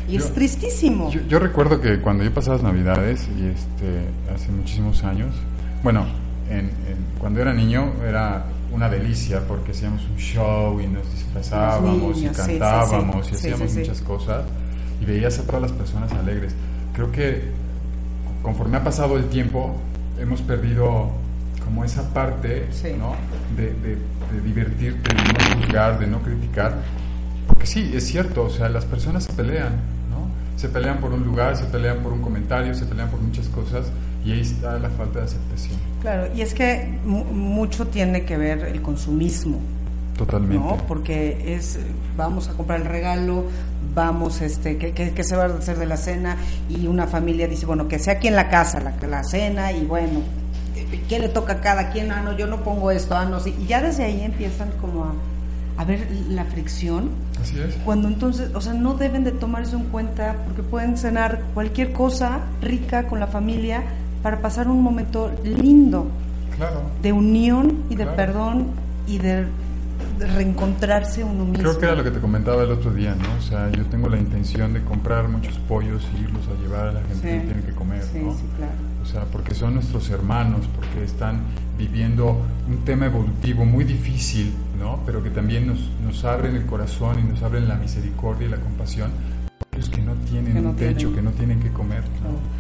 Y 0.08 0.18
es 0.18 0.34
tristísimo. 0.34 1.12
Yo, 1.12 1.40
recuerdo 1.40 1.80
que 1.80 2.00
cuando 2.00 2.24
yo 2.24 2.34
pasaba 2.34 2.58
las 2.58 2.64
Navidades, 2.64 3.28
y 3.38 3.48
este, 3.48 4.34
hace 4.34 4.52
muchísimos 4.52 5.04
años, 5.04 5.34
bueno, 5.82 6.06
en, 6.50 6.72
cuando 7.20 7.42
era 7.42 7.54
niño 7.54 7.94
era 8.06 8.46
una 8.72 8.90
delicia 8.90 9.42
porque 9.48 9.72
hacíamos 9.72 10.04
un 10.10 10.18
show 10.18 10.80
y 10.82 10.88
nos 10.88 11.10
disfrazábamos 11.12 12.22
y 12.22 12.28
cantábamos 12.28 13.32
y 13.32 13.36
hacíamos 13.36 13.74
muchas 13.74 14.02
cosas 14.02 14.46
y 15.00 15.06
veías 15.06 15.40
a 15.40 15.44
todas 15.44 15.62
las 15.62 15.72
personas 15.72 16.12
alegres. 16.12 16.54
Creo 16.94 17.12
que 17.12 17.44
conforme 18.42 18.78
ha 18.78 18.84
pasado 18.84 19.18
el 19.18 19.30
tiempo, 19.30 19.76
hemos 20.24 20.42
perdido 20.42 21.12
como 21.64 21.84
esa 21.86 22.14
parte 22.14 22.68
¿no? 22.98 23.16
de, 23.56 23.74
de, 23.74 23.98
divertirte, 24.44 25.14
de 25.14 25.24
no 25.24 25.58
juzgar, 25.58 26.00
de 26.00 26.08
no 26.08 26.22
criticar. 26.22 26.76
Porque 27.48 27.66
sí, 27.68 27.92
es 27.94 28.08
cierto, 28.08 28.44
o 28.44 28.50
sea, 28.50 28.70
las 28.70 28.86
personas 28.86 29.26
se 29.26 29.34
pelean, 29.34 29.74
¿no? 30.10 30.28
Se 30.58 30.70
pelean 30.70 31.00
por 31.00 31.14
un 31.14 31.24
lugar, 31.24 31.56
se 31.56 31.66
pelean 31.66 32.00
por 32.00 32.14
un 32.14 32.22
comentario, 32.22 32.74
se 32.74 32.86
pelean 32.86 33.10
por 33.10 33.22
muchas 33.22 33.48
cosas 33.50 33.92
y 34.26 34.32
ahí 34.32 34.42
está 34.42 34.80
la 34.80 34.90
falta 34.90 35.20
de 35.20 35.26
aceptación. 35.26 35.78
Claro, 36.02 36.28
y 36.36 36.42
es 36.42 36.54
que 36.54 37.00
mucho 37.06 37.88
tiene 37.88 38.24
que 38.24 38.38
ver 38.38 38.60
el 38.66 38.82
consumismo. 38.82 39.60
Totalmente. 40.18 40.64
¿no? 40.64 40.78
Porque 40.88 41.56
es, 41.56 41.80
vamos 42.16 42.48
a 42.48 42.54
comprar 42.54 42.82
el 42.82 42.86
regalo, 42.86 43.46
vamos, 43.94 44.42
este, 44.42 44.78
¿qué, 44.78 45.24
se 45.24 45.36
va 45.36 45.46
a 45.46 45.48
hacer 45.48 45.78
de 45.78 45.86
la 45.86 45.98
cena? 45.98 46.38
Y 46.70 46.88
una 46.88 47.08
familia 47.08 47.48
dice, 47.48 47.66
bueno, 47.66 47.88
que 47.88 48.00
sea 48.00 48.14
aquí 48.14 48.28
en 48.28 48.36
la 48.36 48.50
casa 48.50 48.80
la, 48.80 48.96
la 49.08 49.24
cena 49.24 49.72
y 49.72 49.86
bueno, 49.86 50.22
¿qué 51.08 51.20
le 51.20 51.30
toca 51.30 51.54
a 51.54 51.62
cada 51.62 51.92
quien? 51.92 52.12
Ah, 52.12 52.22
no, 52.22 52.38
yo 52.38 52.48
no 52.48 52.64
pongo 52.64 52.92
esto, 52.92 53.16
ah, 53.16 53.26
no, 53.26 53.40
sí. 53.40 53.56
Y 53.60 53.68
ya 53.68 53.82
desde 53.82 54.04
ahí 54.04 54.22
empiezan 54.22 54.72
como 54.82 55.06
a, 55.06 55.14
a 55.78 55.86
ver 55.86 56.08
la 56.30 56.46
fricción. 56.46 57.12
Así 57.42 57.60
es. 57.60 57.76
Cuando 57.86 58.08
entonces, 58.08 58.54
o 58.54 58.62
sea, 58.62 58.74
no 58.74 58.96
deben 58.96 59.24
de 59.24 59.32
tomar 59.32 59.64
eso 59.64 59.78
en 59.78 59.86
cuenta 59.86 60.36
porque 60.46 60.64
pueden 60.64 60.98
cenar 60.98 61.42
cualquier 61.54 61.92
cosa 61.94 62.42
rica 62.62 63.08
con 63.08 63.20
la 63.20 63.28
familia 63.28 63.84
para 64.22 64.40
pasar 64.40 64.68
un 64.68 64.82
momento 64.82 65.32
lindo. 65.44 66.08
Claro. 66.56 66.82
De 67.02 67.12
unión 67.12 67.84
y 67.90 67.96
de 67.96 68.06
perdón 68.06 68.68
y 69.08 69.18
de 69.18 69.48
reencontrarse 70.20 71.24
uno 71.24 71.46
mismo. 71.46 71.60
Creo 71.60 71.78
que 71.80 71.86
era 71.86 71.96
lo 71.96 72.04
que 72.04 72.12
te 72.12 72.20
comentaba 72.20 72.64
el 72.64 72.72
otro 72.72 72.92
día, 72.94 73.16
¿no? 73.16 73.38
O 73.38 73.42
sea, 73.42 73.70
yo 73.72 73.86
tengo 73.86 74.10
la 74.10 74.18
intención 74.18 74.74
de 74.74 74.82
comprar 74.84 75.28
muchos 75.30 75.58
pollos 75.60 76.08
y 76.18 76.24
irlos 76.24 76.44
a 76.48 76.62
llevar 76.62 76.88
a 76.88 76.92
la 76.94 77.02
gente 77.04 77.22
que 77.30 77.40
tiene 77.46 77.62
que 77.64 77.72
comer, 77.74 78.04
sí, 78.04 78.20
¿no? 78.24 78.34
Sí, 78.34 78.44
claro. 78.58 78.72
O 79.02 79.06
sea, 79.06 79.26
porque 79.26 79.54
son 79.54 79.74
nuestros 79.76 80.10
hermanos, 80.10 80.68
porque 80.76 81.04
están 81.04 81.42
viviendo 81.78 82.38
un 82.68 82.78
tema 82.86 83.08
evolutivo 83.08 83.66
muy 83.66 83.84
difícil, 83.84 84.54
¿no? 84.80 85.00
Pero 85.06 85.22
que 85.22 85.30
también 85.30 85.68
nos, 85.68 85.80
nos 86.06 86.24
abren 86.24 86.56
el 86.56 86.66
corazón 86.66 87.20
y 87.20 87.24
nos 87.24 87.42
abren 87.44 87.68
la 87.68 87.76
misericordia 87.76 88.48
y 88.48 88.52
la 88.52 88.58
compasión. 88.58 89.12
Los 89.76 89.90
que 89.90 90.02
no 90.02 90.14
tienen 90.30 90.54
Que 90.54 90.62
no 90.62 90.70
un 90.70 90.76
techo, 90.76 90.98
tienen. 91.10 91.16
que 91.16 91.22
no 91.22 91.32
tienen 91.32 91.60
que 91.60 91.70
comer, 91.72 92.04
¿no? 92.24 92.54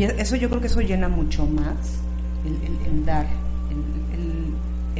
Y 0.00 0.04
eso 0.04 0.36
yo 0.36 0.48
creo 0.48 0.60
que 0.60 0.68
eso 0.68 0.80
llena 0.80 1.08
mucho 1.08 1.44
más 1.46 1.98
el, 2.44 2.52
el- 2.54 2.86
el 2.98 3.04
dar, 3.04 3.26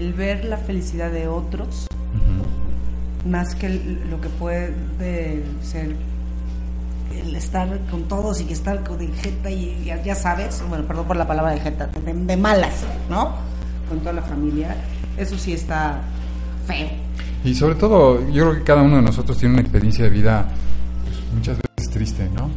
el- 0.00 0.12
ver 0.14 0.44
la 0.44 0.56
felicidad 0.56 1.10
de 1.10 1.28
otros, 1.28 1.86
más 3.28 3.54
que 3.54 3.66
el- 3.66 4.10
lo 4.10 4.20
que 4.20 4.28
puede 4.30 4.72
ser 5.62 5.94
el 7.12 7.34
estar 7.36 7.68
con 7.90 8.04
todos 8.04 8.40
y 8.40 8.44
que 8.44 8.54
estar 8.54 8.82
con 8.82 8.96
de 8.98 9.08
jeta 9.08 9.50
y 9.50 9.84
ya, 9.84 10.02
ya 10.02 10.14
sabes, 10.14 10.62
bueno, 10.68 10.84
perdón 10.86 11.06
por 11.06 11.16
la 11.16 11.26
palabra 11.26 11.52
de 11.52 11.60
jeta, 11.60 11.86
de, 11.88 12.14
de 12.14 12.36
malas, 12.36 12.84
¿no? 13.10 13.34
Con 13.88 13.98
toda 14.00 14.12
la 14.14 14.22
familia, 14.22 14.74
eso 15.18 15.36
sí 15.36 15.52
está 15.52 16.00
feo. 16.66 16.88
Y 17.44 17.54
sobre 17.54 17.74
todo, 17.74 18.20
yo 18.30 18.44
creo 18.48 18.54
que 18.58 18.62
cada 18.64 18.82
uno 18.82 18.96
de 18.96 19.02
nosotros 19.02 19.36
tiene 19.38 19.54
una 19.54 19.62
experiencia 19.62 20.04
de 20.04 20.10
vida 20.10 20.46
pues, 21.04 21.16
muchas 21.34 21.56
veces 21.58 21.92
triste, 21.92 22.28
¿no? 22.34 22.48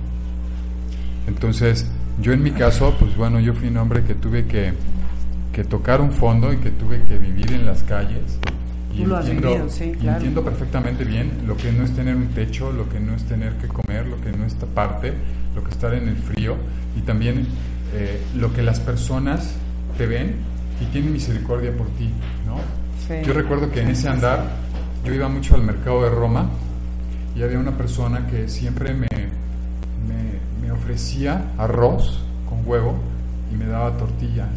Entonces, 1.27 1.87
yo 2.21 2.31
en 2.31 2.43
mi 2.43 2.51
caso, 2.51 2.93
pues 2.99 3.15
bueno, 3.17 3.39
yo 3.39 3.53
fui 3.53 3.67
un 3.69 3.77
hombre 3.77 4.03
que 4.03 4.13
tuve 4.13 4.45
que, 4.45 4.73
que 5.53 5.63
tocar 5.63 6.01
un 6.01 6.11
fondo 6.11 6.51
y 6.51 6.57
que 6.57 6.71
tuve 6.71 7.03
que 7.03 7.17
vivir 7.17 7.53
en 7.53 7.65
las 7.65 7.83
calles. 7.83 8.39
Y 8.93 9.05
lo 9.05 9.19
entiendo, 9.19 9.47
vivido, 9.49 9.69
sí, 9.69 9.85
y 9.85 9.91
claro. 9.93 10.17
entiendo 10.17 10.43
perfectamente 10.43 11.03
bien 11.03 11.31
lo 11.47 11.55
que 11.55 11.71
no 11.71 11.83
es 11.83 11.95
tener 11.95 12.15
un 12.15 12.27
techo, 12.29 12.71
lo 12.71 12.89
que 12.89 12.99
no 12.99 13.15
es 13.15 13.23
tener 13.23 13.53
que 13.53 13.67
comer, 13.67 14.05
lo 14.07 14.19
que 14.19 14.31
no 14.31 14.45
es 14.45 14.55
taparte, 14.55 15.13
lo 15.55 15.63
que 15.63 15.69
es 15.69 15.75
estar 15.75 15.93
en 15.93 16.09
el 16.09 16.17
frío 16.17 16.57
y 16.97 17.01
también 17.01 17.47
eh, 17.93 18.21
lo 18.35 18.51
que 18.53 18.61
las 18.61 18.79
personas 18.79 19.55
te 19.97 20.05
ven 20.05 20.35
y 20.81 20.85
tienen 20.85 21.13
misericordia 21.13 21.75
por 21.75 21.87
ti, 21.89 22.09
¿no? 22.45 22.57
Sí. 23.07 23.25
Yo 23.25 23.33
recuerdo 23.33 23.71
que 23.71 23.81
en 23.81 23.89
ese 23.89 24.09
andar 24.09 24.43
yo 25.05 25.13
iba 25.13 25.27
mucho 25.27 25.55
al 25.55 25.63
mercado 25.63 26.03
de 26.03 26.09
Roma 26.09 26.49
y 27.35 27.43
había 27.43 27.59
una 27.59 27.77
persona 27.77 28.27
que 28.27 28.47
siempre 28.47 28.93
me, 28.93 29.07
me, 29.07 30.39
me 30.61 30.71
ofrecía 30.71 31.51
arroz 31.57 32.23
con 32.47 32.67
huevo 32.67 32.95
y 33.51 33.55
me 33.55 33.65
daba 33.65 33.97
tortillas. 33.97 34.49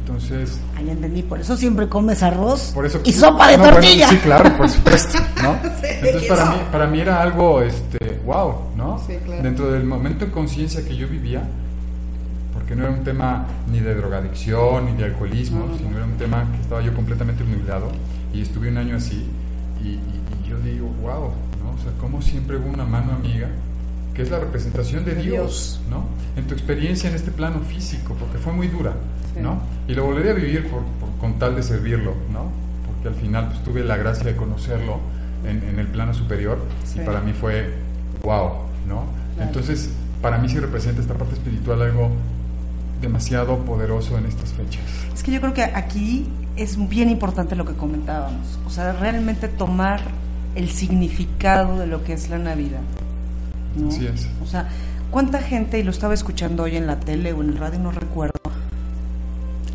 Entonces, 0.00 0.58
Ah, 0.76 0.80
ya 0.84 0.92
entendí, 0.92 1.22
por 1.22 1.38
eso 1.40 1.56
siempre 1.56 1.88
comes 1.88 2.22
arroz 2.22 2.72
por 2.74 2.86
eso 2.86 3.00
y 3.04 3.12
sopa 3.12 3.48
de 3.48 3.56
No, 3.58 3.62
bueno, 3.64 3.76
tortilla. 3.76 4.08
sí, 4.08 4.16
claro, 4.16 4.56
por 4.56 4.68
supuesto, 4.68 5.18
¿no? 5.42 5.56
Entonces 5.82 6.24
para 6.28 6.44
no. 6.46 6.50
mí, 6.52 6.56
para 6.72 6.86
mí 6.86 7.00
era 7.00 7.22
algo, 7.22 7.60
este, 7.62 8.20
wow, 8.24 8.54
¿no? 8.76 8.98
Sí, 9.06 9.14
claro. 9.24 9.42
Dentro 9.42 9.70
del 9.70 9.84
momento 9.84 10.24
de 10.26 10.30
conciencia 10.32 10.82
que 10.84 10.96
yo 10.96 11.06
vivía, 11.08 11.42
porque 12.54 12.74
no 12.74 12.84
era 12.84 12.92
un 12.92 13.04
tema 13.04 13.46
ni 13.70 13.80
de 13.80 13.94
drogadicción 13.94 14.86
ni 14.86 14.92
de 14.96 15.04
alcoholismo, 15.04 15.60
No, 15.60 15.66
no, 15.66 15.72
no. 15.72 15.78
sino 15.78 15.96
era 15.96 16.06
un 16.06 16.16
tema 16.16 16.46
que 16.54 16.62
estaba 16.62 16.80
yo 16.82 16.94
completamente 16.94 17.44
nublado 17.44 17.90
y 18.32 18.40
estuve 18.42 18.68
un 18.70 18.78
año 18.78 18.96
así 18.96 19.26
y, 19.82 19.88
y- 19.88 20.00
y 20.44 20.48
yo 20.48 20.58
digo, 20.58 20.86
wow, 21.02 21.30
¿no? 21.62 21.70
O 21.78 21.82
sea, 21.82 21.92
como 22.00 22.22
siempre 22.22 22.56
hubo 22.56 22.68
una 22.68 22.84
mano 22.84 23.12
amiga 23.12 23.48
que 24.14 24.22
es 24.22 24.30
la 24.30 24.38
representación 24.38 25.04
de 25.04 25.14
De 25.14 25.22
Dios, 25.22 25.32
Dios. 25.32 25.80
¿no? 25.90 26.04
En 26.36 26.46
tu 26.46 26.52
experiencia 26.54 27.08
en 27.08 27.16
este 27.16 27.30
plano 27.30 27.60
físico, 27.60 28.14
porque 28.18 28.36
fue 28.38 28.52
muy 28.52 28.68
dura, 28.68 28.92
Sí. 29.34 29.40
¿no? 29.40 29.60
Y 29.88 29.94
lo 29.94 30.04
volvería 30.04 30.32
a 30.32 30.34
vivir 30.34 30.68
por, 30.70 30.82
por- 30.82 31.16
con 31.18 31.38
tal 31.38 31.56
de 31.56 31.62
servirlo, 31.62 32.14
¿no? 32.32 32.50
Porque 32.86 33.08
al 33.08 33.14
final 33.14 33.46
pues, 33.48 33.62
tuve 33.64 33.82
la 33.84 33.96
gracia 33.96 34.24
de 34.24 34.36
conocerlo 34.36 34.98
en, 35.48 35.62
en 35.68 35.78
el 35.78 35.86
plano 35.88 36.12
superior 36.14 36.58
Sí. 36.84 37.00
y 37.00 37.04
para 37.04 37.20
mí 37.20 37.32
fue 37.32 37.72
wow, 38.22 38.50
¿no? 38.86 39.04
Claro. 39.34 39.48
Entonces, 39.48 39.90
para 40.20 40.38
mí 40.38 40.48
sí 40.48 40.58
representa 40.58 41.00
esta 41.00 41.14
parte 41.14 41.34
espiritual 41.34 41.82
algo 41.82 42.10
demasiado 43.00 43.58
poderoso 43.64 44.16
en 44.18 44.26
estas 44.26 44.52
fechas. 44.52 44.82
Es 45.12 45.22
que 45.22 45.32
yo 45.32 45.40
creo 45.40 45.54
que 45.54 45.62
aquí 45.64 46.28
es 46.56 46.76
bien 46.88 47.08
importante 47.10 47.56
lo 47.56 47.64
que 47.64 47.72
comentábamos. 47.74 48.58
O 48.66 48.70
sea, 48.70 48.92
realmente 48.92 49.48
tomar 49.48 50.00
el 50.54 50.68
significado 50.70 51.78
de 51.78 51.86
lo 51.86 52.04
que 52.04 52.12
es 52.12 52.28
la 52.30 52.38
Navidad. 52.38 52.80
¿no? 53.76 53.88
Así 53.88 54.06
es. 54.06 54.28
O 54.42 54.46
sea, 54.46 54.68
¿cuánta 55.10 55.40
gente, 55.40 55.78
y 55.78 55.82
lo 55.82 55.90
estaba 55.90 56.14
escuchando 56.14 56.62
hoy 56.64 56.76
en 56.76 56.86
la 56.86 57.00
tele 57.00 57.32
o 57.32 57.42
en 57.42 57.48
el 57.50 57.56
radio, 57.58 57.78
no 57.80 57.90
recuerdo, 57.90 58.38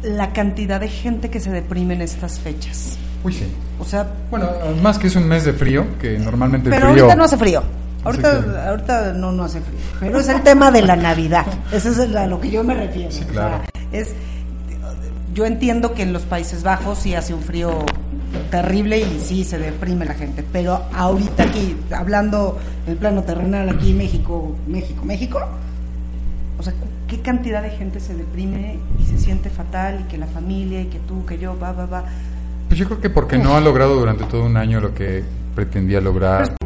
la 0.08 0.34
cantidad 0.34 0.80
de 0.80 0.88
gente 0.88 1.30
que 1.30 1.40
se 1.40 1.52
deprime 1.52 1.94
en 1.96 2.02
estas 2.02 2.40
fechas? 2.40 2.98
Uy, 3.24 3.34
sí. 3.34 3.46
O 3.80 3.86
sea, 3.86 4.08
Bueno, 4.32 4.50
más 4.82 4.98
que 4.98 5.08
es 5.08 5.16
un 5.16 5.28
mes 5.28 5.44
de 5.46 5.54
frío, 5.54 5.86
que 6.00 6.18
normalmente 6.20 6.70
pero 6.70 6.90
frío... 6.92 7.04
ahorita 7.04 7.16
no 7.16 7.24
hace 7.24 7.38
frío. 7.38 7.64
Ahorita, 8.04 8.40
que- 8.42 8.58
ahorita 8.70 9.14
no, 9.14 9.32
no 9.32 9.44
hace 9.44 9.60
frío. 9.62 9.78
Pero 10.00 10.20
es 10.20 10.30
el 10.30 10.42
tema 10.42 10.72
de 10.72 10.82
la 10.82 10.96
Navidad. 10.96 11.46
Eso 11.72 11.90
es 11.90 12.00
a 12.16 12.26
lo 12.28 12.40
que 12.40 12.50
yo 12.50 12.64
me 12.64 12.74
refiero. 12.74 13.12
Sí, 13.12 13.22
O 13.22 13.24
sea, 13.26 13.32
claro. 13.34 13.64
es, 13.92 14.14
yo 15.34 15.46
entiendo 15.46 15.94
que 15.94 16.04
en 16.04 16.14
los 16.14 16.24
Países 16.24 16.64
Bajos 16.64 17.00
sí 17.00 17.14
hace 17.16 17.34
un 17.34 17.42
frío 17.42 17.86
terrible 18.50 19.00
y 19.00 19.20
sí 19.20 19.44
se 19.44 19.58
deprime 19.58 20.06
la 20.06 20.14
gente. 20.14 20.44
Pero 20.54 20.84
ahorita 20.94 21.44
aquí, 21.44 21.76
hablando 21.96 22.58
en 22.88 22.98
plano 22.98 23.24
terrenal, 23.24 23.70
aquí 23.70 23.94
México, 23.94 24.56
México, 24.68 25.04
México, 25.06 25.40
o 26.58 26.64
sea, 26.64 26.74
¿qué 27.08 27.22
cantidad 27.22 27.62
de 27.62 27.70
gente 27.70 28.00
se 28.00 28.16
deprime 28.16 28.80
y 29.00 29.04
se 29.06 29.18
siente 29.18 29.50
fatal 29.50 30.02
y 30.06 30.10
que 30.10 30.18
la 30.18 30.28
familia 30.28 30.82
y 30.82 30.86
que 30.86 31.00
tú, 31.00 31.26
que 31.26 31.38
yo, 31.38 31.58
va, 31.58 31.72
va, 31.72 31.86
va? 31.86 32.06
Pues 32.68 32.80
yo 32.80 32.86
creo 32.88 33.00
que 33.00 33.10
porque 33.10 33.38
no 33.38 33.56
ha 33.56 33.62
logrado 33.62 33.96
durante 33.96 34.26
todo 34.26 34.44
un 34.46 34.58
año 34.58 34.82
lo 34.82 34.94
que 34.94 35.24
pretendía 35.56 36.02
lograr. 36.02 36.58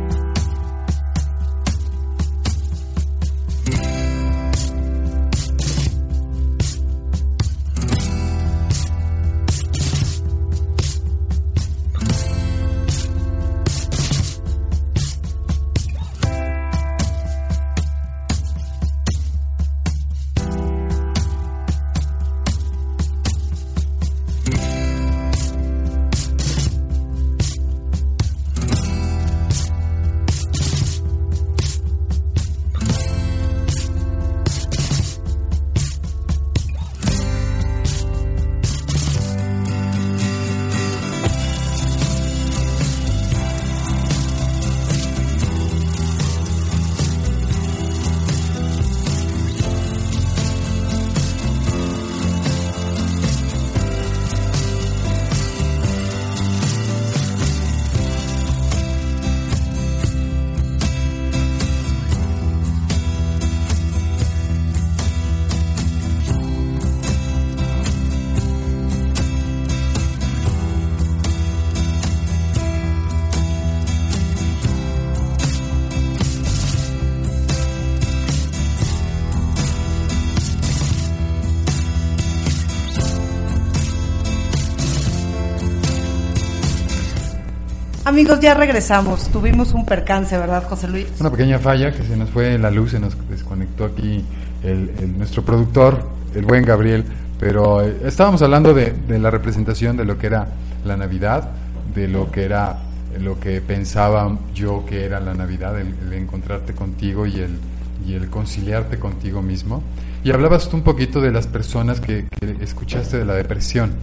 Amigos, 88.21 88.39
ya 88.39 88.53
regresamos. 88.53 89.29
Tuvimos 89.29 89.73
un 89.73 89.83
percance, 89.83 90.37
¿verdad, 90.37 90.63
José 90.69 90.87
Luis? 90.87 91.07
Una 91.19 91.31
pequeña 91.31 91.57
falla 91.57 91.91
que 91.91 92.03
se 92.03 92.15
nos 92.15 92.29
fue 92.29 92.55
la 92.59 92.69
luz, 92.69 92.91
se 92.91 92.99
nos 92.99 93.17
desconectó 93.27 93.83
aquí 93.85 94.23
el, 94.61 94.91
el- 94.99 95.17
nuestro 95.17 95.43
productor, 95.43 96.07
el 96.35 96.45
buen 96.45 96.63
Gabriel, 96.63 97.03
pero 97.39 97.81
eh, 97.81 97.97
estábamos 98.05 98.43
hablando 98.43 98.75
de, 98.75 98.91
de 99.07 99.17
la 99.17 99.31
representación 99.31 99.97
de 99.97 100.05
lo 100.05 100.19
que 100.19 100.27
era 100.27 100.49
la 100.85 100.97
Navidad, 100.97 101.49
de 101.95 102.07
lo 102.07 102.29
que 102.29 102.43
era 102.45 102.77
lo 103.19 103.39
que 103.39 103.59
pensaba 103.59 104.37
yo 104.53 104.85
que 104.85 105.03
era 105.03 105.19
la 105.19 105.33
Navidad, 105.33 105.79
el, 105.79 105.95
el 106.05 106.13
encontrarte 106.13 106.73
contigo 106.73 107.25
y 107.25 107.39
el, 107.39 107.57
y 108.05 108.13
el 108.13 108.29
conciliarte 108.29 108.99
contigo 108.99 109.41
mismo. 109.41 109.81
Y 110.23 110.29
hablabas 110.29 110.69
tú 110.69 110.77
un 110.77 110.83
poquito 110.83 111.21
de 111.21 111.31
las 111.31 111.47
personas 111.47 111.99
que, 111.99 112.27
que 112.39 112.55
escuchaste 112.63 113.17
de 113.17 113.25
la 113.25 113.33
depresión. 113.33 113.93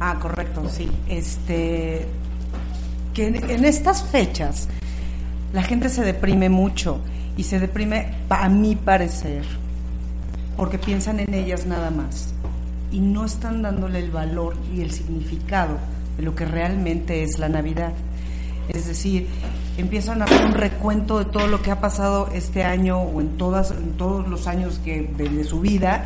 Ah, 0.00 0.16
correcto, 0.20 0.64
sí. 0.68 0.90
Este, 1.08 2.08
que 3.18 3.26
en, 3.26 3.64
estas 3.64 4.04
fechas 4.04 4.68
la 5.52 5.64
gente 5.64 5.88
se 5.88 6.04
deprime 6.04 6.48
mucho 6.48 7.00
y 7.36 7.42
se 7.42 7.58
deprime, 7.58 8.14
a 8.28 8.48
mi 8.48 8.76
parecer, 8.76 9.44
porque 10.56 10.78
piensan 10.78 11.18
en 11.18 11.34
ellas 11.34 11.66
nada 11.66 11.90
más 11.90 12.32
y 12.92 13.00
no 13.00 13.24
están 13.24 13.62
dándole 13.62 13.98
el 13.98 14.12
valor 14.12 14.54
y 14.72 14.82
el 14.82 14.92
significado 14.92 15.78
de 16.16 16.22
lo 16.22 16.36
que 16.36 16.44
realmente 16.44 17.24
es 17.24 17.40
la 17.40 17.48
Navidad. 17.48 17.92
Es 18.68 18.86
decir, 18.86 19.26
empiezan 19.78 20.22
a 20.22 20.26
hacer 20.26 20.44
un 20.44 20.52
recuento 20.52 21.18
de 21.18 21.24
todo 21.24 21.48
lo 21.48 21.60
que 21.60 21.72
ha 21.72 21.80
pasado 21.80 22.28
este 22.32 22.62
año 22.62 23.00
o 23.00 23.20
en, 23.20 23.36
todos 23.36 24.28
los 24.28 24.46
años 24.46 24.80
que, 24.84 25.10
de, 25.16 25.42
su 25.42 25.60
vida 25.60 26.04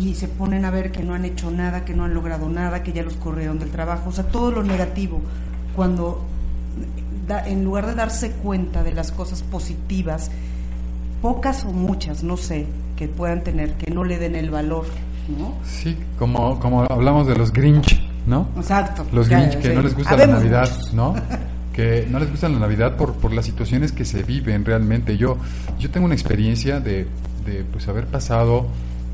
y 0.00 0.14
se 0.14 0.28
ponen 0.28 0.64
a 0.64 0.70
ver 0.70 0.92
que 0.92 1.02
no 1.02 1.12
han 1.12 1.26
hecho 1.26 1.50
nada, 1.50 1.84
que 1.84 1.92
no 1.92 2.04
han 2.04 2.14
logrado 2.14 2.48
nada, 2.48 2.82
que 2.82 2.94
ya 2.94 3.02
los 3.02 3.16
corrieron 3.16 3.58
del 3.58 3.68
trabajo, 3.68 4.08
o 4.08 4.12
sea, 4.12 4.24
todo 4.24 4.50
lo 4.50 4.62
negativo, 4.62 5.20
cuando 5.76 6.24
en 7.30 7.64
lugar 7.64 7.86
de 7.86 7.94
darse 7.94 8.30
cuenta 8.32 8.82
de 8.82 8.92
las 8.92 9.12
cosas 9.12 9.42
positivas, 9.42 10.30
pocas 11.20 11.64
o 11.64 11.72
muchas, 11.72 12.22
no 12.22 12.36
sé, 12.36 12.66
que 12.96 13.08
puedan 13.08 13.42
tener, 13.42 13.74
que 13.74 13.90
no 13.90 14.04
le 14.04 14.18
den 14.18 14.34
el 14.34 14.50
valor, 14.50 14.86
¿no? 15.38 15.54
Sí, 15.64 15.96
como, 16.18 16.58
como 16.58 16.82
hablamos 16.82 17.26
de 17.26 17.36
los 17.36 17.52
Grinch, 17.52 18.00
¿no? 18.26 18.48
Exacto. 18.56 19.06
Los 19.12 19.28
Grinch 19.28 19.58
que 19.58 19.74
no 19.74 19.82
les 19.82 19.94
gusta 19.94 20.16
la 20.16 20.26
Navidad, 20.26 20.70
¿no? 20.92 21.14
que 21.72 22.06
no 22.10 22.18
les 22.18 22.30
gusta 22.30 22.48
la 22.48 22.58
Navidad 22.58 22.96
por, 22.96 23.14
por 23.14 23.32
las 23.32 23.44
situaciones 23.44 23.92
que 23.92 24.04
se 24.04 24.22
viven 24.22 24.64
realmente. 24.64 25.16
Yo, 25.16 25.36
yo 25.78 25.90
tengo 25.90 26.06
una 26.06 26.14
experiencia 26.14 26.80
de, 26.80 27.06
de 27.46 27.64
pues 27.70 27.86
haber 27.88 28.06
pasado 28.06 28.66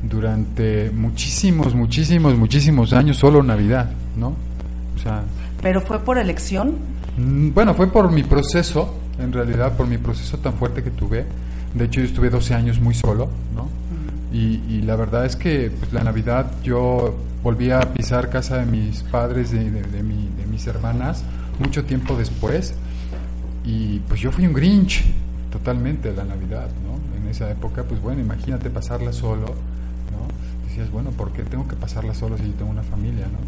durante 0.03 0.91
muchísimos, 0.91 1.75
muchísimos, 1.75 2.35
muchísimos 2.37 2.93
años 2.93 3.17
solo 3.17 3.43
Navidad, 3.43 3.91
¿no? 4.15 4.33
O 4.95 4.99
sea, 4.99 5.23
¿Pero 5.61 5.81
fue 5.81 5.99
por 5.99 6.17
elección? 6.17 6.75
Mm, 7.17 7.53
bueno, 7.53 7.73
fue 7.73 7.87
por 7.87 8.11
mi 8.11 8.23
proceso, 8.23 8.93
en 9.19 9.31
realidad, 9.31 9.75
por 9.77 9.87
mi 9.87 9.97
proceso 9.97 10.37
tan 10.37 10.53
fuerte 10.53 10.83
que 10.83 10.91
tuve. 10.91 11.25
De 11.73 11.85
hecho, 11.85 12.01
yo 12.01 12.07
estuve 12.07 12.29
12 12.29 12.53
años 12.53 12.79
muy 12.79 12.93
solo, 12.93 13.29
¿no? 13.55 13.67
Y, 14.31 14.61
y, 14.67 14.81
la 14.81 14.97
verdad 14.97 15.25
es 15.25 15.35
que 15.35 15.71
pues, 15.71 15.93
la 15.93 16.03
Navidad 16.03 16.51
yo 16.61 17.15
volví 17.41 17.71
a 17.71 17.79
pisar 17.79 18.29
casa 18.29 18.57
de 18.57 18.65
mis 18.65 19.03
padres, 19.03 19.51
de, 19.51 19.71
de, 19.71 19.81
de, 19.83 20.03
mi, 20.03 20.29
de 20.37 20.45
mis 20.45 20.67
hermanas, 20.67 21.23
mucho 21.59 21.85
tiempo 21.85 22.17
después. 22.17 22.73
Y 23.63 23.99
pues 23.99 24.19
yo 24.19 24.31
fui 24.31 24.45
un 24.45 24.53
Grinch 24.53 25.05
totalmente 25.51 26.09
de 26.09 26.15
la 26.17 26.25
Navidad, 26.25 26.67
¿no? 26.83 26.99
En 27.17 27.29
esa 27.29 27.49
época, 27.49 27.83
pues 27.83 28.01
bueno, 28.01 28.21
imagínate 28.21 28.69
pasarla 28.69 29.13
solo, 29.13 29.45
¿no? 29.45 30.67
Decías, 30.67 30.91
bueno, 30.91 31.11
¿por 31.11 31.31
qué 31.31 31.43
tengo 31.43 31.67
que 31.67 31.75
pasarla 31.75 32.13
solo 32.13 32.37
si 32.37 32.43
yo 32.43 32.53
tengo 32.53 32.71
una 32.71 32.83
familia, 32.83 33.27
¿no? 33.27 33.39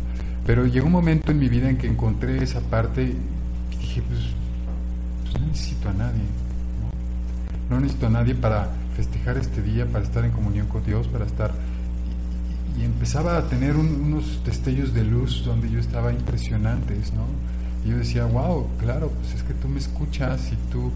Pero 0.45 0.65
llegó 0.65 0.85
un 0.87 0.93
momento 0.93 1.31
en 1.31 1.39
mi 1.39 1.49
vida 1.49 1.69
en 1.69 1.77
que 1.77 1.87
encontré 1.87 2.41
esa 2.41 2.61
parte 2.61 3.13
dije, 3.97 4.03
pues, 4.07 4.19
pues 5.23 5.41
no 5.41 5.47
necesito 5.47 5.89
a 5.89 5.93
nadie, 5.93 6.23
¿no? 7.69 7.75
No 7.75 7.81
necesito 7.81 8.07
a 8.07 8.09
nadie 8.09 8.35
para 8.35 8.69
festejar 8.95 9.37
este 9.37 9.61
día, 9.61 9.85
para 9.85 10.03
estar 10.03 10.23
en 10.25 10.31
comunión 10.31 10.67
con 10.67 10.83
Dios, 10.83 11.07
para 11.07 11.25
estar... 11.25 11.51
Y, 12.77 12.83
empezaba 12.83 13.37
a 13.37 13.43
tener 13.43 13.75
unos 13.75 14.43
destellos 14.45 14.93
de 14.93 15.03
luz 15.03 15.43
donde 15.43 15.69
yo 15.69 15.79
estaba 15.79 16.11
impresionantes, 16.11 17.11
¿no? 17.13 17.23
Y 17.83 17.89
yo 17.89 17.97
decía, 17.97 18.25
wow, 18.25 18.67
claro, 18.77 19.11
pues 19.19 19.33
es 19.33 19.43
que 19.43 19.53
tú 19.55 19.67
me 19.67 19.79
escuchas 19.79 20.51
y 20.51 20.55
tú, 20.71 20.91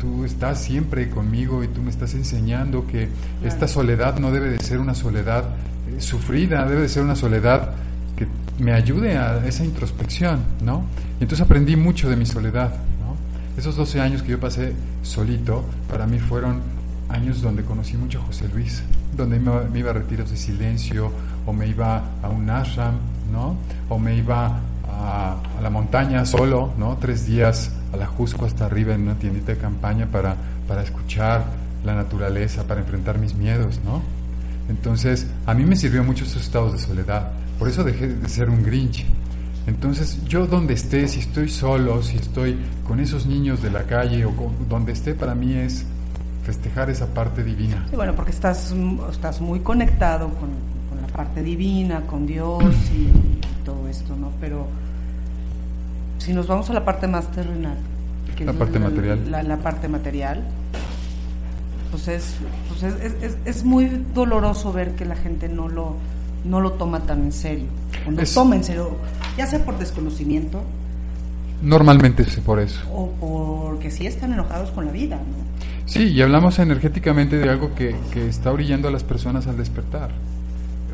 tú, 0.00 0.24
estás 0.24 0.62
siempre 0.62 1.08
conmigo 1.10 1.62
y 1.62 1.68
tú 1.68 1.82
me 1.82 1.90
estás 1.90 2.14
enseñando 2.14 2.86
que 2.86 3.08
esta 3.44 3.68
soledad 3.68 4.18
no 4.18 4.32
debe 4.32 4.50
de 4.50 4.58
ser 4.58 4.78
una 4.78 4.94
soledad 4.94 5.44
eh, 5.88 6.00
sufrida, 6.00 6.64
debe 6.66 6.82
de 6.82 6.88
ser 6.88 7.02
una 7.02 7.16
soledad 7.16 7.74
me 8.58 8.72
ayude 8.72 9.16
a 9.18 9.46
esa 9.46 9.64
introspección, 9.64 10.40
¿no? 10.62 10.84
Y 11.20 11.24
entonces 11.24 11.44
aprendí 11.44 11.76
mucho 11.76 12.08
de 12.08 12.16
mi 12.16 12.26
soledad, 12.26 12.70
¿no? 12.70 13.16
Esos 13.58 13.76
12 13.76 14.00
años 14.00 14.22
que 14.22 14.30
yo 14.30 14.40
pasé 14.40 14.72
solito, 15.02 15.64
para 15.88 16.06
mí 16.06 16.18
fueron 16.18 16.60
años 17.08 17.42
donde 17.42 17.62
conocí 17.62 17.96
mucho 17.96 18.20
a 18.20 18.22
José 18.24 18.48
Luis, 18.52 18.82
donde 19.16 19.38
me, 19.38 19.78
iba 19.78 19.90
a 19.90 19.94
retiros 19.94 20.30
de 20.30 20.36
silencio, 20.36 21.12
o 21.46 21.52
me 21.52 21.66
iba 21.68 22.02
a 22.22 22.28
un 22.28 22.48
ashram, 22.50 22.94
¿no? 23.32 23.56
O 23.88 23.98
me 23.98 24.16
iba 24.16 24.60
a, 24.88 25.36
la 25.62 25.70
montaña 25.70 26.24
solo, 26.24 26.72
¿no? 26.78 26.96
Tres 27.00 27.26
días 27.26 27.70
a 27.92 27.96
la 27.96 28.06
Jusco 28.06 28.46
hasta 28.46 28.66
arriba 28.66 28.94
en 28.94 29.02
una 29.02 29.14
tiendita 29.14 29.52
de 29.52 29.58
campaña 29.58 30.06
para, 30.06 30.36
para 30.66 30.82
escuchar 30.82 31.44
la 31.84 31.94
naturaleza, 31.94 32.66
para 32.66 32.80
enfrentar 32.80 33.18
mis 33.18 33.34
miedos, 33.34 33.80
¿no? 33.84 34.02
Entonces, 34.68 35.28
a 35.46 35.54
mí 35.54 35.64
me 35.64 35.76
sirvió 35.76 36.02
mucho 36.02 36.24
esos 36.24 36.42
estados 36.42 36.72
de 36.72 36.78
soledad. 36.78 37.30
Por 37.58 37.68
eso 37.68 37.84
dejé 37.84 38.08
de 38.08 38.28
ser 38.28 38.50
un 38.50 38.62
Grinch. 38.62 39.06
Entonces, 39.66 40.22
yo 40.24 40.46
donde 40.46 40.74
esté, 40.74 41.08
si 41.08 41.20
estoy 41.20 41.48
solo, 41.48 42.02
si 42.02 42.16
estoy 42.16 42.56
con 42.86 43.00
esos 43.00 43.26
niños 43.26 43.62
de 43.62 43.70
la 43.70 43.82
calle 43.82 44.24
o 44.24 44.32
donde 44.68 44.92
esté, 44.92 45.14
para 45.14 45.34
mí 45.34 45.54
es 45.54 45.84
festejar 46.44 46.88
esa 46.90 47.06
parte 47.06 47.42
divina. 47.42 47.84
Sí, 47.90 47.96
bueno, 47.96 48.14
porque 48.14 48.30
estás, 48.30 48.72
estás 49.10 49.40
muy 49.40 49.60
conectado 49.60 50.28
con, 50.28 50.50
con 50.88 51.02
la 51.02 51.08
parte 51.08 51.42
divina, 51.42 52.02
con 52.02 52.26
Dios 52.26 52.62
y 52.94 53.64
todo 53.64 53.88
esto, 53.88 54.14
¿no? 54.14 54.30
Pero 54.40 54.68
si 56.18 56.32
nos 56.32 56.46
vamos 56.46 56.70
a 56.70 56.72
la 56.72 56.84
parte 56.84 57.08
más 57.08 57.30
terrenal, 57.32 57.76
que 58.36 58.44
la 58.44 58.52
parte 58.52 58.78
material, 58.78 59.30
la, 59.30 59.56
parte 59.56 59.88
material, 59.88 60.44
pues, 61.90 62.06
es, 62.08 62.34
pues 62.68 62.82
es, 62.82 63.36
es, 63.44 63.64
muy 63.64 64.04
doloroso 64.14 64.72
ver 64.72 64.94
que 64.94 65.04
la 65.04 65.16
gente 65.16 65.48
no 65.48 65.68
lo 65.68 65.96
no 66.48 66.60
lo 66.60 66.72
toma 66.72 67.00
tan 67.00 67.24
en 67.24 67.32
serio, 67.32 67.66
o 68.06 68.10
no 68.10 68.22
toma 68.22 68.56
en 68.56 68.64
serio, 68.64 68.96
ya 69.36 69.46
sea 69.46 69.64
por 69.64 69.78
desconocimiento. 69.78 70.62
Normalmente 71.62 72.22
es 72.22 72.36
por 72.36 72.60
eso. 72.60 72.80
O 72.92 73.10
porque 73.20 73.90
sí 73.90 74.06
están 74.06 74.32
enojados 74.32 74.70
con 74.70 74.86
la 74.86 74.92
vida, 74.92 75.16
¿no? 75.16 75.46
Sí, 75.86 76.04
y 76.04 76.20
hablamos 76.20 76.58
energéticamente 76.58 77.38
de 77.38 77.48
algo 77.48 77.74
que, 77.74 77.96
que 78.12 78.28
está 78.28 78.52
orillando 78.52 78.88
a 78.88 78.90
las 78.90 79.04
personas 79.04 79.46
al 79.46 79.56
despertar. 79.56 80.10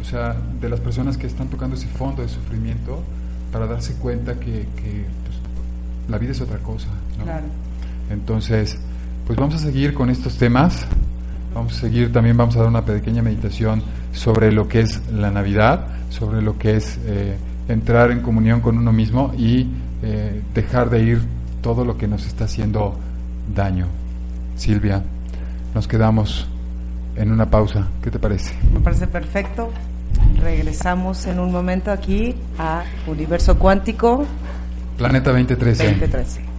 O 0.01 0.05
sea, 0.05 0.37
de 0.61 0.69
las 0.69 0.81
personas 0.81 1.17
que 1.17 1.27
están 1.27 1.49
tocando 1.49 1.77
ese 1.77 1.87
fondo 1.87 2.23
de 2.23 2.29
sufrimiento 2.29 3.03
para 3.51 3.67
darse 3.67 3.95
cuenta 3.95 4.35
que, 4.35 4.67
que 4.77 5.07
pues, 5.25 5.39
la 6.09 6.19
vida 6.19 6.33
es 6.33 6.41
otra 6.41 6.59
cosa. 6.59 6.89
Claro. 7.23 7.47
Entonces, 8.11 8.79
pues 9.27 9.39
vamos 9.39 9.55
a 9.55 9.59
seguir 9.59 9.95
con 9.95 10.11
estos 10.11 10.37
temas. 10.37 10.87
Vamos 11.55 11.75
a 11.75 11.81
seguir, 11.81 12.13
también 12.13 12.37
vamos 12.37 12.57
a 12.57 12.61
dar 12.61 12.69
una 12.69 12.85
pequeña 12.85 13.23
meditación 13.23 13.83
sobre 14.13 14.53
lo 14.53 14.69
que 14.69 14.81
es 14.81 15.01
la 15.11 15.31
Navidad, 15.31 15.87
sobre 16.11 16.43
lo 16.43 16.59
que 16.59 16.77
es 16.77 16.99
eh, 17.07 17.37
entrar 17.69 18.11
en 18.11 18.21
comunión 18.21 18.61
con 18.61 18.79
uno 18.79 18.93
mismo 18.93 19.33
y 19.37 19.69
eh, 20.03 20.43
dejar 20.55 20.91
de 20.91 21.03
ir 21.03 21.23
todo 21.63 21.85
lo 21.85 21.97
que 21.97 22.07
nos 22.07 22.27
está 22.27 22.45
haciendo 22.45 22.99
daño. 23.55 23.87
Silvia, 24.57 25.03
nos 25.75 25.89
quedamos 25.89 26.47
en 27.17 27.33
una 27.33 27.51
pausa. 27.51 27.89
¿Qué 28.03 28.11
te 28.11 28.19
parece? 28.19 28.55
Me 28.73 28.81
parece 28.81 29.07
perfecto. 29.07 29.71
Regresamos 30.41 31.27
en 31.27 31.39
un 31.39 31.53
momento 31.53 31.91
aquí 31.91 32.35
a 32.59 32.85
Universo 33.07 33.59
Cuántico. 33.59 34.27
Planeta 34.97 35.31
2013. 35.31 35.85
2013. 35.85 36.52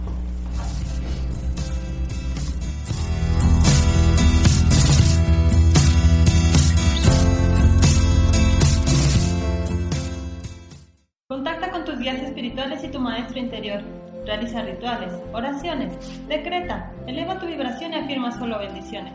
Realiza 14.24 14.62
rituales, 14.62 15.12
oraciones, 15.32 15.92
decreta, 16.28 16.90
eleva 17.06 17.38
tu 17.38 17.46
vibración 17.46 17.92
y 17.92 17.96
afirma 17.96 18.32
solo 18.38 18.58
bendiciones. 18.58 19.12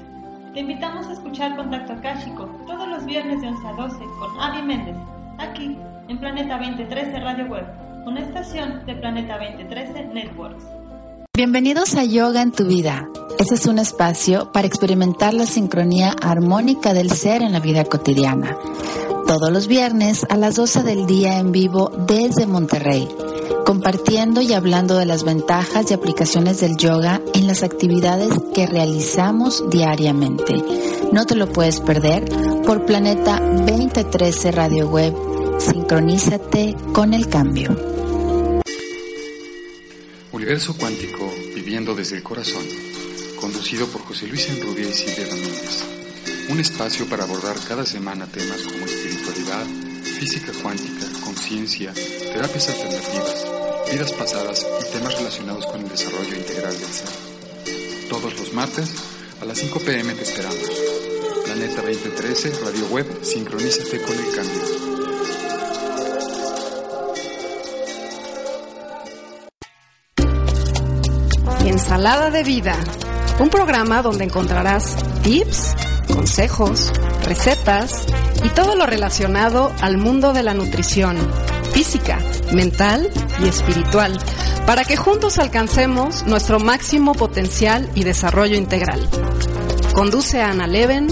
Te 0.54 0.60
invitamos 0.60 1.08
a 1.08 1.13
escuchar 1.13 1.56
Contacto 1.56 1.93
Akáshico 1.93 2.45
todos 2.67 2.88
los 2.88 3.06
viernes 3.06 3.41
de 3.41 3.48
11 3.48 3.67
a 3.67 3.74
12 3.74 3.98
con 4.19 4.39
Avi 4.39 4.62
Méndez, 4.62 4.95
aquí 5.39 5.78
en 6.08 6.19
Planeta 6.19 6.58
2013 6.58 7.19
Radio 7.22 7.45
Web, 7.48 7.65
una 8.06 8.22
estación 8.22 8.86
de 8.86 8.95
Planeta 8.95 9.38
2013 9.38 10.06
Networks. 10.13 10.63
Bienvenidos 11.36 11.95
a 11.95 12.04
Yoga 12.04 12.41
en 12.43 12.52
tu 12.52 12.67
vida. 12.67 13.08
Este 13.39 13.56
es 13.56 13.65
un 13.65 13.80
espacio 13.80 14.52
para 14.52 14.67
experimentar 14.67 15.34
la 15.34 15.45
sincronía 15.45 16.13
armónica 16.22 16.93
del 16.93 17.10
ser 17.10 17.41
en 17.41 17.54
la 17.54 17.60
vida 17.60 17.84
cotidiana 17.86 18.58
todos 19.30 19.52
los 19.52 19.67
viernes 19.67 20.26
a 20.28 20.38
las 20.38 20.56
12 20.56 20.82
del 20.82 21.06
día 21.06 21.38
en 21.38 21.52
vivo 21.52 21.91
desde 22.08 22.48
Monterrey, 22.48 23.08
compartiendo 23.66 24.42
y 24.42 24.54
hablando 24.54 24.98
de 24.98 25.06
las 25.06 25.24
ventajas 25.24 25.90
y 25.90 25.94
aplicaciones 25.94 26.60
del 26.60 26.78
yoga 26.78 27.22
en 27.34 27.48
las 27.48 27.64
actividades 27.64 28.34
que 28.54 28.68
realizamos 28.68 29.70
diariamente. 29.70 30.56
No 31.12 31.26
te 31.26 31.36
lo 31.36 31.52
puedes 31.52 31.80
perder 31.80 32.26
por 32.66 32.86
Planeta 32.86 33.40
2013 33.40 34.52
Radio 34.52 34.90
Web. 34.90 35.14
Sincronízate 35.60 36.76
con 36.94 37.14
el 37.14 37.28
cambio. 37.28 37.76
Universo 40.32 40.76
Cuántico, 40.78 41.30
viviendo 41.54 41.96
desde 41.96 42.18
el 42.18 42.24
corazón, 42.24 42.64
conducido 43.40 43.88
por 43.88 44.02
José 44.02 44.28
Luis 44.28 44.48
Enrubia 44.50 44.88
y 44.88 44.94
Silvia 44.94 45.28
Domínguez 45.28 46.00
un 46.50 46.60
espacio 46.60 47.08
para 47.08 47.24
abordar 47.24 47.56
cada 47.68 47.86
semana 47.86 48.26
temas 48.26 48.64
como 48.64 48.86
espiritualidad, 48.86 49.66
física 50.20 50.52
cuántica, 50.64 51.06
conciencia, 51.50 51.92
terapias 52.32 52.70
alternativas, 52.70 53.46
vidas 53.92 54.14
pasadas 54.14 54.68
y 54.82 54.94
temas 54.94 55.18
relacionados 55.18 55.66
con 55.66 55.82
el 55.82 55.90
desarrollo 55.90 56.36
integral 56.36 56.80
del 56.80 56.88
ser. 56.88 57.10
Todos 58.08 58.38
los 58.38 58.54
martes 58.54 58.94
a 59.42 59.46
las 59.46 59.58
5 59.58 59.80
pm 59.80 60.14
te 60.14 60.22
esperamos. 60.22 60.70
Planeta 61.46 61.82
2013, 61.82 62.52
Radio 62.64 62.86
Web, 62.90 63.08
sincronízate 63.24 64.00
con 64.00 64.16
el 64.16 64.36
cambio. 64.36 64.62
Ensalada 71.66 72.30
de 72.30 72.44
Vida, 72.44 72.76
un 73.40 73.50
programa 73.50 74.04
donde 74.04 74.26
encontrarás 74.26 74.96
tips, 75.24 75.74
consejos, 76.14 76.92
recetas 77.24 78.06
y 78.43 78.49
todo 78.49 78.75
lo 78.75 78.86
relacionado 78.86 79.71
al 79.82 79.97
mundo 79.97 80.34
de 80.34 80.43
la 80.43 80.54
nutrición, 80.54 81.17
física, 81.73 82.19
mental 82.54 83.10
y 83.43 83.47
espiritual, 83.47 84.17
para 84.65 84.84
que 84.84 84.97
juntos 84.97 85.38
alcancemos 85.38 86.25
nuestro 86.25 86.60
máximo 86.60 87.13
potencial 87.13 87.89
y 87.95 88.04
desarrollo 88.04 88.56
integral. 88.56 89.08
Conduce 89.93 90.41
a 90.41 90.49
Ana 90.49 90.67
Leven 90.67 91.08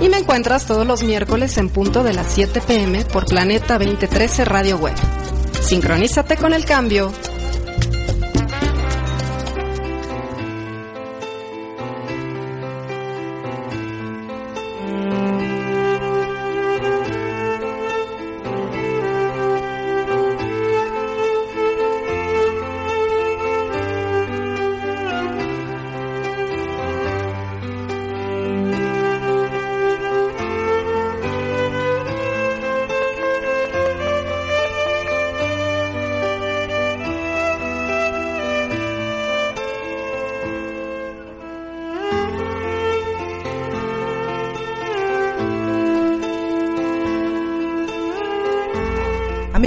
y 0.00 0.08
me 0.08 0.18
encuentras 0.18 0.66
todos 0.66 0.86
los 0.86 1.02
miércoles 1.02 1.56
en 1.58 1.68
punto 1.68 2.02
de 2.02 2.12
las 2.12 2.32
7 2.32 2.60
pm 2.60 3.04
por 3.04 3.26
Planeta 3.26 3.78
2013 3.78 4.44
Radio 4.44 4.78
Web. 4.78 4.94
Sincronízate 5.60 6.36
con 6.36 6.52
el 6.52 6.64
cambio 6.64 7.12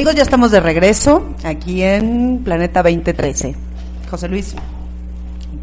Amigos, 0.05 0.17
ya 0.17 0.21
estamos 0.21 0.51
de 0.51 0.59
regreso 0.59 1.33
aquí 1.43 1.81
en 1.81 2.41
Planeta 2.43 2.83
2013. 2.83 3.55
José 4.07 4.27
Luis, 4.27 4.53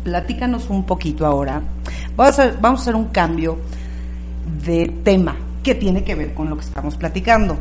platícanos 0.03 0.69
un 0.69 0.85
poquito 0.85 1.25
ahora. 1.25 1.63
Vamos 2.17 2.41
a, 2.41 2.43
hacer, 2.43 2.59
vamos 2.61 2.81
a 2.81 2.83
hacer 2.83 2.97
un 2.97 3.05
cambio 3.11 3.61
de 4.65 4.89
tema 5.05 5.37
que 5.63 5.77
tiene 5.77 6.03
que 6.03 6.17
ver 6.17 6.35
con 6.35 6.51
lo 6.51 6.57
que 6.57 6.65
estamos 6.65 6.97
platicando. 6.97 7.57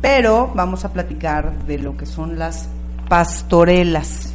Pero 0.00 0.52
vamos 0.54 0.84
a 0.84 0.92
platicar 0.92 1.66
de 1.66 1.80
lo 1.80 1.96
que 1.96 2.06
son 2.06 2.38
las 2.38 2.68
pastorelas. 3.08 4.32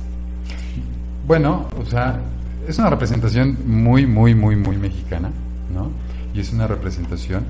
Bueno, 1.25 1.67
o 1.79 1.85
sea, 1.85 2.19
es 2.67 2.77
una 2.79 2.89
representación 2.89 3.59
muy, 3.65 4.05
muy, 4.05 4.35
muy, 4.35 4.57
muy 4.57 4.75
mexicana, 4.75 5.29
¿no? 5.73 5.89
Y 6.33 6.41
es 6.41 6.51
una 6.51 6.67
representación, 6.67 7.45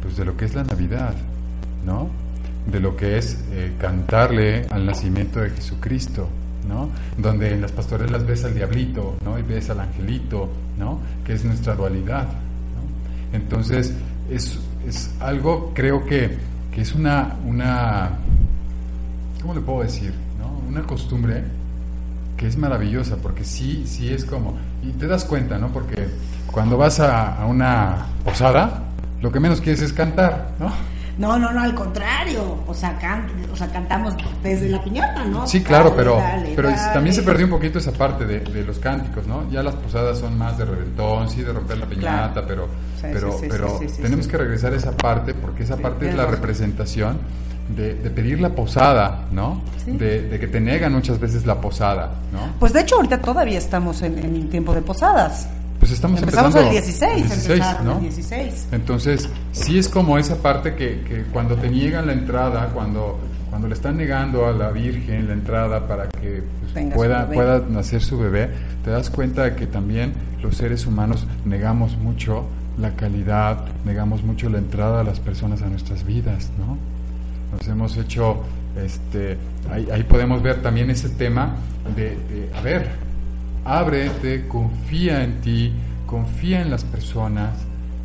pues, 0.00 0.16
de 0.16 0.26
lo 0.26 0.36
que 0.36 0.44
es 0.44 0.54
la 0.54 0.62
Navidad, 0.62 1.16
¿no? 1.84 2.29
De 2.70 2.80
lo 2.80 2.96
que 2.96 3.18
es 3.18 3.38
eh, 3.52 3.72
cantarle 3.78 4.66
al 4.70 4.86
nacimiento 4.86 5.40
de 5.40 5.50
Jesucristo, 5.50 6.28
¿no? 6.68 6.90
Donde 7.18 7.52
en 7.52 7.62
las 7.62 7.72
pastorelas 7.72 8.24
ves 8.26 8.44
al 8.44 8.54
diablito, 8.54 9.16
¿no? 9.24 9.38
Y 9.38 9.42
ves 9.42 9.70
al 9.70 9.80
angelito, 9.80 10.48
¿no? 10.78 11.00
Que 11.24 11.34
es 11.34 11.44
nuestra 11.44 11.74
dualidad, 11.74 12.24
¿no? 12.24 13.36
Entonces, 13.36 13.94
es, 14.30 14.58
es 14.86 15.10
algo, 15.20 15.72
creo 15.74 16.04
que, 16.06 16.38
que 16.72 16.80
es 16.80 16.94
una, 16.94 17.36
una, 17.44 18.10
¿cómo 19.40 19.54
le 19.54 19.60
puedo 19.60 19.82
decir? 19.82 20.14
¿no? 20.38 20.68
Una 20.68 20.82
costumbre 20.86 21.42
que 22.36 22.46
es 22.46 22.56
maravillosa, 22.56 23.16
porque 23.16 23.44
sí, 23.44 23.84
sí 23.86 24.12
es 24.12 24.24
como, 24.24 24.56
y 24.82 24.92
te 24.92 25.06
das 25.06 25.24
cuenta, 25.24 25.58
¿no? 25.58 25.68
Porque 25.68 26.08
cuando 26.50 26.78
vas 26.78 27.00
a, 27.00 27.36
a 27.36 27.46
una 27.46 28.06
posada, 28.24 28.84
lo 29.20 29.30
que 29.30 29.40
menos 29.40 29.60
quieres 29.60 29.82
es 29.82 29.92
cantar, 29.92 30.52
¿no? 30.58 30.72
No, 31.20 31.38
no, 31.38 31.52
no, 31.52 31.60
al 31.60 31.74
contrario. 31.74 32.56
O 32.66 32.72
sea, 32.72 32.98
can, 32.98 33.26
o 33.52 33.54
sea 33.54 33.68
cantamos 33.68 34.14
desde 34.42 34.70
la 34.70 34.82
piñata, 34.82 35.22
¿no? 35.26 35.46
Sí, 35.46 35.62
claro, 35.62 35.94
pero, 35.94 36.16
dale, 36.16 36.54
pero 36.56 36.70
dale. 36.70 36.94
también 36.94 37.14
se 37.14 37.22
perdió 37.22 37.44
un 37.44 37.50
poquito 37.50 37.78
esa 37.78 37.92
parte 37.92 38.24
de, 38.24 38.40
de, 38.40 38.64
los 38.64 38.78
cánticos, 38.78 39.26
¿no? 39.26 39.48
Ya 39.50 39.62
las 39.62 39.74
posadas 39.74 40.18
son 40.18 40.38
más 40.38 40.56
de 40.56 40.64
reventón, 40.64 41.28
sí, 41.28 41.42
de 41.42 41.52
romper 41.52 41.76
la 41.76 41.84
piñata, 41.84 42.46
claro. 42.46 42.46
pero, 42.46 42.68
sí, 42.98 43.06
pero, 43.10 43.38
sí, 43.38 43.46
pero 43.50 43.78
tenemos 44.00 44.26
que 44.26 44.38
regresar 44.38 44.72
a 44.72 44.76
esa 44.76 44.92
parte 44.92 45.34
porque 45.34 45.64
esa 45.64 45.76
parte 45.76 46.08
es 46.08 46.14
la 46.14 46.24
representación 46.24 47.18
de, 47.76 47.96
de, 47.96 48.10
pedir 48.10 48.40
la 48.40 48.54
posada, 48.54 49.26
¿no? 49.30 49.62
De, 49.84 50.22
de, 50.22 50.40
que 50.40 50.46
te 50.46 50.58
negan 50.58 50.94
muchas 50.94 51.20
veces 51.20 51.44
la 51.44 51.60
posada, 51.60 52.12
¿no? 52.32 52.54
Pues 52.58 52.72
de 52.72 52.80
hecho 52.80 52.96
ahorita 52.96 53.20
todavía 53.20 53.58
estamos 53.58 54.00
en, 54.00 54.18
en 54.18 54.48
tiempo 54.48 54.72
de 54.72 54.80
posadas. 54.80 55.48
Pues 55.80 55.92
estamos 55.92 56.20
Empezamos 56.20 56.54
empezando 56.54 56.76
el 56.76 56.82
16, 56.82 57.16
16 57.26 57.64
¿no? 57.84 57.94
el 57.96 58.02
16. 58.02 58.68
Entonces, 58.70 59.30
sí 59.52 59.78
es 59.78 59.88
como 59.88 60.18
esa 60.18 60.36
parte 60.36 60.74
que, 60.74 61.00
que, 61.00 61.22
cuando 61.32 61.56
te 61.56 61.70
niegan 61.70 62.06
la 62.06 62.12
entrada, 62.12 62.68
cuando, 62.74 63.18
cuando 63.48 63.66
le 63.66 63.74
están 63.74 63.96
negando 63.96 64.46
a 64.46 64.52
la 64.52 64.70
Virgen 64.72 65.26
la 65.26 65.32
entrada 65.32 65.88
para 65.88 66.10
que 66.10 66.42
pues, 66.72 66.94
pueda, 66.94 67.26
pueda 67.28 67.64
nacer 67.66 68.02
su 68.02 68.18
bebé, 68.18 68.50
te 68.84 68.90
das 68.90 69.08
cuenta 69.08 69.44
de 69.44 69.54
que 69.56 69.66
también 69.66 70.12
los 70.42 70.58
seres 70.58 70.86
humanos 70.86 71.26
negamos 71.46 71.96
mucho 71.96 72.44
la 72.78 72.94
calidad, 72.94 73.64
negamos 73.86 74.22
mucho 74.22 74.50
la 74.50 74.58
entrada 74.58 75.00
a 75.00 75.04
las 75.04 75.18
personas 75.18 75.62
a 75.62 75.66
nuestras 75.66 76.04
vidas, 76.04 76.50
¿no? 76.58 76.76
Nos 77.56 77.66
hemos 77.66 77.96
hecho, 77.96 78.42
este, 78.76 79.38
ahí, 79.72 79.88
ahí 79.90 80.02
podemos 80.02 80.42
ver 80.42 80.60
también 80.60 80.90
ese 80.90 81.08
tema 81.08 81.56
de, 81.96 82.10
de 82.10 82.50
a 82.54 82.60
ver, 82.60 83.09
ábrete, 83.64 84.46
confía 84.48 85.22
en 85.24 85.40
ti, 85.40 85.72
confía 86.06 86.60
en 86.62 86.70
las 86.70 86.84
personas, 86.84 87.50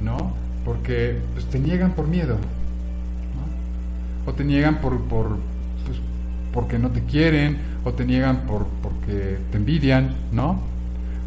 ¿no? 0.01 0.33
Porque 0.63 1.19
pues, 1.33 1.45
te 1.45 1.59
niegan 1.59 1.91
por 1.91 2.07
miedo, 2.07 2.35
¿no? 2.35 4.31
O 4.31 4.33
te 4.33 4.43
niegan 4.43 4.77
por, 4.77 4.99
por 5.01 5.37
pues, 5.85 5.97
porque 6.53 6.79
no 6.79 6.89
te 6.89 7.03
quieren, 7.03 7.57
o 7.83 7.91
te 7.93 8.05
niegan 8.05 8.41
por, 8.47 8.65
porque 8.81 9.37
te 9.51 9.57
envidian, 9.57 10.15
¿no? 10.31 10.59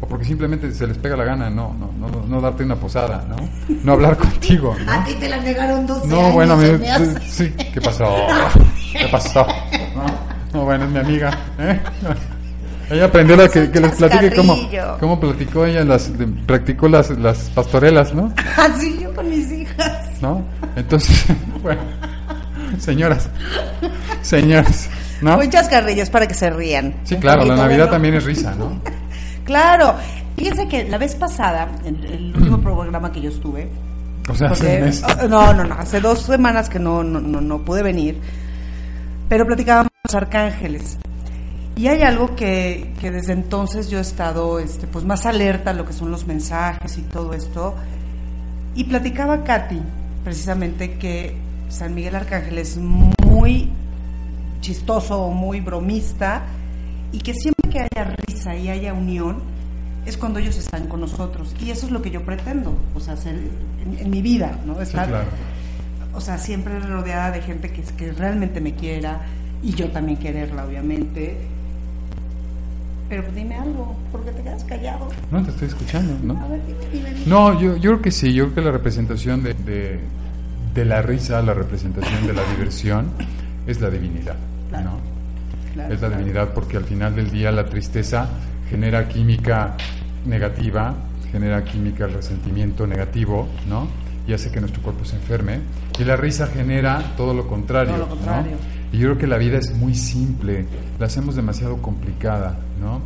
O 0.01 0.07
porque 0.07 0.23
simplemente 0.25 0.71
se 0.71 0.87
les 0.87 0.97
pega 0.97 1.17
la 1.17 1.25
gana, 1.25 1.49
no, 1.49 1.73
no, 1.77 1.91
no, 1.99 2.25
no 2.25 2.41
darte 2.41 2.63
una 2.63 2.75
posada, 2.75 3.25
¿no? 3.27 3.35
No 3.83 3.91
hablar 3.93 4.15
contigo, 4.17 4.75
¿no? 4.85 4.91
A 4.91 5.03
ti 5.03 5.13
te 5.15 5.27
la 5.29 5.37
negaron 5.41 5.85
12 5.85 6.07
No, 6.07 6.19
años, 6.19 6.33
bueno, 6.33 6.59
se 6.61 6.71
me, 6.73 6.77
me 6.77 6.91
hace. 6.91 7.19
sí, 7.21 7.53
¿qué 7.73 7.81
pasó? 7.81 8.05
¿Qué 8.93 9.07
pasó? 9.11 9.45
No, 9.95 10.05
no 10.59 10.65
bueno, 10.65 10.85
es 10.85 10.91
mi 10.91 10.99
amiga, 10.99 11.31
¿eh? 11.59 11.79
Ella 12.89 13.05
aprendió 13.05 13.35
la 13.35 13.47
que, 13.47 13.69
que 13.69 13.79
les 13.79 13.95
platique 13.95 14.35
cómo, 14.35 14.57
cómo 14.99 15.19
platicó 15.19 15.65
ella, 15.65 15.83
las, 15.83 16.17
de, 16.17 16.25
practicó 16.25 16.87
las, 16.87 17.11
las 17.11 17.49
pastorelas, 17.51 18.13
¿no? 18.15 18.33
Así 18.57 18.99
yo 18.99 19.13
con 19.13 19.29
mis 19.29 19.51
hijas. 19.51 20.21
¿No? 20.21 20.43
Entonces, 20.75 21.25
bueno, 21.61 21.81
señoras, 22.79 23.29
señores, 24.21 24.89
¿no? 25.21 25.37
Muchas 25.37 25.67
carrillas 25.69 26.09
para 26.09 26.27
que 26.27 26.33
se 26.33 26.49
rían. 26.49 26.95
Sí, 27.03 27.15
claro, 27.17 27.45
la 27.45 27.55
Navidad 27.55 27.89
también 27.91 28.15
es 28.15 28.23
risa, 28.23 28.55
¿no? 28.55 28.81
claro. 29.43 29.95
Fíjense 30.35 30.67
que 30.69 30.85
la 30.85 30.97
vez 30.97 31.15
pasada, 31.15 31.67
en 31.83 31.95
el 32.05 32.35
último 32.35 32.59
programa 32.61 33.11
que 33.11 33.21
yo 33.21 33.29
estuve, 33.29 33.69
o 34.27 34.33
sea, 34.33 34.49
porque, 34.49 34.67
hace 34.67 34.77
un 34.77 34.85
mes. 34.85 35.29
no, 35.29 35.53
no, 35.53 35.63
no, 35.63 35.75
hace 35.75 35.99
dos 35.99 36.21
semanas 36.21 36.69
que 36.69 36.79
no, 36.79 37.03
no, 37.03 37.19
no, 37.19 37.39
no 37.39 37.59
pude 37.59 37.83
venir, 37.83 38.19
pero 39.27 39.45
platicábamos 39.45 39.91
los 40.05 40.15
arcángeles. 40.15 40.97
Y 41.79 41.87
hay 41.87 42.01
algo 42.01 42.35
que, 42.35 42.93
que, 42.99 43.09
desde 43.09 43.31
entonces 43.31 43.89
yo 43.89 43.99
he 43.99 44.01
estado 44.01 44.59
este, 44.59 44.85
pues 44.85 45.05
más 45.05 45.25
alerta 45.25 45.69
a 45.69 45.73
lo 45.73 45.85
que 45.85 45.93
son 45.93 46.11
los 46.11 46.27
mensajes 46.27 46.97
y 46.97 47.03
todo 47.03 47.33
esto. 47.33 47.73
Y 48.75 48.83
platicaba 48.83 49.45
Katy, 49.45 49.79
precisamente, 50.25 50.97
que 50.97 51.37
San 51.69 51.95
Miguel 51.95 52.17
Arcángel 52.17 52.57
es 52.57 52.75
muy 52.75 53.69
chistoso, 54.59 55.29
muy 55.29 55.61
bromista, 55.61 56.43
y 57.13 57.19
que 57.19 57.33
siempre 57.33 57.69
que 57.69 57.79
haya 57.79 58.13
risa 58.27 58.57
y 58.57 58.67
haya 58.67 58.93
unión, 58.93 59.37
es 60.05 60.17
cuando 60.17 60.39
ellos 60.39 60.57
están 60.57 60.87
con 60.87 60.99
nosotros. 60.99 61.55
Y 61.61 61.71
eso 61.71 61.85
es 61.85 61.93
lo 61.93 62.01
que 62.01 62.11
yo 62.11 62.25
pretendo, 62.25 62.75
o 62.93 62.99
sea, 62.99 63.13
hacer 63.13 63.35
en, 63.35 63.99
en 63.99 64.09
mi 64.09 64.21
vida, 64.21 64.59
¿no? 64.65 64.81
Estar, 64.81 65.05
sí, 65.05 65.11
claro. 65.11 65.29
o 66.13 66.19
sea, 66.19 66.37
siempre 66.37 66.77
rodeada 66.81 67.31
de 67.31 67.41
gente 67.41 67.71
que, 67.71 67.83
que 67.83 68.11
realmente 68.11 68.59
me 68.59 68.75
quiera, 68.75 69.21
y 69.63 69.73
yo 69.75 69.89
también 69.91 70.17
quererla, 70.17 70.65
obviamente 70.65 71.37
pero 73.09 73.23
dime 73.33 73.55
algo, 73.55 73.95
porque 74.11 74.31
te 74.31 74.43
quedas 74.43 74.63
callado. 74.63 75.09
No, 75.31 75.43
te 75.43 75.49
estoy 75.49 75.67
escuchando, 75.67 76.15
¿no? 76.23 76.39
A 76.39 76.47
ver, 76.47 76.61
dime, 76.65 76.85
dime, 76.93 77.13
dime. 77.13 77.25
No, 77.25 77.59
yo, 77.59 77.75
yo 77.75 77.91
creo 77.91 78.01
que 78.01 78.11
sí, 78.11 78.33
yo 78.33 78.45
creo 78.45 78.55
que 78.55 78.61
la 78.61 78.71
representación 78.71 79.43
de, 79.43 79.55
de, 79.55 79.99
de 80.75 80.85
la 80.85 81.01
risa, 81.01 81.41
la 81.41 81.53
representación 81.55 82.27
de 82.27 82.33
la 82.33 82.43
diversión, 82.51 83.07
es 83.65 83.81
la 83.81 83.89
divinidad. 83.89 84.35
Claro. 84.69 84.91
¿no? 84.91 84.99
Claro, 85.73 85.93
es 85.93 86.01
la 86.01 86.07
claro. 86.07 86.21
divinidad 86.23 86.53
porque 86.53 86.77
al 86.77 86.85
final 86.85 87.15
del 87.15 87.31
día 87.31 87.51
la 87.51 87.65
tristeza 87.65 88.29
genera 88.69 89.07
química 89.07 89.75
negativa, 90.25 90.93
genera 91.31 91.63
química 91.63 92.05
el 92.05 92.13
resentimiento 92.13 92.85
negativo, 92.85 93.47
¿no? 93.67 93.87
Y 94.27 94.33
hace 94.33 94.51
que 94.51 94.59
nuestro 94.59 94.81
cuerpo 94.83 95.05
se 95.05 95.15
enferme. 95.15 95.59
Y 95.99 96.03
la 96.03 96.15
risa 96.15 96.47
genera 96.47 97.13
todo 97.17 97.33
lo 97.33 97.47
contrario, 97.47 97.93
Todo 97.93 98.05
lo 98.05 98.09
contrario. 98.09 98.51
¿no? 98.51 98.78
Y 98.91 98.97
yo 98.97 99.09
creo 99.09 99.17
que 99.17 99.27
la 99.27 99.37
vida 99.37 99.57
es 99.57 99.75
muy 99.75 99.93
simple, 99.95 100.65
la 100.99 101.05
hacemos 101.05 101.35
demasiado 101.35 101.81
complicada, 101.81 102.59
¿no? 102.81 103.01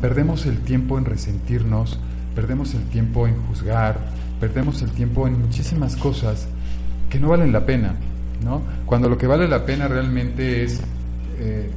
Perdemos 0.00 0.46
el 0.46 0.58
tiempo 0.60 0.98
en 0.98 1.04
resentirnos, 1.04 1.98
perdemos 2.34 2.74
el 2.74 2.82
tiempo 2.84 3.26
en 3.26 3.36
juzgar, 3.46 3.98
perdemos 4.40 4.82
el 4.82 4.90
tiempo 4.90 5.26
en 5.26 5.40
muchísimas 5.40 5.96
cosas 5.96 6.48
que 7.10 7.18
no 7.18 7.28
valen 7.28 7.52
la 7.52 7.64
pena, 7.64 7.94
¿no? 8.44 8.62
Cuando 8.84 9.08
lo 9.08 9.18
que 9.18 9.26
vale 9.26 9.48
la 9.48 9.64
pena 9.64 9.88
realmente 9.88 10.64
es 10.64 10.80
eh, 11.38 11.70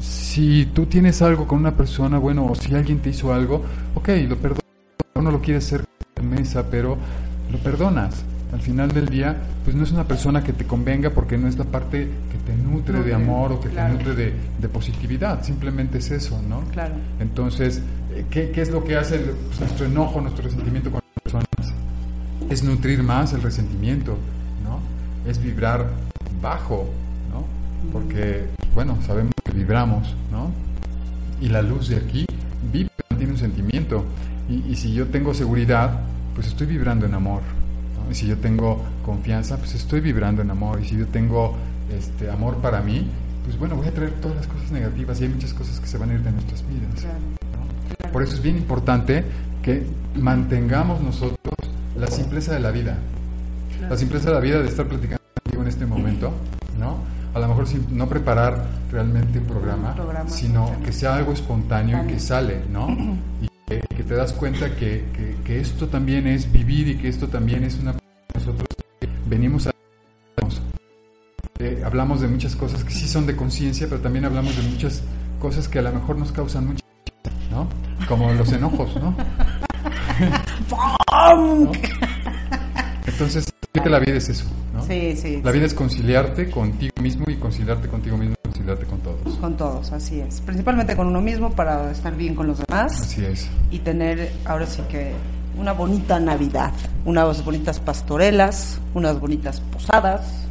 si 0.00 0.66
tú 0.74 0.86
tienes 0.86 1.22
algo 1.22 1.46
con 1.46 1.58
una 1.58 1.76
persona, 1.76 2.18
bueno, 2.18 2.46
o 2.46 2.54
si 2.54 2.74
alguien 2.74 2.98
te 2.98 3.10
hizo 3.10 3.32
algo, 3.32 3.62
ok, 3.94 4.08
lo 4.28 4.36
perdonas, 4.36 4.62
no 5.14 5.30
lo 5.30 5.40
quieres 5.40 5.66
hacer 5.66 5.84
en 6.16 6.30
mesa, 6.30 6.64
pero 6.70 6.96
lo 7.50 7.58
perdonas. 7.58 8.24
Al 8.52 8.60
final 8.60 8.92
del 8.92 9.08
día, 9.08 9.34
pues 9.64 9.74
no 9.74 9.82
es 9.82 9.92
una 9.92 10.04
persona 10.06 10.44
que 10.44 10.52
te 10.52 10.66
convenga 10.66 11.10
porque 11.10 11.38
no 11.38 11.48
es 11.48 11.56
la 11.56 11.64
parte 11.64 12.06
que 12.30 12.38
te 12.52 12.54
nutre 12.56 13.02
de 13.02 13.14
amor 13.14 13.52
o 13.52 13.60
que 13.60 13.70
claro. 13.70 13.96
te 13.96 14.04
nutre 14.04 14.14
de, 14.14 14.34
de 14.60 14.68
positividad, 14.68 15.42
simplemente 15.42 15.98
es 15.98 16.10
eso, 16.10 16.40
¿no? 16.46 16.60
Claro. 16.72 16.94
Entonces, 17.18 17.80
eh, 18.14 18.26
¿qué, 18.30 18.50
qué 18.50 18.60
es 18.60 18.70
lo 18.70 18.84
que 18.84 18.96
hace 18.96 19.16
el- 19.16 19.30
pues, 19.30 19.58
nuestro 19.60 19.86
enojo, 19.86 20.20
nuestro 20.20 20.44
resentimiento 20.44 20.90
con 20.90 21.00
las 21.02 21.22
personas? 21.22 21.46
Es 22.50 22.62
nutrir 22.62 23.02
más 23.02 23.32
el 23.32 23.40
resentimiento, 23.42 24.18
¿no? 24.62 24.80
Es 25.30 25.42
vibrar 25.42 25.86
bajo, 26.42 26.90
¿no? 27.32 27.44
Porque, 27.90 28.44
bueno, 28.74 28.98
sabemos 29.06 29.32
que 29.42 29.52
vibramos, 29.52 30.14
¿no? 30.30 30.50
Y 31.40 31.48
la 31.48 31.62
luz 31.62 31.88
de 31.88 31.96
aquí 31.96 32.26
vibra, 32.70 32.90
tiene 33.16 33.32
un 33.32 33.38
sentimiento. 33.38 34.04
Y, 34.48 34.72
y 34.72 34.76
si 34.76 34.92
yo 34.92 35.06
tengo 35.06 35.32
seguridad, 35.32 36.00
pues 36.34 36.48
estoy 36.48 36.66
vibrando 36.66 37.06
en 37.06 37.14
amor. 37.14 37.40
Si 38.14 38.26
yo 38.26 38.36
tengo 38.38 38.82
confianza, 39.04 39.56
pues 39.58 39.74
estoy 39.74 40.00
vibrando 40.00 40.42
en 40.42 40.50
amor. 40.50 40.80
Y 40.82 40.88
si 40.88 40.96
yo 40.96 41.06
tengo 41.06 41.56
este 41.96 42.30
amor 42.30 42.56
para 42.56 42.80
mí, 42.80 43.06
pues 43.44 43.58
bueno, 43.58 43.76
voy 43.76 43.88
a 43.88 43.92
traer 43.92 44.12
todas 44.20 44.36
las 44.36 44.46
cosas 44.46 44.70
negativas 44.70 45.20
y 45.20 45.24
hay 45.24 45.30
muchas 45.30 45.52
cosas 45.54 45.80
que 45.80 45.86
se 45.86 45.98
van 45.98 46.10
a 46.10 46.14
ir 46.14 46.20
de 46.22 46.30
nuestras 46.32 46.62
vidas. 46.68 47.04
¿no? 48.04 48.10
Por 48.12 48.22
eso 48.22 48.34
es 48.34 48.42
bien 48.42 48.56
importante 48.56 49.24
que 49.62 49.86
mantengamos 50.14 51.00
nosotros 51.00 51.38
la 51.98 52.06
simpleza 52.08 52.52
de 52.52 52.60
la 52.60 52.70
vida. 52.70 52.98
La 53.88 53.96
simpleza 53.96 54.28
de 54.28 54.34
la 54.34 54.40
vida 54.40 54.60
de 54.60 54.68
estar 54.68 54.86
platicando 54.86 55.22
contigo 55.42 55.62
en 55.62 55.68
este 55.68 55.86
momento, 55.86 56.32
¿no? 56.78 56.98
A 57.34 57.38
lo 57.40 57.48
mejor 57.48 57.66
sin, 57.66 57.86
no 57.96 58.08
preparar 58.08 58.64
realmente 58.92 59.38
un 59.38 59.46
programa, 59.46 59.90
Un 59.90 59.96
programa 59.96 60.30
sino 60.30 60.70
que 60.84 60.92
sea 60.92 61.16
algo 61.16 61.32
espontáneo 61.32 62.04
y 62.04 62.06
que 62.08 62.20
sale, 62.20 62.62
¿no? 62.70 62.86
Y 63.42 63.48
que, 63.66 63.80
que 63.96 64.02
te 64.04 64.14
das 64.14 64.32
cuenta 64.34 64.76
que, 64.76 65.04
que- 65.16 65.36
que 65.44 65.60
esto 65.60 65.88
también 65.88 66.26
es 66.26 66.50
vivir 66.52 66.88
y 66.88 66.96
que 66.96 67.08
esto 67.08 67.28
también 67.28 67.64
es 67.64 67.78
una... 67.78 67.94
Venimos 69.32 69.66
a... 69.66 69.70
eh, 71.58 71.82
hablamos 71.86 72.20
de 72.20 72.28
muchas 72.28 72.54
cosas 72.54 72.84
que 72.84 72.90
sí 72.92 73.08
son 73.08 73.26
de 73.26 73.34
conciencia, 73.34 73.86
pero 73.88 74.02
también 74.02 74.26
hablamos 74.26 74.54
de 74.54 74.62
muchas 74.62 75.02
cosas 75.40 75.68
que 75.68 75.78
a 75.78 75.82
lo 75.82 75.90
mejor 75.90 76.18
nos 76.18 76.30
causan 76.32 76.66
mucha... 76.66 76.84
¿no? 77.50 77.66
Como 78.06 78.30
los 78.34 78.52
enojos, 78.52 78.94
¿no? 78.96 79.16
¿No? 81.10 81.72
Entonces, 83.06 83.50
que 83.72 83.88
la 83.88 84.00
vida 84.00 84.18
es 84.18 84.28
eso, 84.28 84.44
¿no? 84.74 84.82
Sí, 84.84 85.16
sí. 85.16 85.40
La 85.42 85.50
vida 85.50 85.64
es 85.64 85.72
conciliarte 85.72 86.50
contigo 86.50 86.92
mismo 87.00 87.24
y 87.28 87.36
conciliarte 87.36 87.88
contigo 87.88 88.18
mismo 88.18 88.34
y 88.34 88.48
conciliarte 88.48 88.84
con 88.84 89.00
todos. 89.00 89.38
Con 89.38 89.56
todos, 89.56 89.92
así 89.92 90.20
es. 90.20 90.42
Principalmente 90.42 90.94
con 90.94 91.06
uno 91.06 91.22
mismo 91.22 91.52
para 91.52 91.90
estar 91.90 92.14
bien 92.14 92.34
con 92.34 92.48
los 92.48 92.58
demás 92.58 93.00
Así 93.00 93.24
es. 93.24 93.48
y 93.70 93.78
tener 93.78 94.30
ahora 94.44 94.66
sí 94.66 94.82
que 94.90 95.14
una 95.58 95.72
bonita 95.72 96.18
Navidad, 96.18 96.72
unas 97.04 97.44
bonitas 97.44 97.80
pastorelas, 97.80 98.80
unas 98.94 99.18
bonitas 99.20 99.60
posadas. 99.60 100.46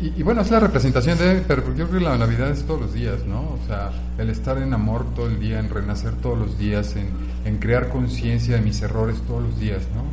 Y, 0.00 0.20
y 0.20 0.22
bueno, 0.22 0.42
es 0.42 0.50
la 0.50 0.60
representación 0.60 1.18
de, 1.18 1.42
pero 1.46 1.62
yo 1.74 1.88
creo 1.88 1.98
que 1.98 2.04
la 2.04 2.16
Navidad 2.16 2.50
es 2.50 2.64
todos 2.64 2.80
los 2.80 2.94
días, 2.94 3.24
¿no? 3.26 3.40
O 3.40 3.58
sea, 3.66 3.90
el 4.18 4.30
estar 4.30 4.58
en 4.58 4.72
amor 4.72 5.06
todo 5.14 5.26
el 5.26 5.40
día, 5.40 5.58
en 5.58 5.70
renacer 5.70 6.12
todos 6.14 6.38
los 6.38 6.58
días, 6.58 6.94
en, 6.96 7.08
en 7.44 7.58
crear 7.58 7.88
conciencia 7.88 8.56
de 8.56 8.62
mis 8.62 8.80
errores 8.82 9.20
todos 9.26 9.42
los 9.42 9.58
días, 9.58 9.82
¿no? 9.94 10.04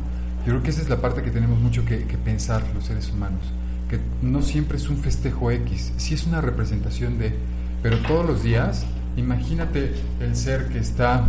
Yo 0.44 0.52
creo 0.52 0.62
que 0.62 0.70
esa 0.70 0.82
es 0.82 0.88
la 0.88 1.00
parte 1.00 1.22
que 1.22 1.30
tenemos 1.30 1.58
mucho 1.58 1.84
que, 1.84 2.04
que 2.04 2.18
pensar 2.18 2.62
los 2.74 2.84
seres 2.84 3.10
humanos, 3.10 3.42
que 3.88 3.98
no 4.22 4.42
siempre 4.42 4.78
es 4.78 4.88
un 4.88 4.96
festejo 4.96 5.50
X, 5.50 5.92
sí 5.96 6.14
es 6.14 6.26
una 6.26 6.40
representación 6.40 7.18
de, 7.18 7.34
pero 7.82 7.98
todos 7.98 8.26
los 8.26 8.42
días, 8.42 8.84
imagínate 9.16 9.92
el 10.20 10.36
ser 10.36 10.68
que 10.68 10.78
está 10.78 11.24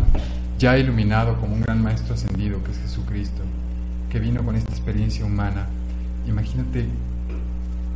ya 0.58 0.76
iluminado 0.76 1.38
como 1.40 1.54
un 1.54 1.60
gran 1.60 1.82
maestro 1.82 2.14
ascendido, 2.14 2.62
que 2.64 2.72
es 2.72 2.78
Jesucristo, 2.78 3.42
que 4.10 4.18
vino 4.18 4.42
con 4.42 4.56
esta 4.56 4.72
experiencia 4.72 5.24
humana, 5.24 5.66
imagínate 6.26 6.86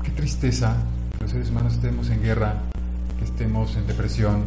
qué 0.05 0.11
tristeza 0.13 0.77
que 1.13 1.25
los 1.25 1.33
seres 1.33 1.51
humanos 1.51 1.75
estemos 1.75 2.09
en 2.11 2.23
guerra, 2.23 2.55
que 3.19 3.25
estemos 3.25 3.77
en 3.77 3.87
depresión, 3.87 4.45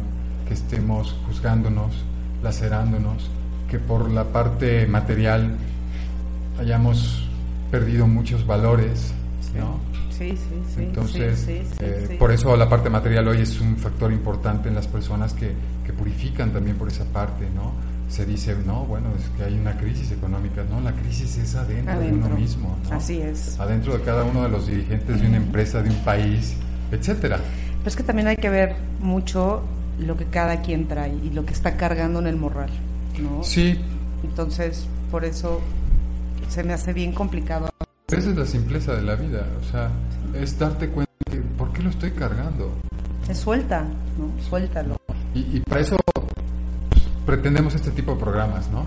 que 0.48 0.54
estemos 0.54 1.14
juzgándonos, 1.26 2.04
lacerándonos, 2.42 3.30
que 3.68 3.78
por 3.78 4.10
la 4.10 4.24
parte 4.24 4.86
material 4.86 5.56
hayamos 6.58 7.28
perdido 7.70 8.06
muchos 8.06 8.46
valores, 8.46 9.12
¿no? 9.58 9.78
Sí, 10.10 10.30
sí, 10.30 10.62
sí. 10.74 10.82
Entonces, 10.84 11.38
sí, 11.40 11.58
sí, 11.58 11.68
sí, 11.70 11.76
eh, 11.80 12.16
por 12.18 12.32
eso 12.32 12.56
la 12.56 12.70
parte 12.70 12.88
material 12.88 13.28
hoy 13.28 13.42
es 13.42 13.60
un 13.60 13.76
factor 13.76 14.10
importante 14.10 14.70
en 14.70 14.74
las 14.74 14.86
personas 14.86 15.34
que, 15.34 15.52
que 15.84 15.92
purifican 15.92 16.52
también 16.52 16.78
por 16.78 16.88
esa 16.88 17.04
parte, 17.04 17.46
¿no? 17.54 17.72
Se 18.08 18.24
dice, 18.24 18.56
no, 18.64 18.84
bueno, 18.84 19.08
es 19.18 19.28
que 19.36 19.44
hay 19.44 19.58
una 19.58 19.76
crisis 19.76 20.12
económica, 20.12 20.62
no, 20.70 20.80
la 20.80 20.92
crisis 20.92 21.36
es 21.38 21.54
adentro, 21.56 21.98
de 21.98 22.12
uno 22.12 22.28
mismo, 22.30 22.78
¿no? 22.88 22.96
Así 22.96 23.20
es. 23.20 23.58
Adentro 23.58 23.98
de 23.98 24.04
cada 24.04 24.24
uno 24.24 24.44
de 24.44 24.48
los 24.48 24.66
dirigentes 24.68 25.20
de 25.20 25.26
una 25.26 25.36
empresa, 25.38 25.82
de 25.82 25.90
un 25.90 25.96
país, 26.04 26.54
etcétera. 26.92 27.38
Pero 27.78 27.88
es 27.88 27.96
que 27.96 28.02
también 28.04 28.28
hay 28.28 28.36
que 28.36 28.48
ver 28.48 28.76
mucho 29.00 29.62
lo 29.98 30.16
que 30.16 30.24
cada 30.26 30.62
quien 30.62 30.86
trae 30.86 31.14
y 31.14 31.30
lo 31.30 31.44
que 31.44 31.52
está 31.52 31.76
cargando 31.76 32.20
en 32.20 32.26
el 32.28 32.36
morral, 32.36 32.70
¿no? 33.20 33.42
Sí, 33.42 33.78
Entonces, 34.22 34.86
por 35.10 35.24
eso 35.24 35.60
se 36.48 36.62
me 36.62 36.72
hace 36.72 36.92
bien 36.92 37.12
complicado. 37.12 37.68
esa 38.08 38.30
es 38.30 38.36
la 38.36 38.46
simpleza 38.46 38.94
de 38.94 39.02
la 39.02 39.16
vida, 39.16 39.46
o 39.60 39.64
sea, 39.70 39.90
es 40.34 40.58
darte 40.58 40.88
cuenta 40.88 41.12
que, 41.30 41.38
¿por 41.38 41.72
qué 41.72 41.82
lo 41.82 41.90
estoy 41.90 42.12
cargando? 42.12 42.72
Se 43.26 43.34
suelta, 43.34 43.82
¿no? 43.82 44.30
Suéltalo. 44.48 44.96
Y, 45.34 45.56
y 45.56 45.60
para 45.60 45.80
eso 45.80 45.96
pretendemos 47.26 47.74
este 47.74 47.90
tipo 47.90 48.14
de 48.14 48.20
programas, 48.20 48.70
¿no? 48.70 48.86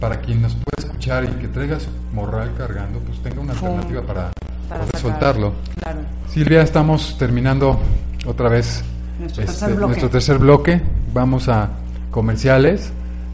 Para 0.00 0.20
quien 0.20 0.42
nos 0.42 0.54
pueda 0.54 0.88
escuchar 0.88 1.24
y 1.24 1.28
que 1.40 1.48
traiga 1.48 1.78
su 1.78 1.90
morral 2.12 2.52
cargando, 2.56 2.98
pues 3.00 3.22
tenga 3.22 3.40
una 3.40 3.52
alternativa 3.52 4.02
para, 4.02 4.30
Para 4.68 4.80
poder 4.80 4.96
sacar. 4.96 5.00
soltarlo. 5.12 5.52
Claro. 5.80 6.00
Silvia, 6.28 6.62
estamos 6.62 7.16
terminando 7.18 7.78
otra 8.26 8.48
vez 8.48 8.82
Nuestro 9.18 9.42
este, 9.44 9.52
tercer 9.52 9.68
bloque. 9.76 9.86
nuestro 9.86 10.10
tercer 10.10 10.38
bloque. 10.38 10.80
Vamos 11.14 11.48
a 11.48 11.70
comerciales. 12.10 12.90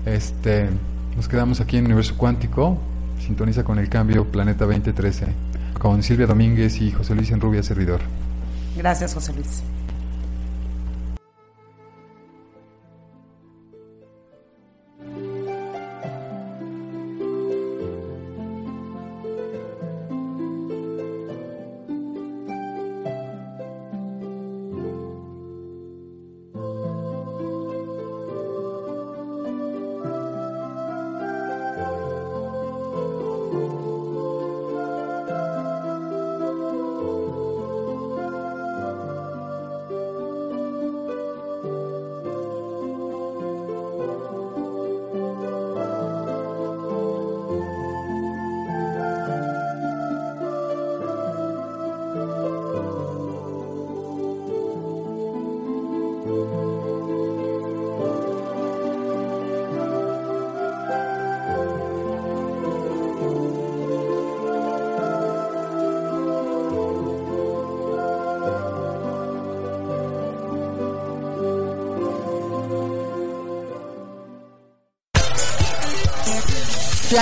Este, 0.07 0.69
nos 1.17 1.29
quedamos 1.29 1.61
aquí 1.61 1.79
en 1.79 1.87
Universo 1.87 2.15
Cuántico. 2.17 2.79
Sintoniza 3.25 3.63
con 3.65 3.79
el 3.79 3.89
cambio 3.89 4.25
Planeta 4.25 4.65
2013 4.67 5.27
con 5.79 6.01
Silvia 6.05 6.29
Domínguez 6.29 6.81
y 6.81 6.93
José 6.93 7.13
Luis 7.17 7.33
Enrubia, 7.33 7.61
servidor. 7.61 8.01
Gracias, 8.77 9.15
José 9.15 9.33
Luis. 9.33 9.63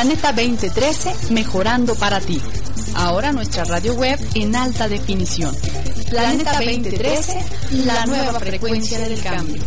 Planeta 0.02 0.32
2013, 0.32 1.34
mejorando 1.34 1.94
para 1.94 2.20
ti. 2.20 2.40
Ahora 2.94 3.32
nuestra 3.32 3.64
radio 3.64 3.92
web 3.92 4.18
en 4.34 4.56
alta 4.56 4.88
definición. 4.88 5.54
Planeta 6.08 6.54
2013, 6.54 7.44
la 7.84 8.06
nueva 8.06 8.40
frecuencia 8.40 8.98
del 8.98 9.20
cambio. 9.20 9.62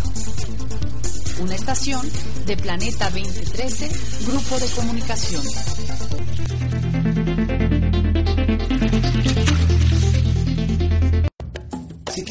Una 1.39 1.53
estación 1.53 2.01
de 2.47 2.57
Planeta 2.57 3.11
2013, 3.11 3.91
Grupo 4.25 4.57
de 4.57 4.67
Comunicación. 4.69 5.43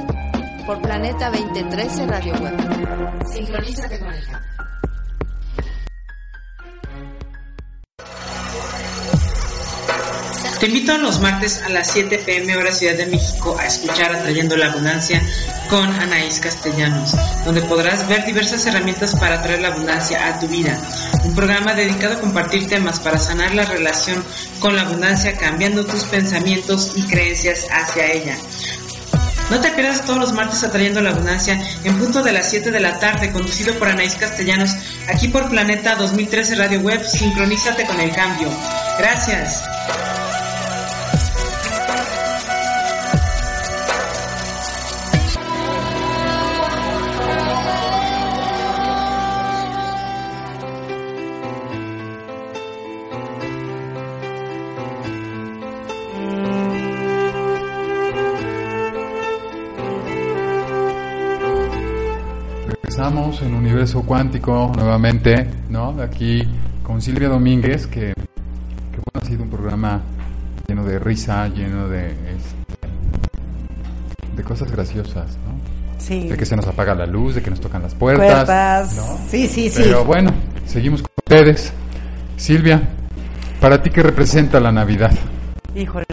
por 0.66 0.82
Planeta 0.82 1.30
2013 1.32 2.08
Radio 2.08 2.34
Web. 2.36 3.26
Sincronízate 3.34 4.00
con 4.00 4.14
el 4.14 4.39
Te 10.60 10.66
invito 10.66 10.92
a 10.92 10.98
los 10.98 11.22
martes 11.22 11.62
a 11.66 11.70
las 11.70 11.90
7 11.94 12.18
pm 12.26 12.58
hora 12.58 12.74
Ciudad 12.74 12.96
de 12.96 13.06
México 13.06 13.56
a 13.58 13.66
escuchar 13.66 14.14
Atrayendo 14.14 14.58
la 14.58 14.68
Abundancia 14.68 15.22
con 15.70 15.88
Anaís 15.88 16.42
Castellanos, 16.42 17.16
donde 17.46 17.62
podrás 17.62 18.06
ver 18.10 18.26
diversas 18.26 18.66
herramientas 18.66 19.16
para 19.16 19.36
atraer 19.36 19.62
la 19.62 19.70
abundancia 19.70 20.28
a 20.28 20.38
tu 20.38 20.50
vida. 20.50 20.78
Un 21.24 21.34
programa 21.34 21.74
dedicado 21.76 22.16
a 22.16 22.20
compartir 22.20 22.68
temas 22.68 23.00
para 23.00 23.18
sanar 23.18 23.56
la 23.56 23.64
relación 23.64 24.22
con 24.60 24.76
la 24.76 24.82
abundancia, 24.82 25.38
cambiando 25.38 25.86
tus 25.86 26.04
pensamientos 26.04 26.92
y 26.98 27.04
creencias 27.04 27.66
hacia 27.72 28.12
ella. 28.12 28.36
No 29.50 29.62
te 29.62 29.72
pierdas 29.72 30.06
todos 30.06 30.20
los 30.20 30.34
martes 30.34 30.62
atrayendo 30.66 31.02
la 31.02 31.12
abundancia 31.12 31.58
en 31.86 31.98
punto 31.98 32.22
de 32.22 32.34
las 32.34 32.50
7 32.50 32.70
de 32.70 32.82
la 32.82 33.00
tarde, 33.00 33.32
conducido 33.32 33.74
por 33.76 33.88
Anaís 33.88 34.16
Castellanos, 34.16 34.72
aquí 35.08 35.30
por 35.30 35.50
Planeta 35.50 35.96
2013 35.96 36.56
Radio 36.56 36.82
Web. 36.82 37.02
Sincronízate 37.08 37.86
con 37.86 38.00
el 38.02 38.12
cambio. 38.12 38.50
Gracias. 38.98 39.64
Universo 63.70 64.02
Cuántico 64.02 64.72
nuevamente, 64.76 65.48
¿no? 65.70 65.90
Aquí 66.02 66.42
con 66.82 67.04
Silvia 67.04 67.30
Domínguez, 67.30 67.86
que, 67.86 68.16
que 68.16 68.98
bueno, 68.98 69.22
ha 69.22 69.26
sido 69.26 69.44
un 69.44 69.50
programa 69.52 70.02
lleno 70.68 70.84
de 70.84 70.98
risa, 70.98 71.48
lleno 71.50 71.88
de, 71.88 72.08
este, 72.10 72.88
de 74.36 74.44
cosas 74.44 74.72
graciosas, 74.72 75.38
¿no? 75.46 76.00
Sí. 76.00 76.30
De 76.30 76.36
que 76.36 76.46
se 76.46 76.56
nos 76.56 76.66
apaga 76.66 76.96
la 76.96 77.06
luz, 77.06 77.36
de 77.36 77.44
que 77.44 77.52
nos 77.52 77.60
tocan 77.60 77.84
las 77.84 77.94
puertas. 77.94 78.26
Puertas. 78.26 78.96
¿no? 78.96 79.20
Sí, 79.30 79.48
sí, 79.48 79.70
sí. 79.70 79.84
Pero 79.84 80.04
bueno, 80.04 80.32
seguimos 80.66 81.04
con 81.04 81.12
ustedes. 81.18 81.72
Silvia, 82.38 82.82
¿para 83.62 83.84
ti 83.84 83.92
qué 83.92 84.02
representa 84.02 84.60
la 84.60 84.72
Navidad? 84.72 85.12
Híjole, 85.76 86.08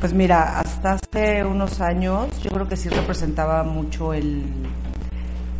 pues 0.00 0.14
mira, 0.14 0.58
hasta 0.60 0.92
hace 0.92 1.44
unos 1.44 1.82
años 1.82 2.28
yo 2.42 2.50
creo 2.50 2.66
que 2.66 2.76
sí 2.78 2.88
representaba 2.88 3.64
mucho 3.64 4.14
el 4.14 4.44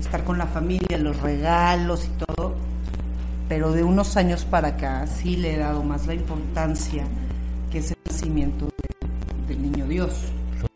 estar 0.02 0.24
con 0.24 0.36
la 0.38 0.46
familia, 0.46 0.98
los 0.98 1.16
regalos 1.20 2.04
y 2.04 2.24
todo, 2.24 2.54
pero 3.48 3.72
de 3.72 3.82
unos 3.82 4.16
años 4.16 4.44
para 4.44 4.68
acá 4.68 5.06
sí 5.06 5.36
le 5.36 5.54
he 5.54 5.58
dado 5.58 5.82
más 5.82 6.06
la 6.06 6.14
importancia 6.14 7.04
que 7.70 7.78
es 7.78 7.90
el 7.92 7.96
nacimiento 8.10 8.66
de- 8.66 9.54
del 9.54 9.62
niño 9.62 9.86
Dios, 9.86 10.12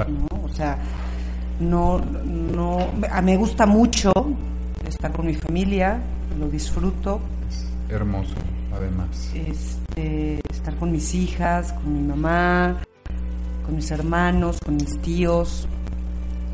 ¿no? 0.08 0.44
O 0.44 0.48
sea, 0.48 0.78
no, 1.60 1.98
no, 2.00 2.78
a- 3.10 3.20
me 3.22 3.36
gusta 3.36 3.66
mucho 3.66 4.12
estar 4.88 5.12
con 5.12 5.26
mi 5.26 5.34
familia, 5.34 6.00
lo 6.38 6.48
disfruto, 6.48 7.20
Hermoso, 7.88 8.34
además. 8.74 9.30
este, 9.34 10.40
estar 10.50 10.74
con 10.76 10.92
mis 10.92 11.14
hijas, 11.14 11.72
con 11.72 11.92
mi 11.92 12.00
mamá, 12.08 12.76
con 13.64 13.76
mis 13.76 13.90
hermanos, 13.90 14.58
con 14.64 14.76
mis 14.76 14.98
tíos. 15.02 15.68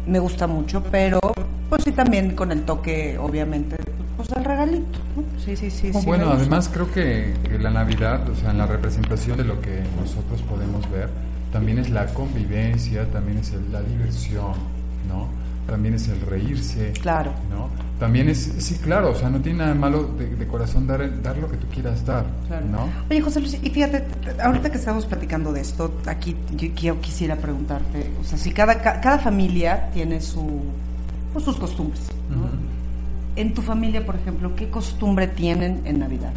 Me 0.07 0.18
gusta 0.18 0.46
mucho, 0.46 0.82
pero 0.90 1.20
pues 1.68 1.84
sí 1.84 1.92
también 1.92 2.34
con 2.34 2.53
el 2.53 2.62
toque, 2.62 3.16
obviamente, 3.18 3.76
pues 4.16 4.28
el 4.32 4.44
regalito. 4.44 4.98
¿no? 5.16 5.22
Sí, 5.44 5.57
sí, 5.57 5.70
sí. 5.70 5.90
No, 5.92 6.00
sí 6.00 6.07
bueno, 6.07 6.30
además 6.30 6.68
creo 6.72 6.90
que, 6.92 7.34
que 7.44 7.59
la 7.59 7.70
Navidad, 7.70 8.28
o 8.28 8.34
sea, 8.34 8.50
en 8.50 8.59
la 8.59 8.66
representación 8.66 9.36
de 9.38 9.44
lo 9.44 9.61
que 9.61 9.82
nosotros 10.00 10.42
podemos 10.42 10.90
ver, 10.90 11.09
también 11.53 11.78
es 11.78 11.90
la 11.90 12.07
convivencia, 12.07 13.07
también 13.11 13.38
es 13.38 13.53
el- 13.53 13.70
la 13.72 13.80
diversión, 13.82 14.53
¿no? 15.09 15.28
También 15.66 15.94
es 15.94 16.09
el 16.09 16.20
reírse, 16.22 16.92
Claro. 17.00 17.32
¿no? 17.50 17.68
También 18.03 18.28
es, 18.28 18.53
sí, 18.59 18.74
claro, 18.82 19.12
o 19.12 19.14
sea, 19.14 19.30
no 19.30 19.38
tiene 19.40 19.59
nada 19.61 19.74
de 19.74 19.78
malo 19.78 20.03
de, 20.18 20.26
de 20.34 20.46
corazón 20.48 20.88
dar, 20.88 21.22
dar 21.22 21.36
lo 21.38 21.48
que 21.48 21.57
tú 21.57 21.68
quieras 21.72 22.05
dar, 22.05 22.26
Claro. 22.48 22.66
¿no? 22.66 22.88
Oye, 23.09 23.20
José 23.20 23.38
Luis, 23.38 23.57
y 23.62 23.70
fíjate, 23.70 24.05
ahorita 24.42 24.72
que 24.72 24.78
estamos 24.78 25.07
platicando 25.07 25.53
de 25.53 25.61
esto, 25.61 25.94
aquí 26.07 26.34
yo, 26.57 26.66
yo 26.74 27.00
quisiera 27.00 27.36
preguntarte, 27.36 28.11
o 28.20 28.24
sea, 28.24 28.36
si 28.36 28.50
cada, 28.50 28.82
ca- 28.82 29.00
cada 29.00 29.20
familia 29.20 29.88
tiene 29.94 30.20
su, 30.20 30.62
pues, 31.32 31.44
sus 31.44 31.57
costumbres, 31.57 32.09
¿no? 32.28 32.48
En 33.40 33.55
tu 33.55 33.62
familia, 33.62 34.05
por 34.05 34.16
ejemplo, 34.16 34.53
¿qué 34.57 34.68
costumbre 34.68 35.28
tienen 35.28 35.82
en 35.84 36.00
Navidad? 36.00 36.32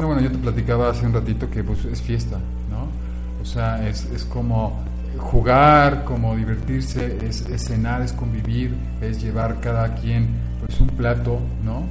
No, 0.00 0.08
bueno, 0.08 0.20
yo 0.20 0.32
te 0.32 0.38
platicaba 0.38 0.90
hace 0.90 1.06
un 1.06 1.12
ratito 1.12 1.48
que 1.48 1.62
pues 1.62 1.84
es 1.84 2.02
fiesta, 2.02 2.38
¿no? 2.70 2.88
O 3.40 3.46
sea, 3.46 3.88
es, 3.88 4.04
es 4.06 4.24
como 4.24 4.80
jugar, 5.16 6.02
como 6.04 6.34
divertirse, 6.34 7.18
es, 7.24 7.42
es 7.42 7.64
cenar, 7.66 8.02
es 8.02 8.12
convivir, 8.12 8.74
es 9.00 9.22
llevar 9.22 9.60
cada 9.60 9.94
quien 9.94 10.47
pues 10.60 10.80
un 10.80 10.88
plato, 10.88 11.38
¿no? 11.64 11.84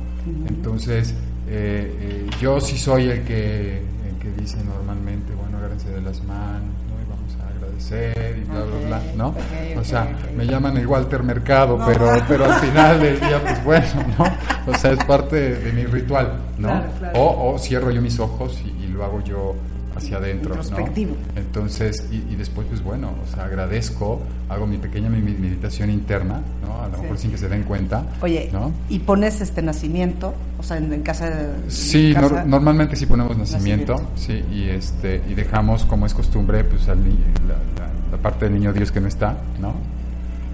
Entonces, 0.47 1.11
eh, 1.47 1.95
eh, 2.01 2.29
yo 2.41 2.59
sí 2.59 2.77
soy 2.77 3.09
el 3.09 3.23
que, 3.23 3.77
el 3.79 4.15
que 4.21 4.29
dice 4.41 4.57
normalmente, 4.63 5.33
bueno, 5.33 5.57
agárrense 5.57 5.89
de 5.89 6.01
las 6.01 6.21
manos, 6.23 6.61
¿no? 6.89 6.95
Y 7.01 7.09
vamos 7.09 7.37
a 7.41 7.47
agradecer 7.55 8.37
y 8.37 8.43
bla, 8.49 8.63
bla, 8.63 8.87
bla, 8.87 9.01
¿no? 9.15 9.35
O 9.79 9.83
sea, 9.85 10.07
me 10.35 10.45
llaman 10.45 10.75
el 10.77 10.85
Walter 10.85 11.23
Mercado, 11.23 11.77
No. 11.77 11.85
pero, 11.85 12.11
pero 12.27 12.45
al 12.45 12.59
final 12.59 12.99
del 12.99 13.19
día, 13.19 13.41
pues 13.41 13.63
bueno, 13.63 13.85
¿no? 14.19 14.71
O 14.71 14.75
sea, 14.75 14.91
es 14.91 15.03
parte 15.05 15.35
de, 15.37 15.55
de 15.59 15.71
mi 15.73 15.85
ritual, 15.85 16.33
¿no? 16.57 16.67
Claro, 16.67 16.91
claro. 16.99 17.19
O, 17.19 17.53
o 17.53 17.59
cierro 17.59 17.91
yo 17.91 18.01
mis 18.01 18.19
ojos 18.19 18.61
y, 18.65 18.83
y 18.83 18.87
lo 18.87 19.05
hago 19.05 19.21
yo 19.23 19.55
hacia 19.97 20.17
adentro, 20.17 20.55
¿no? 20.55 20.61
Introspectivo. 20.61 21.15
Entonces, 21.35 22.07
y, 22.11 22.15
y 22.31 22.35
después, 22.35 22.67
pues 22.67 22.81
bueno, 22.83 23.11
o 23.23 23.33
sea, 23.35 23.45
agradezco, 23.45 24.21
hago 24.49 24.65
mi 24.67 24.77
pequeña 24.77 25.09
mi- 25.09 25.21
mi 25.21 25.31
meditación 25.33 25.89
interna, 25.89 26.41
¿no? 26.65 26.81
A 26.81 26.87
lo 26.87 26.95
Sí. 26.95 27.01
mejor 27.01 27.17
sin 27.17 27.31
que 27.31 27.37
se 27.37 27.49
den 27.49 27.63
cuenta, 27.63 28.05
Oye, 28.21 28.49
¿no? 28.53 28.71
¿y 28.89 28.99
pones 28.99 29.41
este 29.41 29.61
nacimiento? 29.61 30.33
O 30.59 30.63
sea, 30.63 30.77
en, 30.77 30.91
en 30.93 31.01
casa 31.03 31.29
de... 31.29 31.69
Sí, 31.71 32.07
en 32.11 32.21
nor- 32.21 32.29
casa? 32.29 32.45
normalmente 32.45 32.95
sí 32.95 33.05
ponemos 33.05 33.37
nacimiento, 33.37 33.93
Nacimiento. 33.93 34.19
sí, 34.49 34.55
y 34.55 34.69
este 34.69 35.21
y 35.29 35.33
dejamos 35.33 35.85
como 35.85 36.05
es 36.05 36.13
costumbre, 36.13 36.63
pues 36.63 36.87
al 36.89 36.99
la- 37.03 38.11
la 38.11 38.17
parte 38.21 38.45
del 38.45 38.53
niño 38.53 38.71
Dios 38.73 38.91
que 38.91 39.01
no 39.01 39.07
está, 39.09 39.35
¿no? 39.61 39.73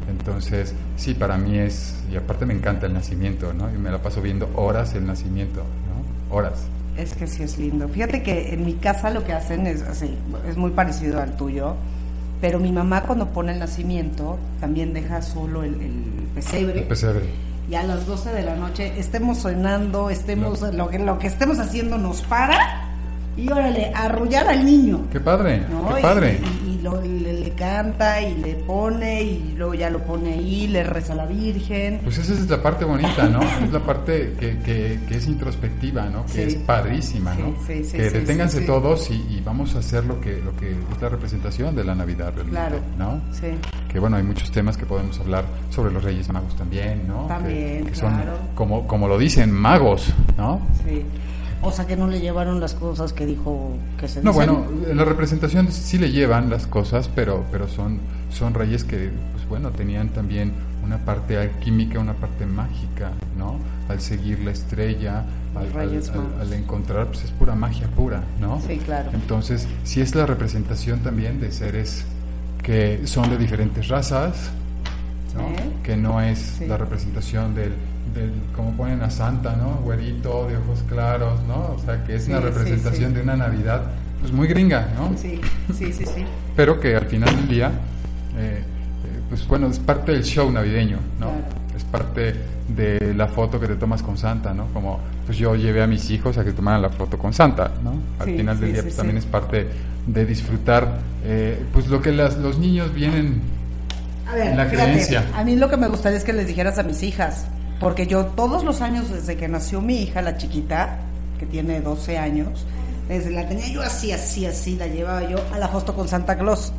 Entonces, 0.09 0.73
sí, 0.97 1.13
para 1.13 1.37
mí 1.37 1.57
es 1.57 1.95
y 2.11 2.15
aparte 2.15 2.45
me 2.45 2.53
encanta 2.53 2.85
el 2.87 2.93
nacimiento, 2.93 3.53
¿no? 3.53 3.69
Y 3.73 3.77
me 3.77 3.89
la 3.89 4.01
paso 4.01 4.21
viendo 4.21 4.49
horas 4.55 4.93
el 4.95 5.05
nacimiento, 5.05 5.61
¿no? 5.61 6.35
Horas. 6.35 6.65
Es 6.97 7.13
que 7.15 7.27
sí 7.27 7.43
es 7.43 7.57
lindo. 7.57 7.87
Fíjate 7.87 8.21
que 8.21 8.53
en 8.53 8.65
mi 8.65 8.73
casa 8.73 9.09
lo 9.09 9.23
que 9.23 9.33
hacen 9.33 9.65
es 9.67 9.81
así, 9.81 10.15
es 10.47 10.57
muy 10.57 10.71
parecido 10.71 11.19
al 11.21 11.35
tuyo, 11.35 11.75
pero 12.39 12.59
mi 12.59 12.71
mamá 12.71 13.03
cuando 13.03 13.29
pone 13.29 13.53
el 13.53 13.59
nacimiento 13.59 14.37
también 14.59 14.93
deja 14.93 15.21
solo 15.21 15.63
el, 15.63 15.73
el 15.81 16.27
pesebre. 16.35 16.81
El 16.81 16.87
pesebre. 16.87 17.25
Y 17.69 17.75
a 17.75 17.83
las 17.83 18.05
12 18.05 18.31
de 18.33 18.43
la 18.43 18.55
noche 18.55 18.93
estemos 18.99 19.39
sonando, 19.39 20.09
estemos 20.09 20.61
lo 20.61 20.89
que 20.89 20.99
lo 20.99 21.17
que 21.17 21.27
estemos 21.27 21.59
haciendo 21.59 21.97
nos 21.97 22.21
para 22.21 22.89
y 23.35 23.51
órale, 23.51 23.91
arrullar 23.95 24.47
al 24.47 24.63
niño. 24.63 25.07
Qué 25.11 25.19
padre, 25.19 25.63
¿no? 25.69 25.95
qué 25.95 26.01
padre. 26.01 26.39
Y 26.62 26.62
lo- 26.83 27.01
le, 27.01 27.33
le 27.33 27.49
canta 27.51 28.21
y 28.21 28.35
le 28.35 28.55
pone 28.55 29.23
y 29.23 29.55
luego 29.57 29.73
ya 29.73 29.89
lo 29.89 29.99
pone 30.03 30.33
ahí, 30.33 30.67
le 30.67 30.83
reza 30.83 31.13
a 31.13 31.15
la 31.15 31.25
Virgen. 31.25 32.01
Pues 32.03 32.17
esa 32.17 32.33
es 32.33 32.49
la 32.49 32.61
parte 32.61 32.85
bonita, 32.85 33.27
¿no? 33.29 33.41
Es 33.41 33.71
la 33.71 33.79
parte 33.79 34.33
que, 34.39 34.59
que, 34.59 34.99
que 35.07 35.15
es 35.17 35.27
introspectiva, 35.27 36.05
¿no? 36.09 36.25
Que 36.25 36.31
Sí. 36.33 36.41
es 36.41 36.55
padrísima, 36.55 37.33
¿no? 37.35 37.55
Sí, 37.65 37.77
sí, 37.77 37.83
sí, 37.85 37.97
que 37.97 38.09
deténganse 38.09 38.61
todos 38.61 39.09
y, 39.09 39.13
y 39.15 39.41
vamos 39.43 39.75
a 39.75 39.79
hacer 39.79 40.03
lo 40.05 40.19
que, 40.21 40.37
lo 40.37 40.55
que 40.55 40.71
es 40.71 41.01
la 41.01 41.09
representación 41.09 41.75
de 41.75 41.83
la 41.83 41.95
Navidad, 41.95 42.33
realmente, 42.35 42.51
Claro. 42.51 42.77
¿no? 42.97 43.21
Sí. 43.31 43.47
Que 43.87 43.99
bueno, 43.99 44.17
hay 44.17 44.23
muchos 44.23 44.51
temas 44.51 44.75
que 44.77 44.85
podemos 44.85 45.19
hablar 45.19 45.45
sobre 45.69 45.91
los 45.91 46.03
Reyes 46.03 46.27
Magos 46.29 46.55
también, 46.55 47.07
¿no? 47.07 47.23
Que- 47.27 47.33
También, 47.33 47.85
que, 47.85 47.95
son, 47.95 48.13
claro. 48.15 48.37
como, 48.55 48.87
como 48.87 49.07
lo 49.07 49.17
dicen, 49.17 49.51
magos, 49.51 50.13
¿no? 50.37 50.61
Sí. 50.85 51.03
O 51.65 51.71
sea 51.71 51.87
que 51.87 51.95
no 51.95 52.07
le 52.07 52.19
llevaron 52.19 52.59
las 52.59 52.73
cosas 52.73 53.13
que 53.13 53.25
dijo 53.25 53.71
que 53.99 54.07
se 54.07 54.21
No, 54.21 54.31
dicen. 54.33 54.47
bueno, 54.53 54.67
en 54.89 54.97
la 54.97 55.05
representación 55.05 55.71
sí 55.71 55.97
le 55.97 56.11
llevan 56.11 56.49
las 56.49 56.67
cosas, 56.67 57.09
pero, 57.15 57.45
pero 57.51 57.67
son, 57.67 57.99
son 58.31 58.53
reyes 58.53 58.83
que, 58.83 59.09
pues 59.33 59.47
bueno, 59.47 59.69
tenían 59.71 60.09
también 60.09 60.51
una 60.83 60.97
parte 60.97 61.37
alquímica, 61.37 61.99
una 61.99 62.13
parte 62.13 62.45
mágica, 62.45 63.11
¿no? 63.37 63.55
Al 63.87 64.01
seguir 64.01 64.39
la 64.39 64.51
estrella, 64.51 65.23
al, 65.55 66.51
encontrar, 66.53 67.07
pues 67.07 67.23
es 67.23 67.31
pura 67.31 67.55
magia 67.55 67.87
pura, 67.87 68.21
¿no? 68.41 68.59
Sí, 68.67 68.77
claro. 68.79 69.11
Entonces, 69.13 69.65
sí 69.85 70.01
es 70.01 70.13
la 70.15 70.25
representación 70.25 70.99
también 70.99 71.39
de 71.39 71.51
seres 71.51 72.03
que 72.61 73.01
son 73.07 73.29
de 73.29 73.37
diferentes 73.37 73.87
razas, 73.87 74.51
¿no? 75.35 75.47
Sí. 75.55 75.63
Que 75.83 75.95
no 75.95 76.19
es 76.21 76.39
Sí. 76.59 76.65
la 76.65 76.77
representación 76.77 77.55
del, 77.55 77.73
del, 78.13 78.31
como 78.55 78.71
ponen 78.73 79.01
a 79.01 79.09
Santa, 79.09 79.55
¿no? 79.55 79.79
Güerito, 79.83 80.47
de 80.47 80.57
ojos 80.57 80.83
claros, 80.87 81.41
¿no? 81.47 81.75
O 81.75 81.79
sea, 81.83 82.03
que 82.03 82.15
es 82.15 82.25
Sí, 82.25 82.31
una 82.31 82.39
sí, 82.39 82.45
representación 82.45 83.09
sí. 83.11 83.15
de 83.15 83.21
una 83.21 83.35
Navidad, 83.35 83.81
pues 84.19 84.31
muy 84.31 84.47
gringa, 84.47 84.87
¿no? 84.95 85.17
Sí, 85.17 85.41
sí, 85.73 85.91
sí, 85.93 86.05
sí. 86.05 86.25
Pero 86.55 86.79
que 86.79 86.95
al 86.95 87.05
final 87.05 87.35
del 87.35 87.47
día, 87.47 87.67
eh, 88.37 88.59
eh, 88.61 88.63
pues 89.29 89.47
bueno, 89.47 89.67
es 89.67 89.79
parte 89.79 90.11
del 90.11 90.23
show 90.23 90.51
navideño, 90.51 90.97
¿no? 91.19 91.27
Claro. 91.27 91.43
Es 91.75 91.83
parte 91.85 92.35
de 92.67 93.13
la 93.15 93.27
foto 93.27 93.59
que 93.59 93.67
te 93.67 93.75
tomas 93.75 94.01
con 94.03 94.17
Santa, 94.17 94.53
¿no? 94.53 94.67
Como, 94.67 94.99
pues 95.25 95.37
yo 95.37 95.55
llevé 95.55 95.81
a 95.83 95.87
mis 95.87 96.09
hijos 96.11 96.37
a 96.37 96.45
que 96.45 96.51
tomaran 96.53 96.81
la 96.81 96.89
foto 96.89 97.17
con 97.17 97.33
Santa, 97.33 97.71
¿no? 97.83 97.93
Al 98.19 98.27
Sí, 98.27 98.37
final 98.37 98.59
del 98.59 98.67
sí, 98.69 98.73
día, 98.73 98.81
sí, 98.81 98.81
pues 98.83 98.93
sí. 98.93 98.97
también 98.97 99.17
es 99.17 99.25
parte 99.25 99.67
de 100.07 100.25
disfrutar, 100.25 100.99
eh, 101.25 101.61
pues 101.73 101.87
lo 101.87 102.01
que 102.01 102.11
las, 102.11 102.37
los 102.37 102.59
niños 102.59 102.93
vienen 102.93 103.41
A 104.29 104.35
ver, 104.35 104.47
en 104.47 104.57
la 104.57 104.65
fíjate, 104.65 104.91
creencia. 104.91 105.25
a 105.35 105.43
mí 105.43 105.55
lo 105.55 105.69
que 105.69 105.77
me 105.77 105.87
gustaría 105.87 106.17
es 106.17 106.23
que 106.23 106.33
les 106.33 106.47
dijeras 106.47 106.77
a 106.77 106.83
mis 106.83 107.01
hijas, 107.03 107.47
porque 107.83 108.07
yo 108.07 108.27
todos 108.27 108.63
los 108.63 108.81
años 108.81 109.09
desde 109.09 109.35
que 109.35 109.47
nació 109.47 109.81
mi 109.81 110.01
hija, 110.01 110.21
la 110.21 110.37
chiquita, 110.37 110.99
que 111.37 111.45
tiene 111.45 111.81
12 111.81 112.17
años, 112.17 112.65
desde 113.09 113.31
la 113.31 113.47
tenía 113.47 113.67
yo 113.67 113.81
así, 113.81 114.13
así, 114.13 114.45
así, 114.45 114.77
la 114.77 114.87
llevaba 114.87 115.29
yo 115.29 115.37
a 115.53 115.59
la 115.59 115.67
foto 115.67 115.93
con 115.93 116.07
Santa 116.07 116.37
Claus. 116.37 116.71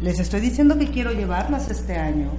Les 0.00 0.20
estoy 0.20 0.40
diciendo 0.40 0.78
que 0.78 0.90
quiero 0.90 1.10
llevarlas 1.12 1.70
este 1.70 1.96
año 1.96 2.30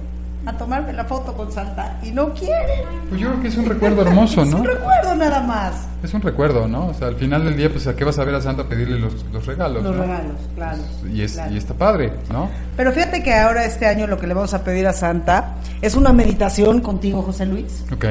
a 0.46 0.52
tomarme 0.56 0.92
la 0.92 1.04
foto 1.04 1.32
con 1.34 1.50
Santa 1.50 1.98
y 2.02 2.10
no 2.10 2.32
quieren. 2.34 2.84
Pues 3.08 3.20
yo 3.20 3.30
creo 3.30 3.42
que 3.42 3.48
es 3.48 3.56
un 3.56 3.66
recuerdo 3.66 4.02
hermoso, 4.02 4.42
Es 4.44 4.50
¿no? 4.50 4.58
un 4.58 4.64
recuerdo 4.64 5.14
nada 5.16 5.40
más. 5.42 5.88
Es 6.02 6.12
un 6.12 6.20
recuerdo, 6.20 6.68
¿no? 6.68 6.88
O 6.88 6.94
sea, 6.94 7.08
al 7.08 7.16
final 7.16 7.44
del 7.44 7.56
día, 7.56 7.70
pues 7.70 7.86
a 7.86 7.96
qué 7.96 8.04
vas 8.04 8.18
a 8.18 8.24
ver 8.24 8.34
a 8.34 8.40
Santa 8.40 8.62
a 8.62 8.68
pedirle 8.68 8.98
los, 8.98 9.24
los 9.32 9.46
regalos, 9.46 9.82
Los 9.82 9.94
¿no? 9.96 10.02
regalos, 10.02 10.36
claro. 10.54 10.78
Y, 11.10 11.22
es, 11.22 11.32
claro. 11.32 11.52
y 11.52 11.56
está 11.56 11.74
padre, 11.74 12.12
¿no? 12.30 12.50
Pero 12.76 12.92
fíjate 12.92 13.22
que 13.22 13.34
ahora 13.34 13.64
este 13.64 13.86
año 13.86 14.06
lo 14.06 14.18
que 14.18 14.26
le 14.26 14.34
vamos 14.34 14.52
a 14.52 14.62
pedir 14.62 14.86
a 14.86 14.92
Santa 14.92 15.54
es 15.80 15.94
una 15.94 16.12
meditación 16.12 16.80
contigo, 16.80 17.22
José 17.22 17.46
Luis. 17.46 17.84
Ok, 17.92 18.04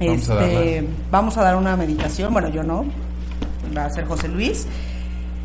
vamos 0.00 0.30
a. 0.30 0.44
Este, 0.44 0.88
vamos 1.10 1.36
a 1.38 1.42
dar 1.42 1.56
una 1.56 1.76
meditación, 1.76 2.32
bueno, 2.32 2.48
yo 2.48 2.62
no, 2.64 2.84
va 3.76 3.84
a 3.84 3.90
ser 3.90 4.04
José 4.06 4.26
Luis. 4.28 4.66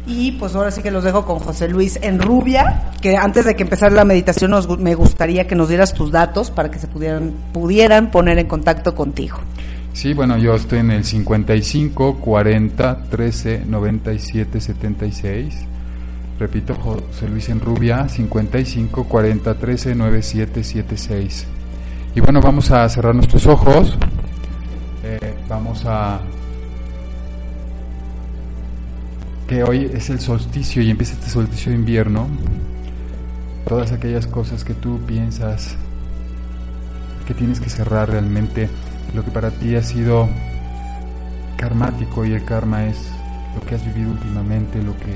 Y 0.07 0.33
pues 0.33 0.55
ahora 0.55 0.69
sí 0.71 0.83
que 0.83 0.91
los 0.91 1.03
dejo 1.03 1.25
con 1.25 1.39
José 1.39 1.67
Luis 1.67 1.97
en 2.01 2.19
Rubia, 2.19 2.91
que 3.01 3.17
antes 3.17 3.45
de 3.45 3.55
que 3.55 3.63
empezara 3.63 3.93
la 3.93 4.05
meditación 4.05 4.51
nos 4.51 4.67
me 4.77 4.93
gustaría 4.93 5.47
que 5.47 5.55
nos 5.55 5.69
dieras 5.69 5.93
tus 5.93 6.11
datos 6.11 6.51
para 6.51 6.69
que 6.69 6.77
se 6.77 6.87
pudieran, 6.87 7.33
pudieran 7.53 8.11
poner 8.11 8.37
en 8.37 8.47
contacto 8.47 8.93
contigo. 8.93 9.37
Sí, 9.93 10.13
bueno, 10.13 10.37
yo 10.37 10.53
estoy 10.55 10.79
en 10.79 10.91
el 10.91 11.05
55 11.05 12.17
40 12.17 13.03
13 13.09 13.63
97 13.65 14.59
76. 14.59 15.55
Repito, 16.37 16.75
José 16.75 17.29
Luis 17.29 17.47
en 17.47 17.61
Rubia, 17.61 18.09
55 18.09 19.05
40 19.05 19.53
13 19.53 19.95
97 19.95 20.63
76. 20.63 21.47
Y 22.13 22.19
bueno, 22.19 22.41
vamos 22.41 22.71
a 22.71 22.87
cerrar 22.89 23.15
nuestros 23.15 23.47
ojos. 23.47 23.97
Eh, 25.03 25.33
vamos 25.47 25.83
a. 25.85 26.19
Que 29.47 29.63
hoy 29.63 29.89
es 29.93 30.09
el 30.09 30.19
solsticio 30.19 30.81
y 30.81 30.89
empieza 30.89 31.13
este 31.13 31.29
solsticio 31.29 31.71
de 31.71 31.77
invierno. 31.77 32.27
Todas 33.67 33.91
aquellas 33.91 34.27
cosas 34.27 34.63
que 34.63 34.73
tú 34.73 34.99
piensas 35.05 35.75
que 37.27 37.33
tienes 37.33 37.59
que 37.59 37.69
cerrar 37.69 38.09
realmente 38.09 38.69
lo 39.15 39.23
que 39.25 39.31
para 39.31 39.49
ti 39.49 39.75
ha 39.75 39.81
sido 39.81 40.29
karmático 41.57 42.23
y 42.25 42.33
el 42.33 42.45
karma 42.45 42.85
es 42.85 42.97
lo 43.55 43.61
que 43.65 43.75
has 43.75 43.85
vivido 43.85 44.11
últimamente, 44.11 44.81
lo 44.81 44.95
que 44.97 45.15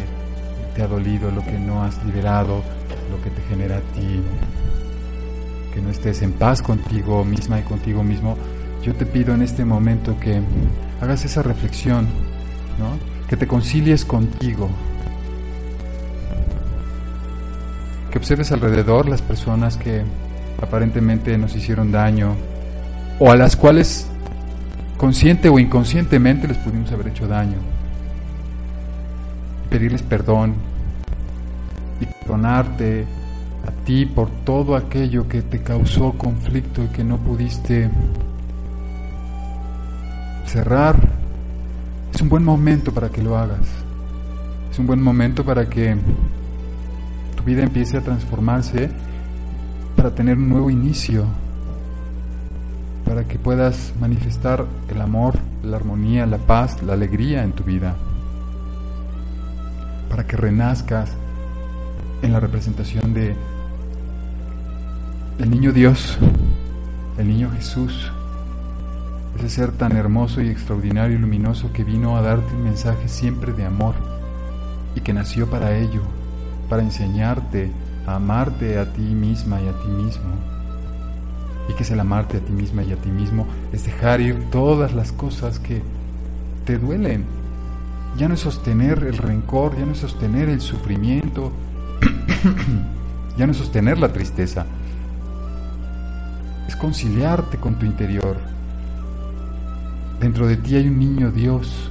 te 0.75 0.81
ha 0.81 0.87
dolido, 0.87 1.29
lo 1.29 1.43
que 1.43 1.59
no 1.59 1.83
has 1.83 2.03
liberado, 2.05 2.63
lo 3.11 3.21
que 3.21 3.29
te 3.29 3.41
genera 3.43 3.77
a 3.77 3.81
ti 3.81 4.21
que 5.73 5.81
no 5.81 5.89
estés 5.89 6.21
en 6.21 6.33
paz 6.33 6.61
contigo 6.61 7.23
misma 7.23 7.59
y 7.59 7.63
contigo 7.63 8.03
mismo. 8.03 8.37
Yo 8.83 8.95
te 8.95 9.05
pido 9.05 9.33
en 9.33 9.41
este 9.41 9.65
momento 9.65 10.19
que 10.19 10.41
hagas 11.01 11.25
esa 11.25 11.43
reflexión, 11.43 12.07
¿no? 12.79 12.97
Que 13.29 13.37
te 13.37 13.47
concilies 13.47 14.03
contigo. 14.03 14.69
Que 18.11 18.17
observes 18.17 18.51
alrededor 18.51 19.07
las 19.07 19.21
personas 19.21 19.77
que 19.77 20.03
aparentemente 20.61 21.37
nos 21.37 21.55
hicieron 21.55 21.91
daño 21.91 22.35
o 23.19 23.31
a 23.31 23.35
las 23.35 23.55
cuales 23.55 24.09
consciente 24.97 25.47
o 25.49 25.59
inconscientemente 25.59 26.47
les 26.47 26.57
pudimos 26.57 26.91
haber 26.91 27.09
hecho 27.09 27.27
daño. 27.27 27.57
Pedirles 29.69 30.01
perdón 30.01 30.55
y 32.01 32.05
perdonarte 32.05 33.05
a 33.67 33.85
ti 33.85 34.05
por 34.05 34.29
todo 34.43 34.75
aquello 34.75 35.27
que 35.27 35.41
te 35.41 35.61
causó 35.61 36.13
conflicto 36.13 36.83
y 36.83 36.87
que 36.87 37.03
no 37.03 37.17
pudiste 37.17 37.89
cerrar. 40.45 41.18
Es 42.19 42.23
un 42.23 42.27
buen 42.27 42.43
momento 42.43 42.93
para 42.93 43.07
que 43.07 43.23
lo 43.23 43.37
hagas. 43.37 43.65
Es 44.69 44.77
un 44.77 44.85
buen 44.85 45.01
momento 45.01 45.45
para 45.45 45.69
que 45.69 45.95
tu 47.37 47.43
vida 47.43 47.63
empiece 47.63 47.95
a 47.95 48.01
transformarse 48.01 48.89
para 49.95 50.13
tener 50.13 50.37
un 50.37 50.49
nuevo 50.49 50.69
inicio, 50.69 51.23
para 53.05 53.23
que 53.23 53.39
puedas 53.39 53.93
manifestar 54.01 54.65
el 54.89 54.99
amor, 54.99 55.35
la 55.63 55.77
armonía, 55.77 56.25
la 56.25 56.39
paz, 56.39 56.83
la 56.83 56.91
alegría 56.91 57.41
en 57.41 57.53
tu 57.53 57.63
vida, 57.63 57.95
para 60.09 60.27
que 60.27 60.35
renazcas 60.35 61.11
en 62.21 62.33
la 62.33 62.41
representación 62.41 63.13
de 63.13 63.33
el 65.39 65.49
niño 65.49 65.71
Dios, 65.71 66.17
el 67.17 67.29
niño 67.29 67.49
Jesús, 67.55 68.11
ese 69.39 69.49
ser 69.49 69.71
tan 69.71 69.95
hermoso 69.95 70.41
y 70.41 70.49
extraordinario 70.49 71.15
y 71.17 71.19
luminoso 71.21 71.71
que 71.71 71.85
vino 71.85 72.17
a 72.17 72.21
darte 72.21 72.53
un 72.53 72.63
mensaje 72.63 73.07
siempre 73.07 73.53
de 73.53 73.65
amor 73.65 73.95
y 74.95 75.01
que 75.01 75.13
nació 75.13 75.49
para 75.49 75.77
ello, 75.77 76.01
para 76.67 76.83
enseñarte 76.83 77.71
a 78.05 78.15
amarte 78.15 78.77
a 78.77 78.91
ti 78.91 79.01
misma 79.01 79.61
y 79.61 79.67
a 79.67 79.73
ti 79.79 79.87
mismo. 79.87 80.29
Y 81.69 81.73
que 81.73 81.83
es 81.83 81.91
el 81.91 81.99
amarte 81.99 82.37
a 82.37 82.39
ti 82.41 82.51
misma 82.51 82.83
y 82.83 82.91
a 82.91 82.97
ti 82.97 83.09
mismo, 83.09 83.47
es 83.71 83.85
dejar 83.85 84.19
ir 84.19 84.49
todas 84.51 84.93
las 84.93 85.11
cosas 85.11 85.59
que 85.59 85.81
te 86.65 86.77
duelen. 86.77 87.23
Ya 88.17 88.27
no 88.27 88.33
es 88.33 88.41
sostener 88.41 89.03
el 89.03 89.17
rencor, 89.17 89.77
ya 89.77 89.85
no 89.85 89.93
es 89.93 89.99
sostener 89.99 90.49
el 90.49 90.59
sufrimiento, 90.59 91.53
ya 93.37 93.45
no 93.45 93.51
es 93.53 93.57
sostener 93.57 93.99
la 93.99 94.11
tristeza. 94.11 94.65
Es 96.67 96.75
conciliarte 96.75 97.57
con 97.57 97.75
tu 97.75 97.85
interior. 97.85 98.58
Dentro 100.19 100.47
de 100.47 100.57
ti 100.57 100.75
hay 100.75 100.87
un 100.87 100.99
niño 100.99 101.31
Dios 101.31 101.89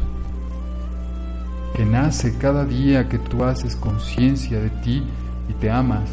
que 1.75 1.85
nace 1.87 2.37
cada 2.37 2.65
día 2.67 3.09
que 3.09 3.19
tú 3.19 3.45
haces 3.45 3.75
conciencia 3.75 4.61
de 4.61 4.69
ti 4.69 5.03
y 5.49 5.53
te 5.55 5.71
amas, 5.71 6.11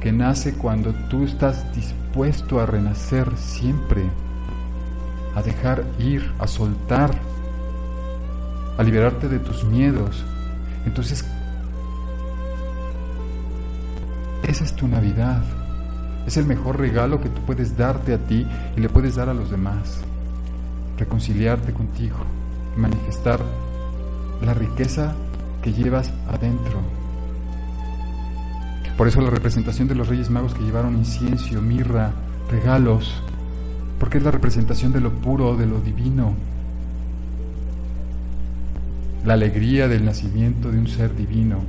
que 0.00 0.10
nace 0.10 0.54
cuando 0.54 0.92
tú 1.08 1.24
estás 1.24 1.72
dispuesto 1.72 2.60
a 2.60 2.66
renacer 2.66 3.30
siempre, 3.36 4.02
a 5.36 5.42
dejar 5.42 5.84
ir, 6.00 6.32
a 6.40 6.48
soltar 6.48 7.12
a 8.76 8.82
liberarte 8.82 9.28
de 9.28 9.38
tus 9.38 9.64
miedos. 9.64 10.24
Entonces, 10.84 11.24
esa 14.42 14.64
es 14.64 14.74
tu 14.74 14.88
Navidad. 14.88 15.42
Es 16.26 16.36
el 16.36 16.46
mejor 16.46 16.78
regalo 16.78 17.20
que 17.20 17.28
tú 17.28 17.40
puedes 17.42 17.76
darte 17.76 18.14
a 18.14 18.18
ti 18.18 18.46
y 18.76 18.80
le 18.80 18.88
puedes 18.88 19.14
dar 19.14 19.28
a 19.28 19.34
los 19.34 19.50
demás. 19.50 20.02
Reconciliarte 21.02 21.72
contigo, 21.72 22.14
manifestar 22.76 23.40
la 24.40 24.54
riqueza 24.54 25.16
que 25.60 25.72
llevas 25.72 26.12
adentro. 26.28 26.78
Por 28.96 29.08
eso 29.08 29.20
la 29.20 29.30
representación 29.30 29.88
de 29.88 29.96
los 29.96 30.06
Reyes 30.06 30.30
Magos 30.30 30.54
que 30.54 30.62
llevaron 30.62 30.94
incienso, 30.96 31.60
mirra, 31.60 32.12
regalos, 32.48 33.20
porque 33.98 34.18
es 34.18 34.22
la 34.22 34.30
representación 34.30 34.92
de 34.92 35.00
lo 35.00 35.10
puro, 35.12 35.56
de 35.56 35.66
lo 35.66 35.80
divino, 35.80 36.34
la 39.24 39.34
alegría 39.34 39.88
del 39.88 40.04
nacimiento 40.04 40.70
de 40.70 40.78
un 40.78 40.86
ser 40.86 41.16
divino 41.16 41.62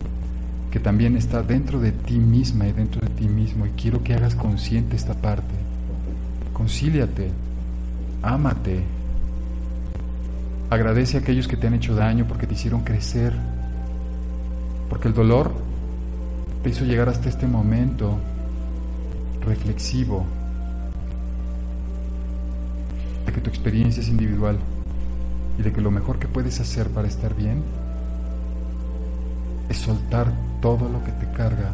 que 0.69 0.79
también 0.79 1.17
está 1.17 1.41
dentro 1.41 1.79
de 1.79 1.91
ti 1.91 2.19
misma 2.19 2.67
y 2.67 2.71
dentro 2.71 3.01
de 3.01 3.09
ti 3.09 3.27
mismo. 3.27 3.65
Y 3.65 3.69
quiero 3.71 4.03
que 4.03 4.13
hagas 4.13 4.35
consciente 4.35 4.95
esta 4.95 5.15
parte. 5.15 5.55
Concíliate, 6.53 7.31
ámate, 8.23 8.83
agradece 10.73 11.17
a 11.17 11.19
aquellos 11.21 11.47
que 11.47 11.57
te 11.57 11.67
han 11.67 11.73
hecho 11.73 11.95
daño 11.95 12.25
porque 12.27 12.47
te 12.47 12.53
hicieron 12.53 12.83
crecer, 12.83 13.33
porque 14.89 15.07
el 15.07 15.13
dolor 15.13 15.51
te 16.63 16.69
hizo 16.69 16.85
llegar 16.85 17.09
hasta 17.09 17.29
este 17.29 17.47
momento 17.47 18.17
reflexivo 19.45 20.25
de 23.25 23.33
que 23.33 23.41
tu 23.41 23.49
experiencia 23.49 24.01
es 24.01 24.09
individual 24.09 24.57
y 25.57 25.61
de 25.61 25.71
que 25.71 25.81
lo 25.81 25.91
mejor 25.91 26.19
que 26.19 26.27
puedes 26.27 26.59
hacer 26.59 26.89
para 26.89 27.07
estar 27.07 27.35
bien 27.35 27.63
es 29.69 29.77
soltar 29.77 30.31
todo 30.61 30.89
lo 30.89 31.03
que 31.03 31.11
te 31.11 31.29
carga, 31.31 31.73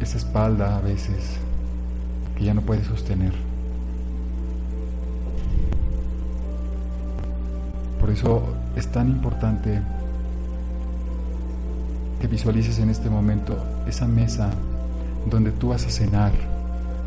esa 0.00 0.16
espalda 0.16 0.76
a 0.76 0.80
veces 0.80 1.36
que 2.36 2.44
ya 2.44 2.54
no 2.54 2.62
puedes 2.62 2.86
sostener. 2.86 3.49
Por 8.10 8.18
eso 8.18 8.42
es 8.74 8.88
tan 8.88 9.08
importante 9.08 9.80
que 12.20 12.26
visualices 12.26 12.80
en 12.80 12.90
este 12.90 13.08
momento 13.08 13.56
esa 13.86 14.08
mesa 14.08 14.50
donde 15.30 15.52
tú 15.52 15.68
vas 15.68 15.86
a 15.86 15.90
cenar, 15.90 16.32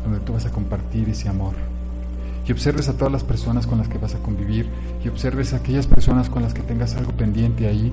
donde 0.02 0.20
tú 0.20 0.32
vas 0.32 0.46
a 0.46 0.50
compartir 0.50 1.10
ese 1.10 1.28
amor. 1.28 1.52
Y 2.48 2.52
observes 2.52 2.88
a 2.88 2.94
todas 2.94 3.12
las 3.12 3.22
personas 3.22 3.66
con 3.66 3.76
las 3.76 3.88
que 3.88 3.98
vas 3.98 4.14
a 4.14 4.18
convivir 4.20 4.66
y 5.04 5.08
observes 5.08 5.52
a 5.52 5.56
aquellas 5.56 5.86
personas 5.86 6.30
con 6.30 6.42
las 6.42 6.54
que 6.54 6.62
tengas 6.62 6.94
algo 6.94 7.12
pendiente 7.12 7.66
ahí 7.66 7.92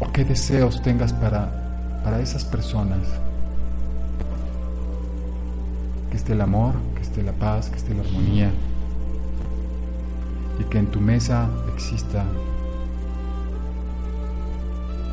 o 0.00 0.10
qué 0.10 0.24
deseos 0.24 0.80
tengas 0.80 1.12
para, 1.12 2.00
para 2.02 2.18
esas 2.22 2.46
personas. 2.46 3.00
Que 6.10 6.16
esté 6.16 6.32
el 6.32 6.40
amor, 6.40 6.76
que 6.94 7.02
esté 7.02 7.22
la 7.22 7.32
paz, 7.32 7.68
que 7.68 7.76
esté 7.76 7.92
la 7.92 8.00
armonía 8.00 8.50
y 10.60 10.64
que 10.64 10.78
en 10.78 10.86
tu 10.88 11.00
mesa 11.00 11.48
exista 11.72 12.24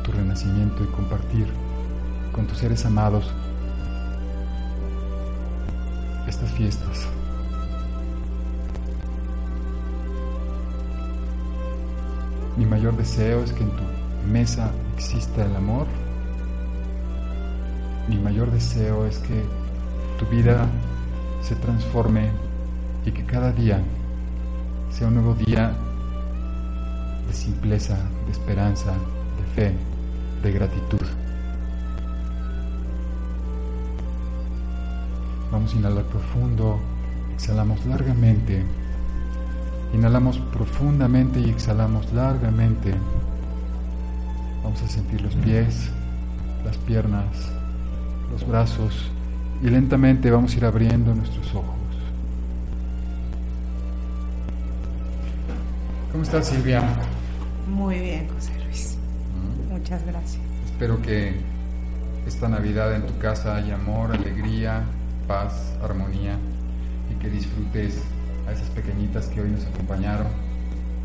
tu 0.04 0.12
renacimiento 0.12 0.84
y 0.84 0.86
compartir 0.88 1.46
con 2.32 2.46
tus 2.46 2.58
seres 2.58 2.84
amados 2.84 3.32
estas 6.26 6.50
fiestas. 6.52 7.08
Mi 12.58 12.66
mayor 12.66 12.96
deseo 12.96 13.42
es 13.42 13.52
que 13.52 13.62
en 13.62 13.70
tu 13.70 13.82
mesa 14.30 14.70
exista 14.94 15.46
el 15.46 15.56
amor. 15.56 15.86
Mi 18.06 18.18
mayor 18.18 18.50
deseo 18.50 19.06
es 19.06 19.18
que 19.18 19.42
tu 20.18 20.26
vida 20.26 20.66
se 21.42 21.54
transforme 21.54 22.30
y 23.06 23.12
que 23.12 23.24
cada 23.24 23.52
día 23.52 23.82
sea 24.98 25.06
un 25.06 25.14
nuevo 25.14 25.34
día 25.34 25.72
de 27.28 27.32
simpleza, 27.32 27.96
de 28.26 28.32
esperanza, 28.32 28.90
de 28.90 29.44
fe, 29.54 29.72
de 30.42 30.50
gratitud. 30.50 31.06
Vamos 35.52 35.72
a 35.72 35.76
inhalar 35.76 36.02
profundo, 36.06 36.80
exhalamos 37.32 37.86
largamente, 37.86 38.64
inhalamos 39.94 40.40
profundamente 40.52 41.38
y 41.38 41.48
exhalamos 41.48 42.12
largamente. 42.12 42.92
Vamos 44.64 44.82
a 44.82 44.88
sentir 44.88 45.20
los 45.20 45.36
pies, 45.36 45.90
las 46.64 46.76
piernas, 46.76 47.52
los 48.32 48.44
brazos 48.44 49.12
y 49.62 49.70
lentamente 49.70 50.28
vamos 50.28 50.54
a 50.54 50.56
ir 50.56 50.64
abriendo 50.64 51.14
nuestros 51.14 51.54
ojos. 51.54 51.77
¿Cómo 56.18 56.26
estás 56.26 56.48
Silvia? 56.48 56.82
Muy 57.68 57.96
bien, 58.00 58.26
José 58.34 58.50
Luis. 58.64 58.98
Muchas 59.70 60.04
gracias. 60.04 60.42
Espero 60.66 61.00
que 61.00 61.32
esta 62.26 62.48
Navidad 62.48 62.92
en 62.96 63.06
tu 63.06 63.16
casa 63.18 63.54
haya 63.54 63.76
amor, 63.76 64.10
alegría, 64.10 64.82
paz, 65.28 65.76
armonía 65.80 66.36
y 67.08 67.22
que 67.22 67.28
disfrutes 67.30 68.02
a 68.48 68.50
esas 68.50 68.68
pequeñitas 68.70 69.26
que 69.28 69.42
hoy 69.42 69.50
nos 69.50 69.64
acompañaron 69.66 70.26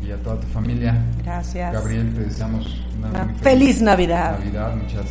y 0.04 0.10
a 0.10 0.16
toda 0.16 0.40
tu 0.40 0.48
familia. 0.48 1.00
Gracias. 1.22 1.72
Gabriel, 1.72 2.12
te 2.12 2.20
deseamos 2.22 2.84
una, 2.98 3.10
Una 3.10 3.24
muy 3.26 3.34
feliz 3.36 3.80
Navidad. 3.80 4.36
Navidad, 4.40 4.74
muchas 4.74 5.06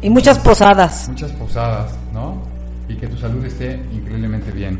Y 0.00 0.10
muchas 0.10 0.38
posadas. 0.38 1.08
muchas 1.08 1.32
posadas, 1.32 1.92
¿no? 2.14 2.40
Y 2.88 2.94
que 2.94 3.08
tu 3.08 3.16
salud 3.16 3.44
esté 3.44 3.82
increíblemente 3.92 4.52
bien. 4.52 4.78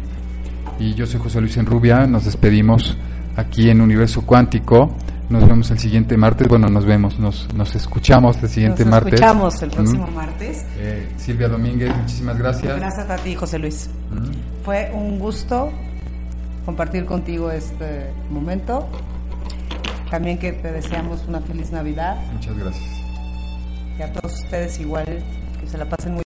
Y 0.79 0.95
yo 0.95 1.09
soy 1.09 1.18
José 1.18 1.41
Luis 1.41 1.57
Enrubia, 1.57 2.07
nos 2.07 2.25
despedimos 2.25 2.97
aquí 3.41 3.70
en 3.70 3.80
Universo 3.80 4.22
Cuántico. 4.22 4.95
Nos 5.28 5.47
vemos 5.47 5.70
el 5.70 5.78
siguiente 5.78 6.16
martes. 6.16 6.49
Bueno, 6.49 6.68
nos 6.68 6.84
vemos, 6.84 7.18
nos, 7.20 7.53
nos 7.55 7.74
escuchamos 7.76 8.43
el 8.43 8.49
siguiente 8.49 8.82
Nos 8.84 8.91
martes. 8.91 9.14
escuchamos 9.14 9.62
el 9.62 9.70
próximo 9.70 10.07
Mm. 10.09 10.14
martes. 10.14 10.64
Eh, 10.76 11.09
Silvia 11.16 11.49
Domínguez, 11.49 11.97
muchísimas 11.97 12.36
gracias. 12.36 12.76
Gracias 12.76 13.09
a 13.11 13.16
ti, 13.16 13.34
José 13.36 13.59
Luis. 13.61 13.88
Mm. 14.11 14.64
Fue 14.64 14.91
un 14.93 15.18
gusto 15.20 15.70
compartir 16.66 17.05
contigo 17.05 17.51
este 17.53 18.11
momento. 18.30 18.88
También 20.11 20.38
que 20.38 20.53
te 20.53 20.72
deseamos 20.72 21.24
una 21.28 21.41
feliz 21.41 21.70
Navidad 21.70 22.16
Muchas 22.32 22.57
gracias. 22.59 22.84
y 23.97 24.03
a 24.03 24.12
todos 24.12 24.32
ustedes 24.43 24.80
igual 24.80 25.07
que 25.61 25.68
se 25.68 25.78
la 25.78 25.88
pasen 25.88 26.12
muy 26.14 26.18